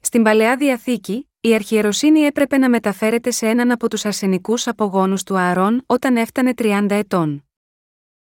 Στην 0.06 0.24
παλαιά 0.24 0.58
διαθήκη, 0.58 1.30
η 1.40 1.54
αρχιεροσύνη 1.54 2.20
έπρεπε 2.20 2.58
να 2.58 2.70
μεταφέρεται 2.70 3.32
σε 3.32 3.48
έναν 3.48 3.72
από 3.72 3.90
τους 3.90 4.06
αρσενικούς 4.06 4.68
απογόνους 4.68 5.24
του 5.24 5.38
Ααρών 5.38 5.84
όταν 5.86 6.18
έφτανε 6.18 6.54
30 6.58 6.86
ετών. 6.90 7.46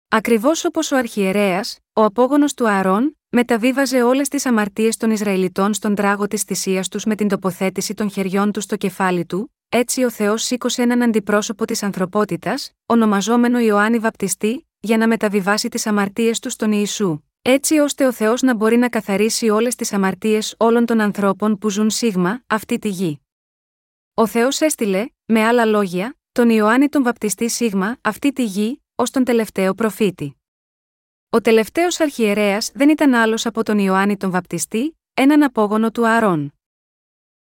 Ακριβώς 0.08 0.66
όπως 0.66 0.92
ο 0.92 0.98
αρχιερέας, 0.98 1.80
ο 1.94 2.04
απόγονος 2.04 2.54
του 2.54 2.70
Ααρών, 2.70 3.18
μεταβίβαζε 3.30 4.04
όλες 4.04 4.28
τις 4.28 4.46
αμαρτίες 4.46 4.98
των 4.98 5.12
Ισραηλιτών 5.12 5.74
στον 5.74 5.96
τράγο 5.96 6.28
της 6.28 6.44
θυσίας 6.44 6.88
τους 6.88 7.06
με 7.06 7.16
την 7.16 7.28
τοποθέτηση 7.28 7.94
των 7.94 8.10
χεριών 8.10 8.52
τους 8.52 8.64
στο 8.64 8.76
κεφάλι 8.76 9.26
του, 9.26 9.54
έτσι 9.70 10.04
ο 10.04 10.10
Θεός 10.10 10.44
σήκωσε 10.44 10.82
έναν 10.82 11.02
αντιπρόσωπο 11.02 11.66
της 11.66 11.84
ανθρωπότητας, 11.84 12.72
ονομαζόμενο 12.86 13.60
Ιωάννη 13.60 14.00
Βαπτιστή, 14.00 14.68
για 14.80 14.98
να 14.98 15.08
μεταβιβάσει 15.08 15.70
τις 15.70 15.88
αμαρτίες 15.88 16.40
του 16.40 16.50
στον 16.50 16.72
Ιησού, 16.72 17.24
έτσι 17.46 17.78
ώστε 17.78 18.06
ο 18.06 18.12
Θεός 18.12 18.42
να 18.42 18.56
μπορεί 18.56 18.78
να 18.78 18.90
καθαρίσει 18.90 19.50
όλες 19.50 19.76
τις 19.76 19.94
αμαρτίες 19.94 20.56
όλων 20.58 20.86
των 20.86 21.00
ανθρώπων 21.00 21.58
που 21.58 21.70
ζουν 21.70 21.90
σίγμα, 21.90 22.44
αυτή 22.48 22.80
τη 22.80 22.90
γη. 22.90 23.22
Ο 24.14 24.28
Θεός 24.28 24.62
έστειλε, 24.62 25.08
με 25.26 25.44
άλλα 25.44 25.66
λόγια, 25.66 26.18
τον 26.32 26.50
Ιωάννη 26.50 26.90
τον 26.90 27.04
Βαπτιστή 27.04 27.50
σίγμα, 27.50 27.98
αυτή 28.02 28.34
τη 28.34 28.44
γη, 28.44 28.84
ως 28.96 29.12
τον 29.12 29.24
τελευταίο 29.24 29.74
προφήτη. 29.74 30.38
Ο 31.30 31.42
τελευταίος 31.42 32.00
αρχιερέας 32.00 32.72
δεν 32.74 32.90
ήταν 32.90 33.14
άλλος 33.14 33.46
από 33.46 33.64
τον 33.64 33.78
Ιωάννη 33.78 34.18
τον 34.18 34.32
Βαπτιστή, 34.32 35.00
έναν 35.14 35.44
απόγονο 35.44 35.92
του 35.92 36.08
Αρών. 36.08 36.54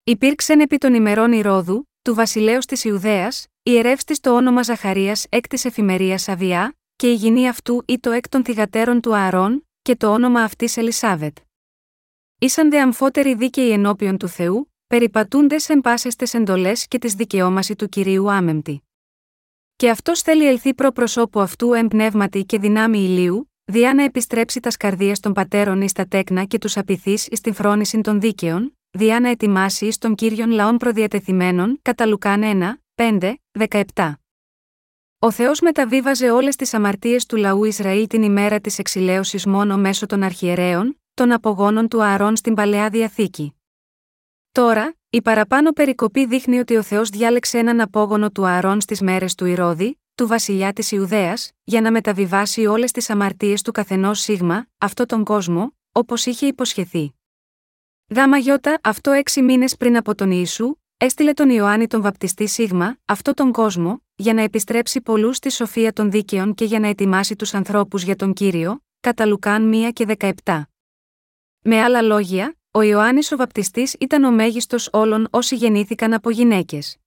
Υπήρξε 0.03 0.53
επί 0.53 0.77
των 0.77 0.93
ημερών 0.93 1.31
Ηρόδου, 1.31 1.89
του 2.01 2.13
βασιλέως 2.13 2.65
της 2.65 2.83
Ιουδαίας, 2.83 3.47
ιερεύστη 3.63 4.19
το 4.19 4.35
όνομα 4.35 4.63
Ζαχαρίας 4.63 5.25
εκ 5.29 5.47
της 5.47 5.65
εφημερίας 5.65 6.27
Αβιά, 6.27 6.77
και 6.95 7.11
η 7.11 7.13
γυνή 7.13 7.47
αυτού 7.47 7.83
ή 7.87 7.99
το 7.99 8.11
εκ 8.11 8.29
των 8.29 8.43
θυγατέρων 8.43 9.01
του 9.01 9.15
Ααρών, 9.15 9.67
και 9.83 9.95
το 9.95 10.13
όνομα 10.13 10.41
αυτής 10.41 10.77
Ελισάβετ. 10.77 11.37
Ήσαν 12.39 12.69
δε 12.69 12.79
αμφότεροι 12.79 13.35
δίκαιοι 13.35 13.71
ενώπιον 13.71 14.17
του 14.17 14.27
Θεού, 14.27 14.73
περιπατούντες 14.87 15.69
εν 15.69 15.81
πάσεστε 15.81 16.25
εντολές 16.31 16.87
και 16.87 16.97
τη 16.97 17.07
δικαιώμαση 17.07 17.75
του 17.75 17.89
κυρίου 17.89 18.31
άμεμπτη. 18.31 18.83
Και 19.75 19.89
αυτός 19.89 20.21
θέλει 20.21 20.47
ελθεί 20.47 20.73
προ 20.73 20.91
προσώπου 20.91 21.39
αυτού 21.39 21.73
εμπνεύματι 21.73 22.43
και 22.43 22.59
δυνάμει 22.59 22.99
ηλίου, 22.99 23.51
διά 23.63 23.93
να 23.93 24.03
επιστρέψει 24.03 24.59
τας 24.59 24.73
σκαρδία 24.73 25.15
των 25.19 25.33
πατέρων 25.33 25.81
εις 25.81 25.91
τα 25.91 26.07
τέκνα 26.07 26.43
και 26.43 26.57
τους 26.57 26.77
απειθείς 26.77 27.27
εις 27.27 27.41
την 27.41 27.53
φρόνηση 27.53 28.01
των 28.01 28.19
δίκαιων, 28.19 28.77
διά 28.91 29.19
να 29.19 29.29
ετοιμάσει 29.29 29.85
εις 29.85 29.97
των 29.97 30.15
κύριων 30.15 30.51
λαών 30.51 30.77
προδιατεθειμένων, 30.77 31.79
κατά 31.81 32.05
Λουκάν 32.05 32.41
1, 32.43 32.81
5, 32.95 33.33
17. 33.69 34.22
Ο 35.23 35.31
Θεός 35.31 35.61
μεταβίβαζε 35.61 36.31
όλες 36.31 36.55
τις 36.55 36.73
αμαρτίες 36.73 37.25
του 37.25 37.35
λαού 37.35 37.63
Ισραήλ 37.63 38.07
την 38.07 38.23
ημέρα 38.23 38.59
της 38.59 38.79
εξηλαίωσης 38.79 39.45
μόνο 39.45 39.77
μέσω 39.77 40.05
των 40.05 40.23
αρχιερέων, 40.23 41.01
των 41.13 41.31
απογόνων 41.31 41.87
του 41.87 42.03
Ααρών 42.03 42.35
στην 42.35 42.53
παλαιά 42.53 42.89
διαθήκη. 42.89 43.55
Τώρα, 44.51 44.95
η 45.09 45.21
παραπάνω 45.21 45.71
περικοπή 45.71 46.25
δείχνει 46.25 46.59
ότι 46.59 46.75
ο 46.75 46.81
Θεός 46.81 47.09
διάλεξε 47.09 47.57
έναν 47.57 47.81
απόγονο 47.81 48.31
του 48.31 48.45
Ααρών 48.45 48.81
στις 48.81 49.01
μέρες 49.01 49.35
του 49.35 49.45
Ηρώδη, 49.45 49.99
του 50.15 50.27
βασιλιά 50.27 50.73
της 50.73 50.91
Ιουδαίας, 50.91 51.51
για 51.63 51.81
να 51.81 51.91
μεταβιβάσει 51.91 52.65
όλες 52.65 52.91
τις 52.91 53.09
αμαρτίες 53.09 53.61
του 53.61 53.71
καθενός 53.71 54.19
σίγμα, 54.19 54.67
αυτό 54.77 55.05
τον 55.05 55.23
κόσμο, 55.23 55.75
όπως 55.91 56.25
είχε 56.25 56.45
υποσχεθεί. 56.45 57.13
Γάμα 58.15 58.37
γιώτα, 58.37 58.79
αυτό 58.83 59.11
έξι 59.11 59.41
μήνες 59.41 59.77
πριν 59.77 59.97
από 59.97 60.15
τον 60.15 60.31
Ιησού, 60.31 60.75
έστειλε 61.03 61.33
τον 61.33 61.49
Ιωάννη 61.49 61.87
τον 61.87 62.01
βαπτιστή 62.01 62.47
Σίγμα, 62.47 62.97
αυτό 63.05 63.33
τον 63.33 63.51
κόσμο, 63.51 64.03
για 64.15 64.33
να 64.33 64.41
επιστρέψει 64.41 65.01
πολλούς 65.01 65.37
στη 65.37 65.51
σοφία 65.51 65.93
των 65.93 66.11
δίκαιων 66.11 66.53
και 66.53 66.65
για 66.65 66.79
να 66.79 66.87
ετοιμάσει 66.87 67.35
τους 67.35 67.53
ανθρώπους 67.53 68.03
για 68.03 68.15
τον 68.15 68.33
κύριο, 68.33 68.83
κατά 68.99 69.25
Λουκάν 69.25 69.71
1 69.73 69.89
και 69.93 70.05
17. 70.43 70.61
Με 71.61 71.81
άλλα 71.81 72.01
λόγια, 72.01 72.57
ο 72.71 72.81
Ιωάννης 72.81 73.31
ο 73.31 73.35
βαπτιστής 73.35 73.95
ήταν 73.99 74.23
ο 74.23 74.31
μέγιστος 74.31 74.89
όλων 74.91 75.27
όσοι 75.31 75.55
γεννήθηκαν 75.55 76.13
από 76.13 76.29
γυναίκες. 76.29 76.97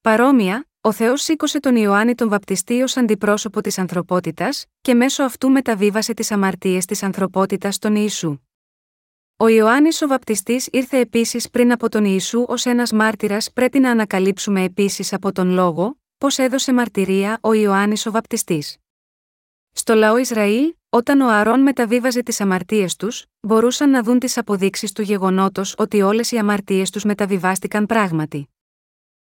Παρόμοια, 0.00 0.68
ο 0.80 0.92
Θεός 0.92 1.22
σήκωσε 1.22 1.60
τον 1.60 1.76
Ιωάννη 1.76 2.14
τον 2.14 2.28
βαπτιστή 2.28 2.82
ως 2.82 2.96
αντιπρόσωπο 2.96 3.60
της 3.60 3.78
ανθρωπότητας, 3.78 4.64
και 4.80 4.94
μέσω 4.94 5.22
αυτού 5.22 5.50
μεταβίβασε 5.50 6.14
τις 6.14 6.30
αμαρτίες 6.30 6.84
της 6.84 7.02
ανθρωπότητας 7.02 7.74
στον 7.74 7.94
Ιησού. 7.94 8.38
Ο 9.36 9.48
Ιωάννης 9.48 10.02
ο 10.02 10.06
Βαπτιστής 10.06 10.68
ήρθε 10.72 10.98
επίσης 10.98 11.50
πριν 11.50 11.72
από 11.72 11.88
τον 11.88 12.04
Ιησού 12.04 12.44
ως 12.48 12.64
ένας 12.66 12.92
μάρτυρας, 12.92 13.52
πρέπει 13.52 13.78
να 13.78 13.90
ανακαλύψουμε 13.90 14.62
επίσης 14.62 15.12
από 15.12 15.32
τον 15.32 15.48
λόγο, 15.50 15.98
πώς 16.18 16.38
έδωσε 16.38 16.72
μαρτυρία 16.72 17.38
ο 17.40 17.52
Ιωάννης 17.52 18.06
ο 18.06 18.10
Βαπτιστής. 18.10 18.76
Στο 19.72 19.94
λαό 19.94 20.16
Ισραήλ, 20.16 20.74
όταν 20.88 21.20
ο 21.20 21.28
Αρών 21.28 21.60
μεταβίβαζε 21.60 22.22
τις 22.22 22.40
αμαρτίες 22.40 22.96
τους, 22.96 23.24
μπορούσαν 23.40 23.90
να 23.90 24.02
δουν 24.02 24.18
τις 24.18 24.38
αποδείξεις 24.38 24.92
του 24.92 25.02
γεγονότος 25.02 25.74
ότι 25.78 26.02
όλες 26.02 26.30
οι 26.30 26.38
αμαρτίες 26.38 26.90
τους 26.90 27.04
μεταβιβάστηκαν 27.04 27.86
πράγματι. 27.86 28.48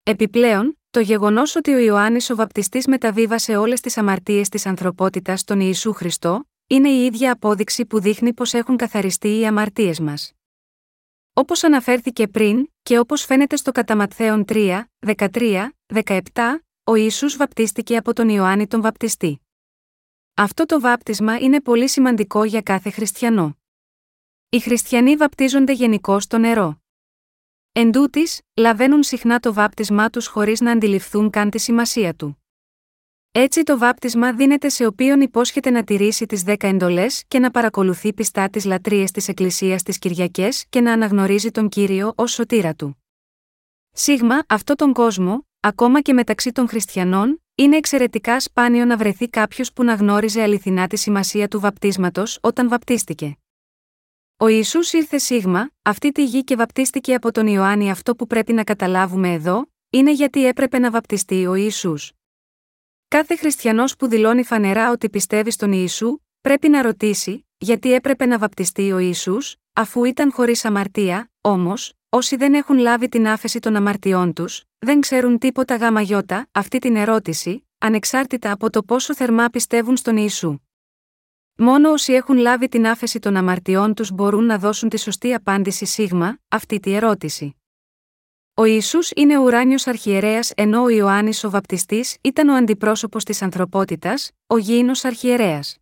Επιπλέον, 0.03 0.79
το 0.89 0.99
γεγονός 0.99 1.55
ότι 1.55 1.73
ο 1.73 1.79
Ιωάννης 1.79 2.29
ο 2.29 2.35
Βαπτιστής 2.35 2.87
μεταβίβασε 2.87 3.55
όλες 3.55 3.81
τις 3.81 3.97
αμαρτίες 3.97 4.49
της 4.49 4.65
ανθρωπότητας 4.65 5.39
στον 5.39 5.59
Ιησού 5.59 5.93
Χριστό, 5.93 6.49
είναι 6.67 6.89
η 6.89 7.05
ίδια 7.05 7.31
απόδειξη 7.31 7.85
που 7.85 7.99
δείχνει 7.99 8.33
πως 8.33 8.53
έχουν 8.53 8.77
καθαριστεί 8.77 9.39
οι 9.39 9.45
αμαρτίες 9.45 9.99
μας. 9.99 10.31
Όπως 11.33 11.63
αναφέρθηκε 11.63 12.27
πριν, 12.27 12.69
και 12.83 12.99
όπως 12.99 13.25
φαίνεται 13.25 13.55
στο 13.55 13.71
Καταματθέον 13.71 14.45
3, 14.47 14.83
13, 14.99 15.69
17, 15.93 16.19
ο 16.83 16.95
Ιησούς 16.95 17.37
βαπτίστηκε 17.37 17.97
από 17.97 18.13
τον 18.13 18.29
Ιωάννη 18.29 18.67
τον 18.67 18.81
Βαπτιστή. 18.81 19.41
Αυτό 20.33 20.65
το 20.65 20.79
βάπτισμα 20.79 21.37
είναι 21.39 21.61
πολύ 21.61 21.89
σημαντικό 21.89 22.43
για 22.43 22.61
κάθε 22.61 22.89
χριστιανό. 22.89 23.57
Οι 24.49 24.59
χριστιανοί 24.59 25.15
βαπτίζονται 25.15 25.73
γενικώ 25.73 26.19
στο 26.19 26.37
νερό. 26.37 26.81
Εν 27.71 27.91
τούτης, 27.91 28.41
λαβαίνουν 28.53 29.03
συχνά 29.03 29.39
το 29.39 29.53
βάπτισμά 29.53 30.09
τους 30.09 30.27
χωρίς 30.27 30.61
να 30.61 30.71
αντιληφθούν 30.71 31.29
καν 31.29 31.49
τη 31.49 31.59
σημασία 31.59 32.15
του. 32.15 32.44
Έτσι 33.37 33.63
το 33.63 33.77
βάπτισμα 33.77 34.33
δίνεται 34.33 34.69
σε 34.69 34.85
όποιον 34.85 35.21
υπόσχεται 35.21 35.69
να 35.69 35.83
τηρήσει 35.83 36.25
τις 36.25 36.43
δέκα 36.43 36.67
εντολές 36.67 37.23
και 37.27 37.39
να 37.39 37.51
παρακολουθεί 37.51 38.13
πιστά 38.13 38.49
τις 38.49 38.65
λατρείες 38.65 39.11
της 39.11 39.27
Εκκλησίας 39.27 39.83
τις 39.83 39.99
Κυριακές 39.99 40.65
και 40.69 40.81
να 40.81 40.91
αναγνωρίζει 40.91 41.51
τον 41.51 41.69
κύριο 41.69 42.13
ως 42.15 42.31
σωτήρα 42.31 42.73
του. 42.73 43.03
Σίγμα, 43.91 44.43
αυτό 44.47 44.75
τον 44.75 44.93
κόσμο, 44.93 45.47
ακόμα 45.59 46.01
και 46.01 46.13
μεταξύ 46.13 46.51
των 46.51 46.67
χριστιανών, 46.67 47.43
είναι 47.55 47.77
εξαιρετικά 47.77 48.39
σπάνιο 48.39 48.85
να 48.85 48.97
βρεθεί 48.97 49.29
κάποιος 49.29 49.73
που 49.73 49.83
να 49.83 49.93
γνώριζε 49.93 50.41
αληθινά 50.41 50.87
τη 50.87 50.97
σημασία 50.97 51.47
του 51.47 51.59
βαπτίσματος 51.59 52.37
όταν 52.41 52.69
βαπτίστηκε. 52.69 53.37
Ο 54.37 54.47
Ισού 54.47 54.79
ήρθε 54.91 55.17
σίγμα, 55.17 55.69
αυτή 55.81 56.11
τη 56.11 56.25
γη 56.25 56.43
και 56.43 56.55
βαπτίστηκε 56.55 57.13
από 57.13 57.31
τον 57.31 57.47
Ιωάννη. 57.47 57.89
Αυτό 57.89 58.15
που 58.15 58.27
πρέπει 58.27 58.53
να 58.53 58.63
καταλάβουμε 58.63 59.33
εδώ, 59.33 59.65
είναι 59.89 60.11
γιατί 60.11 60.45
έπρεπε 60.45 60.79
να 60.79 60.91
βαπτιστεί 60.91 61.45
ο 61.45 61.55
Ιησούς. 61.55 62.11
Κάθε 63.15 63.35
χριστιανός 63.35 63.95
που 63.95 64.07
δηλώνει 64.07 64.43
φανερά 64.43 64.91
ότι 64.91 65.09
πιστεύει 65.09 65.51
στον 65.51 65.71
Ιησού, 65.71 66.17
πρέπει 66.41 66.69
να 66.69 66.81
ρωτήσει, 66.81 67.45
γιατί 67.57 67.93
έπρεπε 67.93 68.25
να 68.25 68.37
βαπτιστεί 68.37 68.91
ο 68.91 68.97
Ιησούς, 68.97 69.55
αφού 69.73 70.03
ήταν 70.03 70.31
χωρίς 70.31 70.65
αμαρτία, 70.65 71.31
όμως, 71.41 71.93
όσοι 72.09 72.35
δεν 72.35 72.53
έχουν 72.53 72.77
λάβει 72.77 73.09
την 73.09 73.27
άφεση 73.27 73.59
των 73.59 73.75
αμαρτιών 73.75 74.33
τους, 74.33 74.63
δεν 74.79 74.99
ξέρουν 74.99 75.37
τίποτα 75.37 75.75
γάμα 75.75 76.01
γιώτα, 76.01 76.47
αυτή 76.51 76.79
την 76.79 76.95
ερώτηση, 76.95 77.67
ανεξάρτητα 77.77 78.51
από 78.51 78.69
το 78.69 78.83
πόσο 78.83 79.15
θερμά 79.15 79.47
πιστεύουν 79.49 79.97
στον 79.97 80.17
Ιησού. 80.17 80.57
Μόνο 81.55 81.91
όσοι 81.91 82.13
έχουν 82.13 82.37
λάβει 82.37 82.67
την 82.67 82.87
άφεση 82.87 83.19
των 83.19 83.35
αμαρτιών 83.35 83.93
τους 83.93 84.11
μπορούν 84.11 84.45
να 84.45 84.57
δώσουν 84.57 84.89
τη 84.89 84.99
σωστή 84.99 85.33
απάντηση 85.33 85.85
σίγμα, 85.85 86.37
αυτή 86.47 86.79
τη 86.79 86.93
ερώτηση. 86.93 87.55
Ο 88.57 88.63
Ισού 88.65 88.99
είναι 89.15 89.37
ο 89.37 89.41
ουράνιος 89.41 89.87
αρχιερέας 89.87 90.51
ενώ 90.55 90.83
ο 90.83 90.89
Ιωάννης 90.89 91.43
ο 91.43 91.49
Βαπτιστής 91.49 92.17
ήταν 92.21 92.49
ο 92.49 92.55
αντιπρόσωπος 92.55 93.23
της 93.23 93.41
ανθρωπότητας, 93.41 94.31
ο 94.47 94.57
γήινος 94.57 95.05
αρχιερέας. 95.05 95.77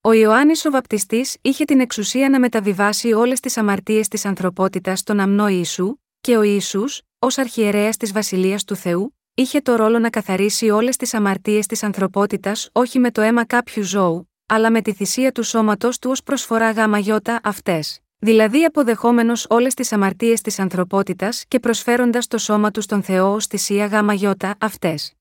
Ο 0.00 0.12
Ιωάννης 0.12 0.64
ο 0.64 0.70
Βαπτιστής 0.70 1.36
είχε 1.40 1.64
την 1.64 1.80
εξουσία 1.80 2.28
να 2.28 2.40
μεταβιβάσει 2.40 3.12
όλες 3.12 3.40
τις 3.40 3.56
αμαρτίες 3.56 4.08
της 4.08 4.24
ανθρωπότητας 4.24 4.98
στον 4.98 5.20
αμνό 5.20 5.48
Ιησού, 5.48 5.96
και 6.20 6.36
ο 6.36 6.42
Ισού, 6.42 6.84
ως 7.18 7.38
αρχιερέας 7.38 7.96
της 7.96 8.12
Βασιλείας 8.12 8.64
του 8.64 8.76
Θεού, 8.76 9.16
είχε 9.34 9.60
το 9.60 9.76
ρόλο 9.76 9.98
να 9.98 10.10
καθαρίσει 10.10 10.70
όλες 10.70 10.96
τις 10.96 11.14
αμαρτίες 11.14 11.66
της 11.66 11.82
ανθρωπότητας 11.82 12.68
όχι 12.72 12.98
με 12.98 13.10
το 13.10 13.20
αίμα 13.20 13.44
κάποιου 13.44 13.82
ζώου, 13.82 14.30
αλλά 14.46 14.70
με 14.70 14.82
τη 14.82 14.92
θυσία 14.92 15.32
του 15.32 15.42
σώματό 15.42 15.88
του 15.88 16.10
ως 16.10 16.22
προσφορά 16.22 16.70
γάμα 16.70 16.98
γιώτα 16.98 17.40
αυτές, 17.42 18.00
δηλαδή 18.24 18.64
αποδεχόμενος 18.64 19.46
όλες 19.48 19.74
τις 19.74 19.92
αμαρτίες 19.92 20.40
της 20.40 20.58
ανθρωπότητας 20.58 21.44
και 21.48 21.60
προσφέροντας 21.60 22.26
το 22.26 22.38
σώμα 22.38 22.70
του 22.70 22.80
στον 22.80 23.02
Θεό 23.02 23.32
ως 23.32 23.46
θυσία 23.46 23.86
γάμα 23.86 24.14
γιώτα 24.14 24.54
αυτές. 24.60 25.14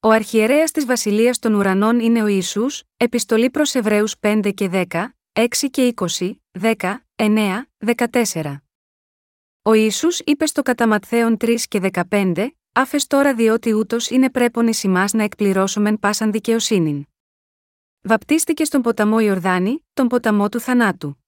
Ο 0.00 0.08
αρχιερέας 0.08 0.70
της 0.70 0.86
Βασιλείας 0.86 1.38
των 1.38 1.54
Ουρανών 1.54 2.00
είναι 2.00 2.22
ο 2.22 2.26
Ισού, 2.26 2.66
επιστολή 2.96 3.50
προς 3.50 3.74
Εβραίους 3.74 4.14
5 4.20 4.52
και 4.54 4.68
10, 4.72 4.84
6 5.32 5.70
και 5.70 5.94
20, 5.96 6.40
10, 6.60 7.06
9, 7.16 7.66
14. 7.78 8.56
Ο 9.62 9.72
Ισού 9.72 10.08
είπε 10.24 10.46
στο 10.46 10.62
κατά 10.62 10.98
3 11.08 11.56
και 11.68 11.80
15, 12.08 12.46
άφες 12.72 13.06
τώρα 13.06 13.34
διότι 13.34 13.72
ούτως 13.72 14.10
είναι 14.10 14.30
πρέπον 14.30 14.66
ει 14.66 14.88
να 15.12 15.22
εκπληρώσομεν 15.22 15.98
πάσαν 15.98 16.32
δικαιοσύνην. 16.32 17.06
Βαπτίστηκε 18.02 18.64
στον 18.64 18.82
ποταμό 18.82 19.20
Ιορδάνη, 19.20 19.84
τον 19.92 20.06
ποταμό 20.06 20.48
του 20.48 20.60
θανάτου. 20.60 21.25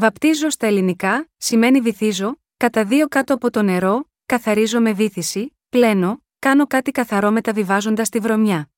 Βαπτίζω 0.00 0.50
στα 0.50 0.66
ελληνικά, 0.66 1.28
σημαίνει 1.36 1.80
βυθίζω, 1.80 2.40
κατά 2.56 2.84
δύο 2.84 3.08
κάτω 3.08 3.34
από 3.34 3.50
το 3.50 3.62
νερό, 3.62 4.08
καθαρίζω 4.26 4.80
με 4.80 4.92
βύθιση, 4.92 5.56
πλένω, 5.68 6.22
κάνω 6.38 6.66
κάτι 6.66 6.90
καθαρό 6.90 7.30
μεταβιβάζοντας 7.30 8.08
τη 8.08 8.18
βρωμιά. 8.18 8.70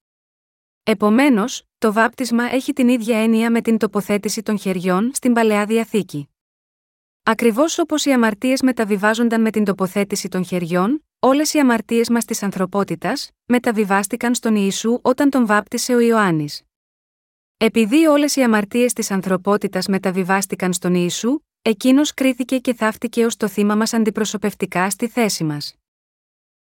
Επομένως, 0.82 1.62
το 1.78 1.92
βάπτισμα 1.92 2.44
έχει 2.54 2.72
την 2.72 2.88
ίδια 2.88 3.22
έννοια 3.22 3.50
με 3.50 3.60
την 3.60 3.78
τοποθέτηση 3.78 4.42
των 4.42 4.58
χεριών 4.58 5.10
στην 5.14 5.32
παλαιά 5.32 5.66
διαθήκη. 5.66 6.28
Ακριβώς 7.22 7.78
όπως 7.78 8.04
οι 8.04 8.12
αμαρτίες 8.12 8.62
μεταβιβάζονταν 8.62 9.40
με 9.40 9.50
την 9.50 9.64
τοποθέτηση 9.64 10.28
των 10.28 10.44
χεριών, 10.44 11.04
όλες 11.18 11.54
οι 11.54 11.58
αμαρτίες 11.58 12.08
μας 12.08 12.24
της 12.24 12.42
ανθρωπότητας 12.42 13.30
μεταβιβάστηκαν 13.44 14.34
στον 14.34 14.56
Ιησού 14.56 14.98
όταν 15.02 15.30
τον 15.30 15.46
βάπτισε 15.46 15.94
ο 15.94 16.00
Ιωάννης. 16.00 16.62
Επειδή 17.62 18.06
όλες 18.06 18.36
οι 18.36 18.42
αμαρτίες 18.42 18.92
της 18.92 19.10
ανθρωπότητας 19.10 19.86
μεταβιβάστηκαν 19.86 20.72
στον 20.72 20.94
Ιησού, 20.94 21.40
εκείνος 21.62 22.14
κρίθηκε 22.14 22.58
και 22.58 22.74
θαύτηκε 22.74 23.24
ως 23.24 23.36
το 23.36 23.48
θύμα 23.48 23.74
μας 23.74 23.92
αντιπροσωπευτικά 23.92 24.90
στη 24.90 25.08
θέση 25.08 25.44
μας. 25.44 25.74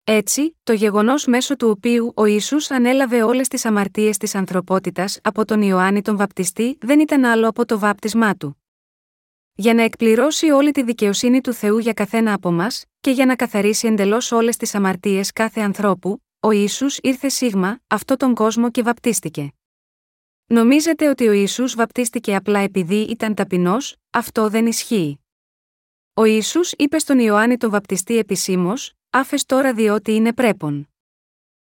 Έτσι, 0.04 0.56
το 0.62 0.72
γεγονός 0.72 1.26
μέσω 1.26 1.56
του 1.56 1.68
οποίου 1.68 2.12
ο 2.16 2.24
Ισού 2.24 2.56
ανέλαβε 2.68 3.22
όλες 3.22 3.48
τις 3.48 3.64
αμαρτίες 3.64 4.16
της 4.16 4.34
ανθρωπότητας 4.34 5.18
από 5.22 5.44
τον 5.44 5.62
Ιωάννη 5.62 6.02
τον 6.02 6.16
Βαπτιστή 6.16 6.78
δεν 6.80 7.00
ήταν 7.00 7.24
άλλο 7.24 7.48
από 7.48 7.64
το 7.64 7.78
βάπτισμά 7.78 8.34
του. 8.36 8.62
Για 9.54 9.74
να 9.74 9.82
εκπληρώσει 9.82 10.50
όλη 10.50 10.70
τη 10.70 10.82
δικαιοσύνη 10.82 11.40
του 11.40 11.52
Θεού 11.52 11.78
για 11.78 11.92
καθένα 11.92 12.32
από 12.32 12.52
μας, 12.52 12.84
και 13.00 13.10
για 13.10 13.26
να 13.26 13.36
καθαρίσει 13.36 13.86
εντελώς 13.86 14.32
όλες 14.32 14.56
τις 14.56 14.74
αμαρτίες 14.74 15.32
κάθε 15.32 15.60
ανθρώπου, 15.60 16.22
ο 16.40 16.50
Ισού 16.50 16.86
ήρθε 17.00 17.28
σίγμα, 17.28 17.78
αυτό 17.86 18.16
τον 18.16 18.34
κόσμο 18.34 18.70
και 18.70 18.82
βαπτίστηκε. 18.82 19.52
Νομίζετε 20.46 21.08
ότι 21.08 21.28
ο 21.28 21.32
Ιησούς 21.32 21.74
βαπτίστηκε 21.74 22.34
απλά 22.34 22.58
επειδή 22.58 23.00
ήταν 23.00 23.34
ταπεινός, 23.34 23.96
αυτό 24.10 24.48
δεν 24.48 24.66
ισχύει. 24.66 25.18
Ο 26.14 26.24
Ιησούς 26.24 26.72
είπε 26.72 26.98
στον 26.98 27.18
Ιωάννη 27.18 27.56
τον 27.56 27.70
βαπτιστή 27.70 28.18
επισήμως, 28.18 28.92
άφες 29.10 29.44
τώρα 29.44 29.74
διότι 29.74 30.12
είναι 30.12 30.32
πρέπον. 30.32 30.88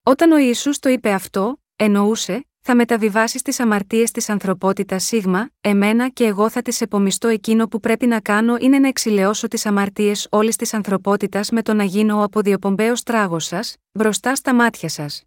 Όταν 0.04 0.32
ο 0.32 0.38
Ιησούς 0.38 0.80
το 0.80 0.90
είπε 0.90 1.12
αυτό, 1.12 1.62
εννοούσε, 1.76 2.46
θα 2.62 2.76
μεταβιβάσεις 2.76 3.42
τις 3.42 3.60
αμαρτίες 3.60 4.12
της 4.12 4.30
ανθρωπότητας 4.30 5.04
σίγμα, 5.04 5.50
εμένα 5.62 6.10
και 6.10 6.26
εγώ 6.26 6.50
θα 6.50 6.62
τις 6.62 6.82
επομιστώ 6.82 7.28
εκείνο 7.28 7.68
που 7.68 7.80
πρέπει 7.80 8.06
να 8.06 8.20
κάνω 8.20 8.58
είναι 8.60 8.80
να 8.80 8.88
εξηλαιώσω 8.88 9.48
τις 9.48 9.66
αμαρτίες 9.66 10.28
όλης 10.32 10.56
της 10.56 10.74
ανθρωπότητας 10.74 11.50
με 11.50 11.62
το 11.62 11.74
να 11.74 11.84
γίνω 11.84 12.20
ο 12.20 12.24
αποδιοπομπαίος 12.24 13.04
τράγος 13.04 13.46
σας, 13.46 13.76
μπροστά 13.92 14.36
στα 14.36 14.54
μάτια 14.54 14.90
σας. 14.90 15.24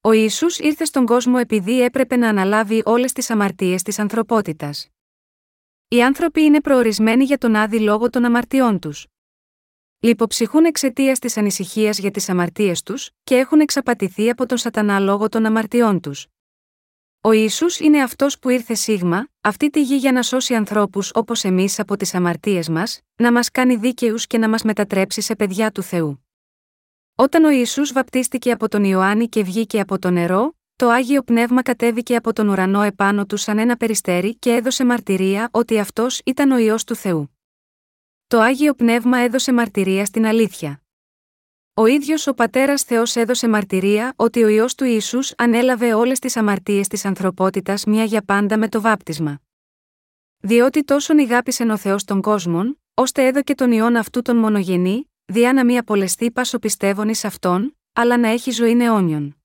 Ο 0.00 0.12
Ιησούς 0.12 0.58
ήρθε 0.58 0.84
στον 0.84 1.06
κόσμο 1.06 1.36
επειδή 1.40 1.80
έπρεπε 1.80 2.16
να 2.16 2.28
αναλάβει 2.28 2.82
όλες 2.84 3.12
τις 3.12 3.30
αμαρτίες 3.30 3.82
της 3.82 3.98
ανθρωπότητας. 3.98 4.88
Οι 5.88 6.02
άνθρωποι 6.02 6.42
είναι 6.42 6.60
προορισμένοι 6.60 7.24
για 7.24 7.38
τον 7.38 7.54
άδει 7.54 7.80
λόγω 7.80 8.10
των 8.10 8.24
αμαρτιών 8.24 8.78
τους. 8.78 9.06
Λιποψυχούν 10.00 10.64
εξαιτίας 10.64 11.18
της 11.18 11.36
ανησυχίας 11.36 11.98
για 11.98 12.10
τις 12.10 12.28
αμαρτίες 12.28 12.82
τους 12.82 13.10
και 13.24 13.36
έχουν 13.36 13.60
εξαπατηθεί 13.60 14.30
από 14.30 14.46
τον 14.46 14.58
Σατανά 14.58 14.98
λόγω 14.98 15.28
των 15.28 15.46
αμαρτιών 15.46 16.00
τους. 16.00 16.26
Ο 17.20 17.32
Ιησούς 17.32 17.78
είναι 17.78 18.02
αυτός 18.02 18.38
που 18.38 18.48
ήρθε 18.48 18.74
σίγμα, 18.74 19.28
αυτή 19.40 19.70
τη 19.70 19.82
γη 19.82 19.96
για 19.96 20.12
να 20.12 20.22
σώσει 20.22 20.54
ανθρώπους 20.54 21.10
όπως 21.14 21.44
εμείς 21.44 21.78
από 21.78 21.96
τις 21.96 22.14
αμαρτίες 22.14 22.68
μας, 22.68 23.00
να 23.16 23.32
μας 23.32 23.50
κάνει 23.50 23.76
δίκαιους 23.76 24.26
και 24.26 24.38
να 24.38 24.48
μας 24.48 24.62
μετατρέψει 24.62 25.20
σε 25.20 25.36
παιδιά 25.36 25.70
του 25.70 25.82
Θεού. 25.82 26.27
Όταν 27.20 27.44
ο 27.44 27.50
Ιησούς 27.50 27.92
βαπτίστηκε 27.92 28.50
από 28.50 28.68
τον 28.68 28.84
Ιωάννη 28.84 29.28
και 29.28 29.42
βγήκε 29.42 29.80
από 29.80 29.98
το 29.98 30.10
νερό, 30.10 30.56
το 30.76 30.88
Άγιο 30.88 31.22
Πνεύμα 31.22 31.62
κατέβηκε 31.62 32.16
από 32.16 32.32
τον 32.32 32.48
ουρανό 32.48 32.82
επάνω 32.82 33.26
του 33.26 33.36
σαν 33.36 33.58
ένα 33.58 33.76
περιστέρι 33.76 34.36
και 34.36 34.52
έδωσε 34.52 34.84
μαρτυρία 34.84 35.48
ότι 35.50 35.78
αυτός 35.78 36.20
ήταν 36.24 36.50
ο 36.50 36.56
Υιός 36.56 36.84
του 36.84 36.94
Θεού. 36.94 37.36
Το 38.26 38.40
Άγιο 38.40 38.74
Πνεύμα 38.74 39.18
έδωσε 39.18 39.52
μαρτυρία 39.52 40.04
στην 40.04 40.26
αλήθεια. 40.26 40.82
Ο 41.74 41.86
ίδιος 41.86 42.26
ο 42.26 42.34
πατέρας 42.34 42.82
Θεός 42.82 43.16
έδωσε 43.16 43.48
μαρτυρία 43.48 44.12
ότι 44.16 44.42
ο 44.42 44.48
ιό 44.48 44.66
του 44.76 44.84
Ισού 44.84 45.18
ανέλαβε 45.36 45.94
όλες 45.94 46.18
τις 46.18 46.36
αμαρτίες 46.36 46.88
της 46.88 47.04
ανθρωπότητας 47.04 47.84
μια 47.84 48.04
για 48.04 48.22
πάντα 48.22 48.58
με 48.58 48.68
το 48.68 48.80
βάπτισμα. 48.80 49.40
Διότι 50.38 50.84
τόσον 50.84 51.18
ηγάπησε 51.18 51.62
ο 51.62 51.76
Θεός 51.76 52.04
των 52.04 52.20
κόσμων, 52.20 52.80
ώστε 52.94 53.26
έδωκε 53.26 53.54
τον 53.54 53.72
ιόν 53.72 53.96
αυτού 53.96 54.22
τον 54.22 54.36
μονογενή, 54.36 55.10
διά 55.30 55.52
να 55.52 55.64
μη 55.64 55.78
απολεστεί 55.78 56.30
πάσο 56.30 56.58
πιστεύων 56.58 57.08
εις 57.08 57.24
αυτόν, 57.24 57.76
αλλά 57.92 58.18
να 58.18 58.28
έχει 58.28 58.50
ζωή 58.50 58.82
αιώνιον. 58.82 59.42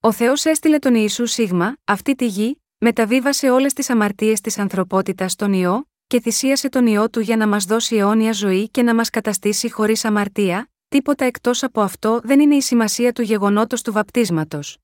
Ο 0.00 0.12
Θεός 0.12 0.44
έστειλε 0.44 0.78
τον 0.78 0.94
Ιησού 0.94 1.26
Σίγμα, 1.26 1.76
αυτή 1.84 2.14
τη 2.14 2.26
γη, 2.26 2.62
μεταβίβασε 2.78 3.50
όλες 3.50 3.72
τις 3.72 3.90
αμαρτίες 3.90 4.40
της 4.40 4.58
ανθρωπότητας 4.58 5.32
στον 5.32 5.52
ιό, 5.52 5.88
και 6.06 6.20
θυσίασε 6.20 6.68
τον 6.68 6.86
ιό 6.86 7.10
του 7.10 7.20
για 7.20 7.36
να 7.36 7.48
μας 7.48 7.64
δώσει 7.64 7.96
αιώνια 7.96 8.32
ζωή 8.32 8.68
και 8.68 8.82
να 8.82 8.94
μας 8.94 9.10
καταστήσει 9.10 9.70
χωρίς 9.70 10.04
αμαρτία, 10.04 10.70
τίποτα 10.88 11.24
εκτός 11.24 11.62
από 11.62 11.80
αυτό 11.80 12.20
δεν 12.24 12.40
είναι 12.40 12.54
η 12.54 12.62
σημασία 12.62 13.12
του 13.12 13.22
γεγονότος 13.22 13.82
του 13.82 13.92
βαπτίσματος. 13.92 14.78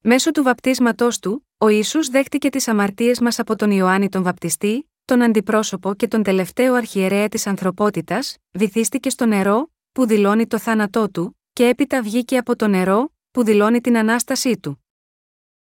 Μέσω 0.00 0.30
του 0.30 0.42
βαπτίσματός 0.42 1.18
του, 1.18 1.46
ο 1.58 1.68
Ιησούς 1.68 2.08
δέχτηκε 2.08 2.50
τις 2.50 2.68
αμαρτίες 2.68 3.20
μας 3.20 3.38
από 3.38 3.56
τον 3.56 3.70
Ιωάννη 3.70 4.08
τον 4.08 4.22
Βαπτιστή, 4.22 4.90
τον 5.06 5.22
αντιπρόσωπο 5.22 5.94
και 5.94 6.08
τον 6.08 6.22
τελευταίο 6.22 6.74
αρχιερέα 6.74 7.28
της 7.28 7.46
ανθρωπότητας, 7.46 8.36
βυθίστηκε 8.52 9.10
στο 9.10 9.26
νερό, 9.26 9.70
που 9.92 10.06
δηλώνει 10.06 10.46
το 10.46 10.58
θάνατό 10.58 11.10
του, 11.10 11.38
και 11.52 11.68
έπειτα 11.68 12.02
βγήκε 12.02 12.36
από 12.36 12.56
το 12.56 12.66
νερό, 12.68 13.12
που 13.30 13.44
δηλώνει 13.44 13.80
την 13.80 13.96
ανάστασή 13.96 14.58
του. 14.58 14.84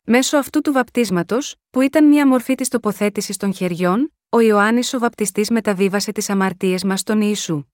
Μέσω 0.02 0.36
αυτού 0.36 0.60
του 0.60 0.72
βαπτίσματος, 0.72 1.54
που 1.70 1.80
ήταν 1.80 2.04
μια 2.04 2.26
μορφή 2.26 2.54
της 2.54 2.68
τοποθέτησης 2.68 3.36
των 3.36 3.54
χεριών, 3.54 4.14
ο 4.28 4.40
Ιωάννης 4.40 4.94
ο 4.94 4.98
Βαπτιστής 4.98 5.50
μεταβίβασε 5.50 6.12
τις 6.12 6.30
αμαρτίες 6.30 6.84
μας 6.84 7.00
στον 7.00 7.20
Ιησού. 7.20 7.64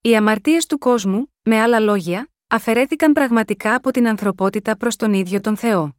Οι 0.00 0.16
αμαρτίες 0.16 0.66
του 0.66 0.78
κόσμου, 0.78 1.34
με 1.42 1.60
άλλα 1.60 1.80
λόγια, 1.80 2.30
αφαιρέθηκαν 2.48 3.12
πραγματικά 3.12 3.74
από 3.74 3.90
την 3.90 4.08
ανθρωπότητα 4.08 4.76
προς 4.76 4.96
τον 4.96 5.12
ίδιο 5.12 5.40
τον 5.40 5.56
Θεό. 5.56 5.97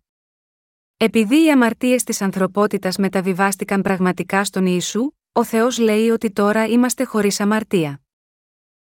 Επειδή 1.01 1.45
οι 1.45 1.51
αμαρτίες 1.51 2.03
της 2.03 2.21
ανθρωπότητας 2.21 2.97
μεταβιβάστηκαν 2.97 3.81
πραγματικά 3.81 4.43
στον 4.43 4.65
Ιησού, 4.65 5.11
ο 5.31 5.43
Θεός 5.43 5.77
λέει 5.77 6.09
ότι 6.09 6.31
τώρα 6.31 6.65
είμαστε 6.65 7.03
χωρίς 7.03 7.39
αμαρτία. 7.39 8.01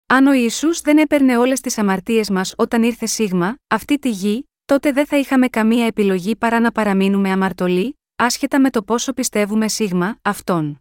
Αν 0.06 0.26
ο 0.26 0.32
Ιησούς 0.32 0.80
δεν 0.80 0.98
έπαιρνε 0.98 1.36
όλες 1.36 1.60
τις 1.60 1.78
αμαρτίες 1.78 2.30
μας 2.30 2.54
όταν 2.56 2.82
ήρθε 2.82 3.06
σίγμα, 3.06 3.56
αυτή 3.66 3.98
τη 3.98 4.10
γη, 4.10 4.48
τότε 4.64 4.92
δεν 4.92 5.06
θα 5.06 5.16
είχαμε 5.18 5.48
καμία 5.48 5.86
επιλογή 5.86 6.36
παρά 6.36 6.60
να 6.60 6.72
παραμείνουμε 6.72 7.30
αμαρτωλοί, 7.30 7.98
άσχετα 8.16 8.60
με 8.60 8.70
το 8.70 8.82
πόσο 8.82 9.12
πιστεύουμε 9.12 9.68
σίγμα 9.68 10.18
αυτόν. 10.22 10.80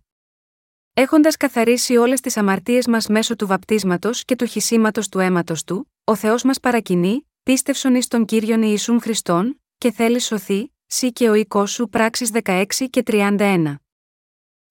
Έχοντας 0.94 1.38
καθαρίσει 1.38 1.98
όλες 1.98 2.22
τις 2.22 2.38
αμαρτίες 2.38 2.88
μας 2.88 3.08
μέσω 3.08 3.36
του 3.36 3.48
βαπτίσματος 3.48 4.26
και 4.26 4.36
του 4.36 4.46
χυσίματος 4.46 5.10
του 5.10 5.20
αίματος 5.20 5.64
του, 5.64 5.92
ο 6.04 6.16
Θεός 6.16 6.44
μας 6.44 6.60
παρακινεί, 6.60 7.30
πίστευσον 7.44 7.96
εις 7.96 8.08
τον 8.08 8.26
κύριον 8.26 8.62
Ιησούν 8.62 9.02
Χριστόν, 9.02 9.62
και 9.78 9.92
θέλει 9.92 10.20
σωθεί, 10.20 10.72
σύ 10.92 11.12
και 11.12 11.30
ο 11.30 11.36
οικό 11.36 11.66
σου 11.66 11.90
πράξεις 11.90 12.30
16 12.44 12.66
και 12.90 13.04
31. 13.06 13.76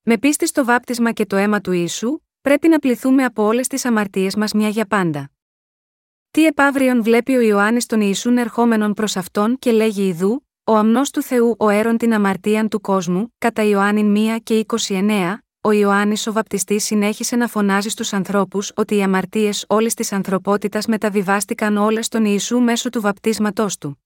Με 0.02 0.18
πίστη 0.18 0.46
στο 0.46 0.64
βάπτισμα 0.64 1.12
και 1.12 1.26
το 1.26 1.36
αίμα 1.36 1.60
του 1.60 1.72
Ιησού, 1.72 2.18
πρέπει 2.40 2.68
να 2.68 2.78
πληθούμε 2.78 3.24
από 3.24 3.42
όλες 3.42 3.66
τις 3.66 3.84
αμαρτίες 3.84 4.36
μας 4.36 4.52
μια 4.52 4.68
για 4.68 4.86
πάντα. 4.86 5.30
Τι 6.30 6.46
επαύριον 6.46 7.02
βλέπει 7.02 7.36
ο 7.36 7.40
Ιωάννης 7.40 7.86
τον 7.86 8.00
Ιησούν 8.00 8.38
ερχόμενον 8.38 8.94
προς 8.94 9.16
αυτόν 9.16 9.58
και 9.58 9.72
λέγει 9.72 10.06
Ιδού, 10.08 10.46
ο 10.64 10.76
αμνός 10.76 11.10
του 11.10 11.22
Θεού 11.22 11.54
ο 11.58 11.68
έρον 11.68 11.96
την 11.96 12.14
αμαρτίαν 12.14 12.68
του 12.68 12.80
κόσμου, 12.80 13.34
κατά 13.38 13.62
Ιωάννη 13.62 14.32
1 14.36 14.38
και 14.42 14.66
29, 14.88 15.34
ο 15.60 15.70
Ιωάννης 15.70 16.26
ο 16.26 16.32
Βαπτιστής 16.32 16.84
συνέχισε 16.84 17.36
να 17.36 17.46
φωνάζει 17.48 17.88
στους 17.88 18.12
ανθρώπους 18.12 18.72
ότι 18.74 18.96
οι 18.96 19.02
αμαρτίες 19.02 19.64
όλης 19.68 19.94
της 19.94 20.12
ανθρωπότητας 20.12 20.86
μεταβιβάστηκαν 20.86 21.76
όλες 21.76 22.06
στον 22.06 22.24
Ιησού 22.24 22.58
μέσω 22.60 22.88
του 22.88 23.00
βαπτίσματός 23.00 23.78
του. 23.78 24.02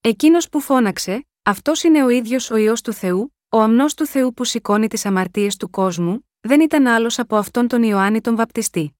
Εκείνος 0.00 0.48
που 0.48 0.60
φώναξε, 0.60 1.26
αυτός 1.42 1.82
είναι 1.82 2.04
ο 2.04 2.08
ίδιος 2.08 2.50
ο 2.50 2.56
ιό 2.56 2.72
του 2.82 2.92
Θεού, 2.92 3.34
ο 3.48 3.60
αμνός 3.60 3.94
του 3.94 4.06
Θεού 4.06 4.34
που 4.34 4.44
σηκώνει 4.44 4.88
τις 4.88 5.06
αμαρτίες 5.06 5.56
του 5.56 5.70
κόσμου, 5.70 6.28
δεν 6.40 6.60
ήταν 6.60 6.86
άλλος 6.86 7.18
από 7.18 7.36
αυτόν 7.36 7.68
τον 7.68 7.82
Ιωάννη 7.82 8.20
τον 8.20 8.36
Βαπτιστή. 8.36 8.98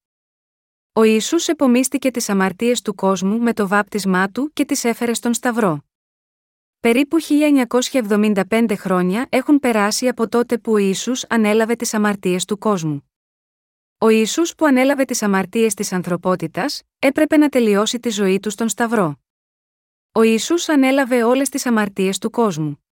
Ο 0.93 1.03
Ιησούς 1.03 1.49
επομίστηκε 1.49 2.11
τις 2.11 2.29
αμαρτίες 2.29 2.83
του 2.83 2.95
κόσμου 2.95 3.39
με 3.39 3.53
το 3.53 3.69
βάπτισμά 3.69 4.31
του 4.31 4.51
και 4.53 4.65
τις 4.65 4.85
έφερε 4.85 5.15
στον 5.15 5.35
Σταυρό. 5.35 5.85
Περίπου 6.81 7.17
1975 8.49 8.73
χρόνια 8.77 9.27
έχουν 9.29 9.59
περάσει 9.59 10.09
από 10.09 10.29
τότε 10.29 10.59
που 10.59 10.73
ο 10.73 10.77
Ιησούς 10.77 11.25
ανέλαβε 11.29 11.75
τις 11.75 11.95
αμαρτίες 11.95 12.45
του 12.45 12.59
κόσμου. 12.59 13.11
Ο 13.99 14.09
Ιησούς 14.09 14.55
που 14.55 14.67
ανέλαβε 14.67 15.05
τις 15.05 15.23
αμαρτίες 15.23 15.75
της 15.75 15.93
ανθρωπότητας, 15.93 16.83
έπρεπε 16.99 17.37
να 17.37 17.49
τελειώσει 17.49 18.01
τη 18.01 18.09
ζωή 18.09 18.41
του 18.41 18.51
στον 18.51 18.69
Σταυρό. 18.69 19.19
Ο 20.19 20.23
Ιησούς 20.23 20.69
ανέλαβε 20.69 21.23
όλες 21.23 21.49
τις 21.49 21.67
αμαρτίες 21.67 22.19
του 22.19 22.31
κόσμου. 22.31 22.85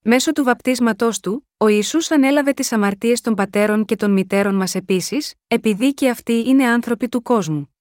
Μέσω 0.00 0.32
του 0.32 0.44
βαπτίσματός 0.44 1.20
του, 1.20 1.48
ο 1.56 1.68
Ιησούς 1.68 2.10
ανέλαβε 2.10 2.52
τις 2.52 2.72
αμαρτίες 2.72 3.20
των 3.20 3.34
πατέρων 3.34 3.84
και 3.84 3.96
των 3.96 4.10
μητέρων 4.12 4.54
μας 4.54 4.74
επίσης, 4.74 5.34
επειδή 5.46 5.94
και 5.94 6.08
αυτοί 6.10 6.32
είναι 6.46 6.64
άνθρωποι 6.66 7.08
του 7.08 7.22
κόσμου. 7.22 7.74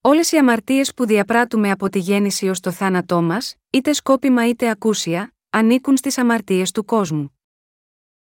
Όλες 0.00 0.32
οι 0.32 0.36
αμαρτίες 0.36 0.94
που 0.94 1.06
διαπράττουμε 1.06 1.70
από 1.70 1.88
τη 1.88 1.98
γέννηση 1.98 2.48
ως 2.48 2.60
το 2.60 2.70
θάνατό 2.70 3.22
μας, 3.22 3.54
είτε 3.70 3.92
σκόπιμα 3.92 4.48
είτε 4.48 4.68
ακούσια, 4.68 5.34
ανήκουν 5.50 5.96
στις 5.96 6.18
αμαρτίες 6.18 6.70
του 6.70 6.84
κόσμου. 6.84 7.38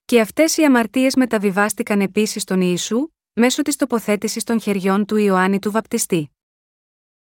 Και 0.04 0.20
αυτές 0.20 0.56
οι 0.56 0.64
αμαρτίες 0.64 1.14
μεταβιβάστηκαν 1.16 2.00
επίσης 2.00 2.42
στον 2.42 2.60
Ιησού, 2.60 3.08
μέσω 3.32 3.62
της 3.62 3.76
τοποθέτησης 3.76 4.44
των 4.44 4.60
χεριών 4.60 5.04
του 5.04 5.16
Ιωάννη 5.16 5.58
του 5.58 5.70
Βαπτιστή. 5.70 6.33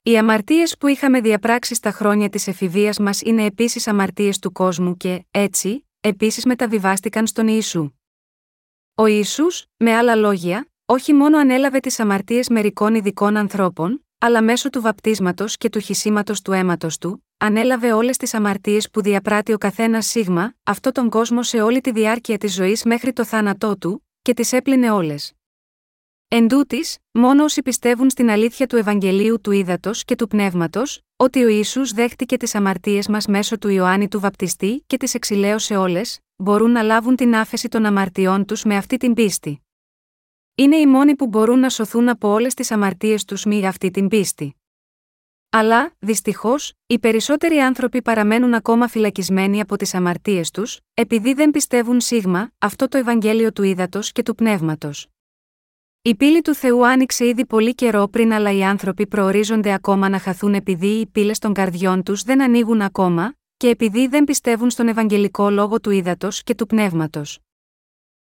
Οι 0.05 0.17
αμαρτίες 0.17 0.77
που 0.77 0.87
είχαμε 0.87 1.21
διαπράξει 1.21 1.75
στα 1.75 1.91
χρόνια 1.91 2.29
της 2.29 2.47
εφηβείας 2.47 2.99
μας 2.99 3.21
είναι 3.21 3.45
επίσης 3.45 3.87
αμαρτίες 3.87 4.39
του 4.39 4.51
κόσμου 4.51 4.97
και, 4.97 5.25
έτσι, 5.31 5.87
επίσης 5.99 6.45
μεταβιβάστηκαν 6.45 7.27
στον 7.27 7.47
Ιησού. 7.47 7.91
Ο 8.95 9.05
Ιησούς, 9.05 9.65
με 9.77 9.93
άλλα 9.93 10.15
λόγια, 10.15 10.67
όχι 10.85 11.13
μόνο 11.13 11.37
ανέλαβε 11.37 11.79
τις 11.79 11.99
αμαρτίες 11.99 12.49
μερικών 12.49 12.95
ειδικών 12.95 13.37
ανθρώπων, 13.37 14.05
αλλά 14.17 14.43
μέσω 14.43 14.69
του 14.69 14.81
βαπτίσματος 14.81 15.57
και 15.57 15.69
του 15.69 15.79
χυσίματος 15.79 16.41
του 16.41 16.51
αίματος 16.51 16.97
του, 16.97 17.25
ανέλαβε 17.37 17.93
όλες 17.93 18.17
τις 18.17 18.33
αμαρτίες 18.33 18.89
που 18.89 19.01
διαπράττει 19.01 19.53
ο 19.53 19.57
καθένας 19.57 20.05
σίγμα, 20.05 20.53
αυτό 20.63 20.91
τον 20.91 21.09
κόσμο 21.09 21.43
σε 21.43 21.61
όλη 21.61 21.81
τη 21.81 21.91
διάρκεια 21.91 22.37
της 22.37 22.53
ζωής 22.53 22.83
μέχρι 22.83 23.13
το 23.13 23.25
θάνατό 23.25 23.77
του, 23.77 24.07
και 24.21 24.33
τις 24.33 24.53
έπλυνε 24.53 24.91
όλες. 24.91 25.33
Εν 26.35 26.47
τούτης, 26.47 26.97
μόνο 27.11 27.43
όσοι 27.43 27.61
πιστεύουν 27.61 28.09
στην 28.09 28.29
αλήθεια 28.29 28.67
του 28.67 28.75
Ευαγγελίου 28.75 29.41
του 29.41 29.51
Ήδατος 29.51 30.03
και 30.03 30.15
του 30.15 30.27
Πνεύματος, 30.27 31.01
ότι 31.15 31.43
ο 31.43 31.47
Ιησούς 31.47 31.91
δέχτηκε 31.91 32.37
τις 32.37 32.55
αμαρτίες 32.55 33.07
μας 33.07 33.25
μέσω 33.27 33.57
του 33.57 33.69
Ιωάννη 33.69 34.07
του 34.07 34.19
Βαπτιστή 34.19 34.83
και 34.87 34.97
τις 34.97 35.13
εξηλαίωσε 35.13 35.75
όλες, 35.75 36.19
μπορούν 36.35 36.71
να 36.71 36.81
λάβουν 36.81 37.15
την 37.15 37.35
άφεση 37.35 37.67
των 37.67 37.85
αμαρτιών 37.85 38.45
τους 38.45 38.63
με 38.63 38.75
αυτή 38.75 38.97
την 38.97 39.13
πίστη. 39.13 39.61
Είναι 40.55 40.75
οι 40.75 40.85
μόνοι 40.85 41.15
που 41.15 41.27
μπορούν 41.27 41.59
να 41.59 41.69
σωθούν 41.69 42.09
από 42.09 42.27
όλες 42.27 42.53
τις 42.53 42.71
αμαρτίες 42.71 43.25
τους 43.25 43.45
με 43.45 43.67
αυτή 43.67 43.91
την 43.91 44.07
πίστη. 44.07 44.55
Αλλά, 45.49 45.95
δυστυχώς, 45.99 46.73
οι 46.85 46.99
περισσότεροι 46.99 47.57
άνθρωποι 47.57 48.01
παραμένουν 48.01 48.53
ακόμα 48.53 48.87
φυλακισμένοι 48.87 49.61
από 49.61 49.77
τις 49.77 49.93
αμαρτίες 49.93 50.51
τους, 50.51 50.79
επειδή 50.93 51.33
δεν 51.33 51.51
πιστεύουν 51.51 51.99
σίγμα 51.99 52.51
αυτό 52.57 52.87
το 52.87 52.97
Ευαγγέλιο 52.97 53.51
του 53.51 53.63
ύδατο 53.63 53.99
και 54.11 54.23
του 54.23 54.35
πνεύματος. 54.35 55.07
Η 56.05 56.15
πύλη 56.15 56.41
του 56.41 56.53
Θεού 56.55 56.87
άνοιξε 56.87 57.27
ήδη 57.27 57.45
πολύ 57.45 57.75
καιρό 57.75 58.07
πριν, 58.07 58.33
αλλά 58.33 58.51
οι 58.51 58.63
άνθρωποι 58.63 59.07
προορίζονται 59.07 59.73
ακόμα 59.73 60.09
να 60.09 60.19
χαθούν 60.19 60.53
επειδή 60.53 60.87
οι 60.87 61.07
πύλες 61.07 61.39
των 61.39 61.53
καρδιών 61.53 62.03
τους 62.03 62.23
δεν 62.23 62.41
ανοίγουν 62.41 62.81
ακόμα, 62.81 63.33
και 63.57 63.69
επειδή 63.69 64.07
δεν 64.07 64.23
πιστεύουν 64.23 64.69
στον 64.69 64.87
Ευαγγελικό 64.87 65.49
λόγο 65.49 65.79
του 65.79 65.91
ύδατο 65.91 66.27
και 66.43 66.55
του 66.55 66.65
πνεύματος. 66.65 67.39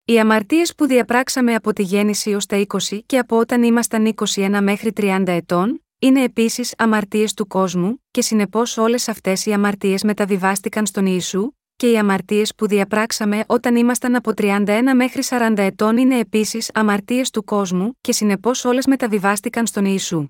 Οι 0.04 0.18
αμαρτίες 0.18 0.74
που 0.74 0.86
διαπράξαμε 0.86 1.54
από 1.54 1.72
τη 1.72 1.82
γέννηση 1.82 2.34
ως 2.34 2.46
τα 2.46 2.64
20 2.66 2.98
και 3.06 3.18
από 3.18 3.38
όταν 3.38 3.62
ήμασταν 3.62 4.14
21 4.14 4.58
μέχρι 4.62 4.92
30 4.96 5.22
ετών, 5.26 5.84
είναι 5.98 6.22
επίσης 6.22 6.74
αμαρτίες 6.78 7.34
του 7.34 7.46
κόσμου, 7.46 8.04
και 8.10 8.22
συνεπώς 8.22 8.76
όλες 8.76 9.08
αυτές 9.08 9.46
οι 9.46 9.52
αμαρτίες 9.52 10.02
μεταβιβάστηκαν 10.02 10.86
στον 10.86 11.06
Ιησού, 11.06 11.52
και 11.78 11.90
οι 11.90 11.98
αμαρτίες 11.98 12.54
που 12.54 12.66
διαπράξαμε 12.66 13.44
όταν 13.46 13.76
ήμασταν 13.76 14.14
από 14.14 14.30
31 14.36 14.80
μέχρι 14.94 15.22
40 15.28 15.54
ετών 15.56 15.96
είναι 15.96 16.18
επίσης 16.18 16.70
αμαρτίες 16.74 17.30
του 17.30 17.44
κόσμου, 17.44 17.98
και 18.00 18.12
συνεπώς 18.12 18.64
όλες 18.64 18.86
μεταβιβάστηκαν 18.86 19.66
στον 19.66 19.84
Ιησού. 19.84 20.28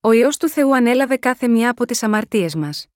Ο 0.00 0.12
ιό 0.12 0.28
του 0.38 0.48
Θεού 0.48 0.76
ανέλαβε 0.76 1.16
κάθε 1.16 1.48
μια 1.48 1.70
από 1.70 1.84
τις 1.86 2.02
αμαρτίες 2.02 2.54
μας. 2.54 2.86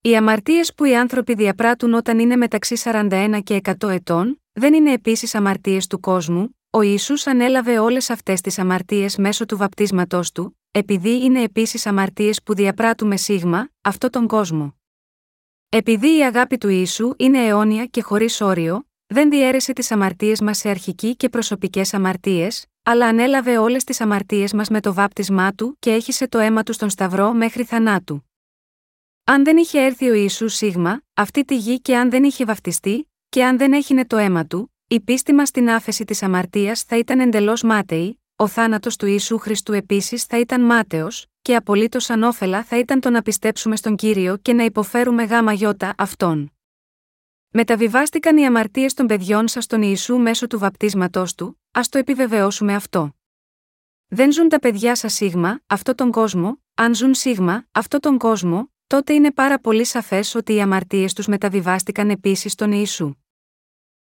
Οι 0.00 0.16
αμαρτίες 0.16 0.74
που 0.74 0.84
οι 0.84 0.96
άνθρωποι 0.96 1.34
διαπράττουν 1.34 1.94
όταν 1.94 2.18
είναι 2.18 2.36
μεταξύ 2.36 2.80
41 2.84 3.40
και 3.44 3.60
100 3.80 3.88
ετών, 3.88 4.42
δεν 4.52 4.74
είναι 4.74 4.92
επίσης 4.92 5.34
αμαρτίες 5.34 5.86
του 5.86 6.00
κόσμου, 6.00 6.58
ο 6.70 6.82
ίσου 6.82 7.14
ανέλαβε 7.24 7.78
όλες 7.78 8.10
αυτές 8.10 8.40
τις 8.40 8.58
αμαρτίες 8.58 9.16
μέσω 9.16 9.46
του 9.46 9.56
βαπτίσματός 9.56 10.32
του, 10.32 10.58
επειδή 10.70 11.24
είναι 11.24 11.42
επίσης 11.42 11.86
αμαρτίες 11.86 12.42
που 12.42 12.54
διαπράττουμε 12.54 13.16
σίγμα, 13.16 13.68
αυτό 13.80 14.10
τον 14.10 14.26
κόσμο. 14.26 14.76
Επειδή 15.74 16.18
η 16.18 16.24
αγάπη 16.24 16.58
του 16.58 16.68
ίσου 16.68 17.12
είναι 17.16 17.46
αιώνια 17.46 17.86
και 17.86 18.02
χωρίς 18.02 18.40
όριο, 18.40 18.86
δεν 19.06 19.30
διέρεσε 19.30 19.72
τις 19.72 19.90
αμαρτίες 19.90 20.40
μας 20.40 20.58
σε 20.58 20.68
αρχική 20.68 21.16
και 21.16 21.28
προσωπικές 21.28 21.94
αμαρτίες, 21.94 22.66
αλλά 22.82 23.06
ανέλαβε 23.06 23.58
όλες 23.58 23.84
τις 23.84 24.00
αμαρτίες 24.00 24.52
μας 24.52 24.68
με 24.68 24.80
το 24.80 24.94
βάπτισμά 24.94 25.52
του 25.52 25.76
και 25.78 25.92
έχισε 25.92 26.28
το 26.28 26.38
αίμα 26.38 26.62
του 26.62 26.72
στον 26.72 26.90
Σταυρό 26.90 27.32
μέχρι 27.32 27.64
θανάτου. 27.64 28.30
Αν 29.24 29.44
δεν 29.44 29.56
είχε 29.56 29.80
έρθει 29.80 30.10
ο 30.10 30.14
Ιησούς 30.14 30.54
Σίγμα, 30.54 31.02
αυτή 31.14 31.44
τη 31.44 31.56
γη 31.56 31.80
και 31.80 31.96
αν 31.96 32.10
δεν 32.10 32.24
είχε 32.24 32.44
βαφτιστεί, 32.44 33.10
και 33.28 33.44
αν 33.44 33.58
δεν 33.58 33.72
έχινε 33.72 34.06
το 34.06 34.16
αίμα 34.16 34.46
του, 34.46 34.74
η 34.86 35.00
πίστη 35.00 35.32
μας 35.32 35.48
στην 35.48 35.70
άφεση 35.70 36.04
της 36.04 36.22
αμαρτίας 36.22 36.82
θα 36.82 36.98
ήταν 36.98 37.20
εντελώς 37.20 37.62
μάταιη, 37.62 38.20
ο 38.36 38.46
θάνατος 38.46 38.96
του 38.96 39.06
Ιησού 39.06 39.38
Χριστού 39.38 39.72
επίσης 39.72 40.24
θα 40.24 40.38
ήταν 40.38 40.60
μάταιος, 40.60 41.26
και 41.42 41.56
απολύτως 41.56 42.10
ανώφελα 42.10 42.62
θα 42.62 42.78
ήταν 42.78 43.00
το 43.00 43.10
να 43.10 43.22
πιστέψουμε 43.22 43.76
στον 43.76 43.96
κύριο 43.96 44.36
και 44.36 44.52
να 44.52 44.64
υποφέρουμε 44.64 45.24
γάμα 45.24 45.52
γιώτα 45.52 45.94
αυτόν. 45.98 46.52
Μεταβιβάστηκαν 47.50 48.36
οι 48.36 48.46
αμαρτίες 48.46 48.94
των 48.94 49.06
παιδιών 49.06 49.48
σας 49.48 49.64
στον 49.64 49.82
Ιησού 49.82 50.16
μέσω 50.16 50.46
του 50.46 50.58
βαπτίσματός 50.58 51.34
του, 51.34 51.60
ας 51.70 51.88
το 51.88 51.98
επιβεβαιώσουμε 51.98 52.74
αυτό. 52.74 53.14
Δεν 54.06 54.32
ζουν 54.32 54.48
τα 54.48 54.58
παιδιά 54.58 54.94
σας 54.94 55.12
σίγμα, 55.12 55.60
αυτό 55.66 55.94
τον 55.94 56.10
κόσμο, 56.10 56.62
αν 56.74 56.94
ζουν 56.94 57.14
σίγμα, 57.14 57.66
αυτό 57.72 57.98
τον 57.98 58.18
κόσμο, 58.18 58.72
τότε 58.86 59.12
είναι 59.12 59.32
πάρα 59.32 59.58
πολύ 59.58 59.84
σαφές 59.84 60.34
ότι 60.34 60.54
οι 60.54 60.60
αμαρτίες 60.60 61.12
τους 61.12 61.26
μεταβιβάστηκαν 61.26 62.10
επίσης 62.10 62.52
στον 62.52 62.72
Ιησού. 62.72 63.14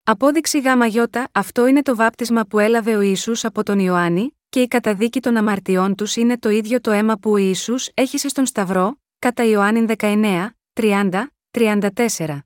Απόδειξη 0.03 0.59
γάμα 0.59 0.85
γιώτα, 0.85 1.29
αυτό 1.31 1.67
είναι 1.67 1.81
το 1.81 1.95
βάπτισμα 1.95 2.45
που 2.45 2.59
έλαβε 2.59 2.95
ο 2.95 3.01
Ιησούς 3.01 3.45
από 3.45 3.63
τον 3.63 3.79
Ιωάννη, 3.79 4.37
και 4.53 4.61
η 4.61 4.67
καταδίκη 4.67 5.19
των 5.19 5.37
αμαρτιών 5.37 5.95
τους 5.95 6.15
είναι 6.15 6.37
το 6.37 6.49
ίδιο 6.49 6.81
το 6.81 6.91
αίμα 6.91 7.17
που 7.17 7.31
ο 7.31 7.37
Ιησούς 7.37 7.89
έχισε 7.93 8.27
στον 8.27 8.45
Σταυρό, 8.45 8.99
κατά 9.19 9.43
Ιωάννη 9.43 9.85
19, 9.97 10.49
30, 10.73 11.09
34. 11.51 12.39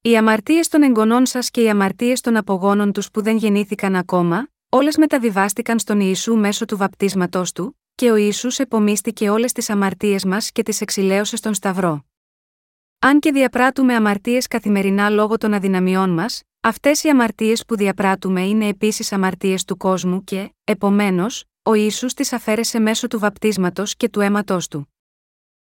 Οι 0.00 0.16
αμαρτίες 0.16 0.68
των 0.68 0.82
εγγονών 0.82 1.26
σας 1.26 1.50
και 1.50 1.62
οι 1.62 1.68
αμαρτίες 1.68 2.20
των 2.20 2.36
απογόνων 2.36 2.92
τους 2.92 3.10
που 3.10 3.22
δεν 3.22 3.36
γεννήθηκαν 3.36 3.96
ακόμα, 3.96 4.48
όλες 4.68 4.96
μεταβιβάστηκαν 4.96 5.78
στον 5.78 6.00
Ιησού 6.00 6.36
μέσω 6.36 6.64
του 6.64 6.76
βαπτίσματός 6.76 7.52
του, 7.52 7.80
και 7.94 8.10
ο 8.10 8.16
Ισού 8.16 8.48
επομίστηκε 8.56 9.30
όλες 9.30 9.52
τις 9.52 9.70
αμαρτίες 9.70 10.24
μας 10.24 10.52
και 10.52 10.62
τις 10.62 10.80
εξηλαίωσε 10.80 11.36
στον 11.36 11.54
Σταυρό. 11.54 12.04
Αν 12.98 13.20
και 13.20 13.32
διαπράττουμε 13.32 13.94
αμαρτίες 13.94 14.46
καθημερινά 14.46 15.10
λόγω 15.10 15.36
των 15.36 15.54
αδυναμιών 15.54 16.10
μας, 16.10 16.42
αυτές 16.66 17.02
οι 17.02 17.08
αμαρτίες 17.08 17.64
που 17.64 17.76
διαπράττουμε 17.76 18.42
είναι 18.46 18.68
επίσης 18.68 19.12
αμαρτίες 19.12 19.64
του 19.64 19.76
κόσμου 19.76 20.24
και, 20.24 20.54
επομένως, 20.64 21.44
ο 21.62 21.74
Ιησούς 21.74 22.14
τις 22.14 22.32
αφαίρεσε 22.32 22.78
μέσω 22.78 23.06
του 23.06 23.18
βαπτίσματος 23.18 23.96
και 23.96 24.08
του 24.08 24.20
αίματό 24.20 24.58
του. 24.70 24.94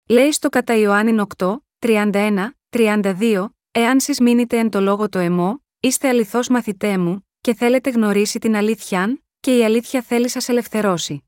Λέει 0.09 0.33
στο 0.33 0.49
κατά 0.49 0.75
Ιωάννη 0.77 1.25
8, 1.37 1.57
31, 1.79 2.49
32, 2.69 3.47
εάν 3.71 4.01
σεις 4.01 4.21
μείνετε 4.21 4.59
εν 4.59 4.71
το 4.71 4.81
λόγο 4.81 5.09
το 5.09 5.19
εμό, 5.19 5.63
είστε 5.81 6.09
αληθώς 6.09 6.49
μαθητέ 6.49 6.99
μου, 6.99 7.27
και 7.41 7.55
θέλετε 7.55 7.91
γνωρίσει 7.91 8.39
την 8.39 8.57
αλήθειαν, 8.57 9.25
και 9.41 9.57
η 9.57 9.65
αλήθεια 9.65 10.03
θέλει 10.03 10.29
σας 10.29 10.49
ελευθερώσει. 10.49 11.25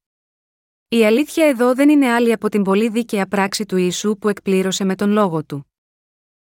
Η 0.88 1.04
αλήθεια 1.04 1.46
εδώ 1.46 1.74
δεν 1.74 1.88
είναι 1.88 2.12
άλλη 2.12 2.32
από 2.32 2.48
την 2.48 2.62
πολύ 2.62 2.88
δίκαια 2.88 3.26
πράξη 3.26 3.66
του 3.66 3.76
Ιησού 3.76 4.18
που 4.18 4.28
εκπλήρωσε 4.28 4.84
με 4.84 4.94
τον 4.94 5.10
λόγο 5.10 5.44
του. 5.44 5.67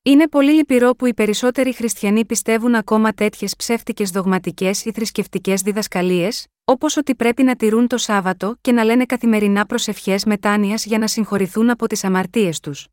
Είναι 0.04 0.28
πολύ 0.28 0.52
λυπηρό 0.52 0.92
που 0.92 1.06
οι 1.06 1.14
περισσότεροι 1.14 1.74
χριστιανοί 1.74 2.26
πιστεύουν 2.26 2.76
ακόμα 2.76 3.14
τέτοιες 3.14 3.56
ψεύτικες 3.56 4.10
δογματικές 4.10 4.86
ή 4.86 4.92
θρησκευτικές 4.92 5.62
διδασκαλίες, 5.62 6.48
όπως 6.66 6.98
ότι 6.98 7.16
πρέπει 7.16 7.44
να 7.44 7.56
τηρούν 7.56 7.88
το 7.88 7.98
Σάββατο 7.98 8.56
και 8.62 8.72
να 8.72 8.84
λένε 8.84 9.06
καθημερινά 9.06 9.66
προσευχέ 9.66 10.20
μετάνοιας 10.26 10.86
για 10.86 10.98
να 10.98 11.08
συγχωρηθούν 11.08 11.70
από 11.70 11.88
τις 11.88 12.04
αμαρτίες 12.04 12.60
τους. 12.60 12.88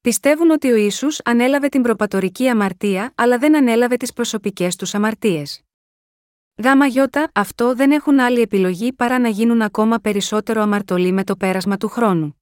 Πιστεύουν 0.00 0.50
ότι 0.50 0.70
ο 0.70 0.76
Ιησούς 0.76 1.20
ανέλαβε 1.24 1.68
την 1.68 1.82
προπατορική 1.82 2.48
αμαρτία, 2.48 3.12
αλλά 3.14 3.38
δεν 3.38 3.56
ανέλαβε 3.56 3.96
τις 3.96 4.12
προσωπικές 4.12 4.76
τους 4.76 4.94
αμαρτίες. 4.94 5.62
Γάμα 6.62 6.86
γιώτα, 6.86 7.30
αυτό 7.34 7.74
δεν 7.74 7.90
έχουν 7.90 8.20
άλλη 8.20 8.40
επιλογή 8.40 8.92
παρά 8.92 9.18
να 9.18 9.28
γίνουν 9.28 9.62
ακόμα 9.62 9.98
περισσότερο 9.98 10.62
αμαρτωλοί 10.62 11.12
με 11.12 11.24
το 11.24 11.36
πέρασμα 11.36 11.76
του 11.76 11.88
χρόνου. 11.88 12.37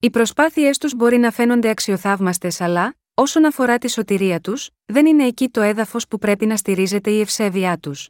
Οι 0.00 0.10
προσπάθειές 0.10 0.78
τους 0.78 0.94
μπορεί 0.94 1.18
να 1.18 1.30
φαίνονται 1.30 1.68
αξιοθαύμαστες, 1.68 2.60
αλλά, 2.60 2.94
όσον 3.14 3.44
αφορά 3.44 3.78
τη 3.78 3.90
σωτηρία 3.90 4.40
τους, 4.40 4.70
δεν 4.84 5.06
είναι 5.06 5.24
εκεί 5.24 5.48
το 5.48 5.60
έδαφος 5.60 6.08
που 6.08 6.18
πρέπει 6.18 6.46
να 6.46 6.56
στηρίζεται 6.56 7.10
η 7.10 7.20
ευσέβειά 7.20 7.78
τους. 7.78 8.08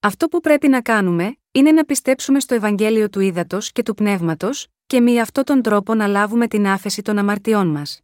Αυτό 0.00 0.28
που 0.28 0.40
πρέπει 0.40 0.68
να 0.68 0.82
κάνουμε, 0.82 1.36
είναι 1.50 1.72
να 1.72 1.84
πιστέψουμε 1.84 2.40
στο 2.40 2.54
Ευαγγέλιο 2.54 3.08
του 3.08 3.20
Ήδατος 3.20 3.72
και 3.72 3.82
του 3.82 3.94
Πνεύματος, 3.94 4.66
και 4.86 5.00
με 5.00 5.20
αυτόν 5.20 5.44
τον 5.44 5.62
τρόπο 5.62 5.94
να 5.94 6.06
λάβουμε 6.06 6.48
την 6.48 6.66
άφεση 6.66 7.02
των 7.02 7.18
αμαρτιών 7.18 7.66
μας. 7.66 8.00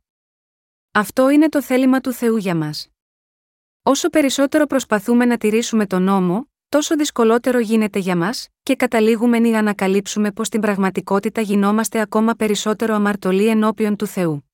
Αυτό 0.93 1.29
είναι 1.29 1.49
το 1.49 1.63
θέλημα 1.63 2.01
του 2.01 2.13
Θεού 2.13 2.37
για 2.37 2.55
μας. 2.55 2.89
Όσο 3.83 4.09
περισσότερο 4.09 4.67
προσπαθούμε 4.67 5.25
να 5.25 5.37
τηρήσουμε 5.37 5.87
τον 5.87 6.03
νόμο, 6.03 6.51
τόσο 6.75 6.97
δυσκολότερο 6.97 7.59
γίνεται 7.59 7.99
για 7.99 8.17
μας, 8.17 8.49
και 8.63 8.77
καταλήγουμε 8.77 9.39
να 9.39 9.59
ανακαλύψουμε 9.59 10.33
πως 10.33 10.47
στην 10.47 10.61
πραγματικότητα 10.61 11.41
γινόμαστε 11.41 12.01
ακόμα 12.01 12.35
περισσότερο 12.35 12.95
αμαρτωλοί 12.95 13.47
ενώπιον 13.49 13.97
του 13.97 14.07
Θεού. 14.07 14.51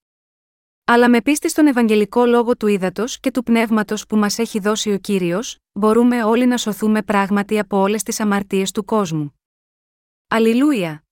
Αλλά 0.85 1.09
με 1.09 1.21
πίστη 1.21 1.49
στον 1.49 1.66
Ευαγγελικό 1.66 2.25
λόγο 2.25 2.57
του 2.57 2.66
ύδατο 2.66 3.05
και 3.21 3.31
του 3.31 3.43
πνεύματος 3.43 4.07
που 4.07 4.16
μας 4.16 4.39
έχει 4.39 4.59
δώσει 4.61 4.93
ο 4.93 4.99
κύριος, 4.99 5.59
μπορούμε 5.73 6.25
όλοι 6.25 6.47
να 6.47 6.57
σωθούμε 6.57 7.03
πράγματι 7.03 7.59
από 7.59 7.79
όλες 7.79 8.03
τις 8.03 8.21
αμαρτίες 8.21 8.71
του 8.71 8.85
κόσμου. 8.85 9.41
Αλληλούια! 10.29 11.05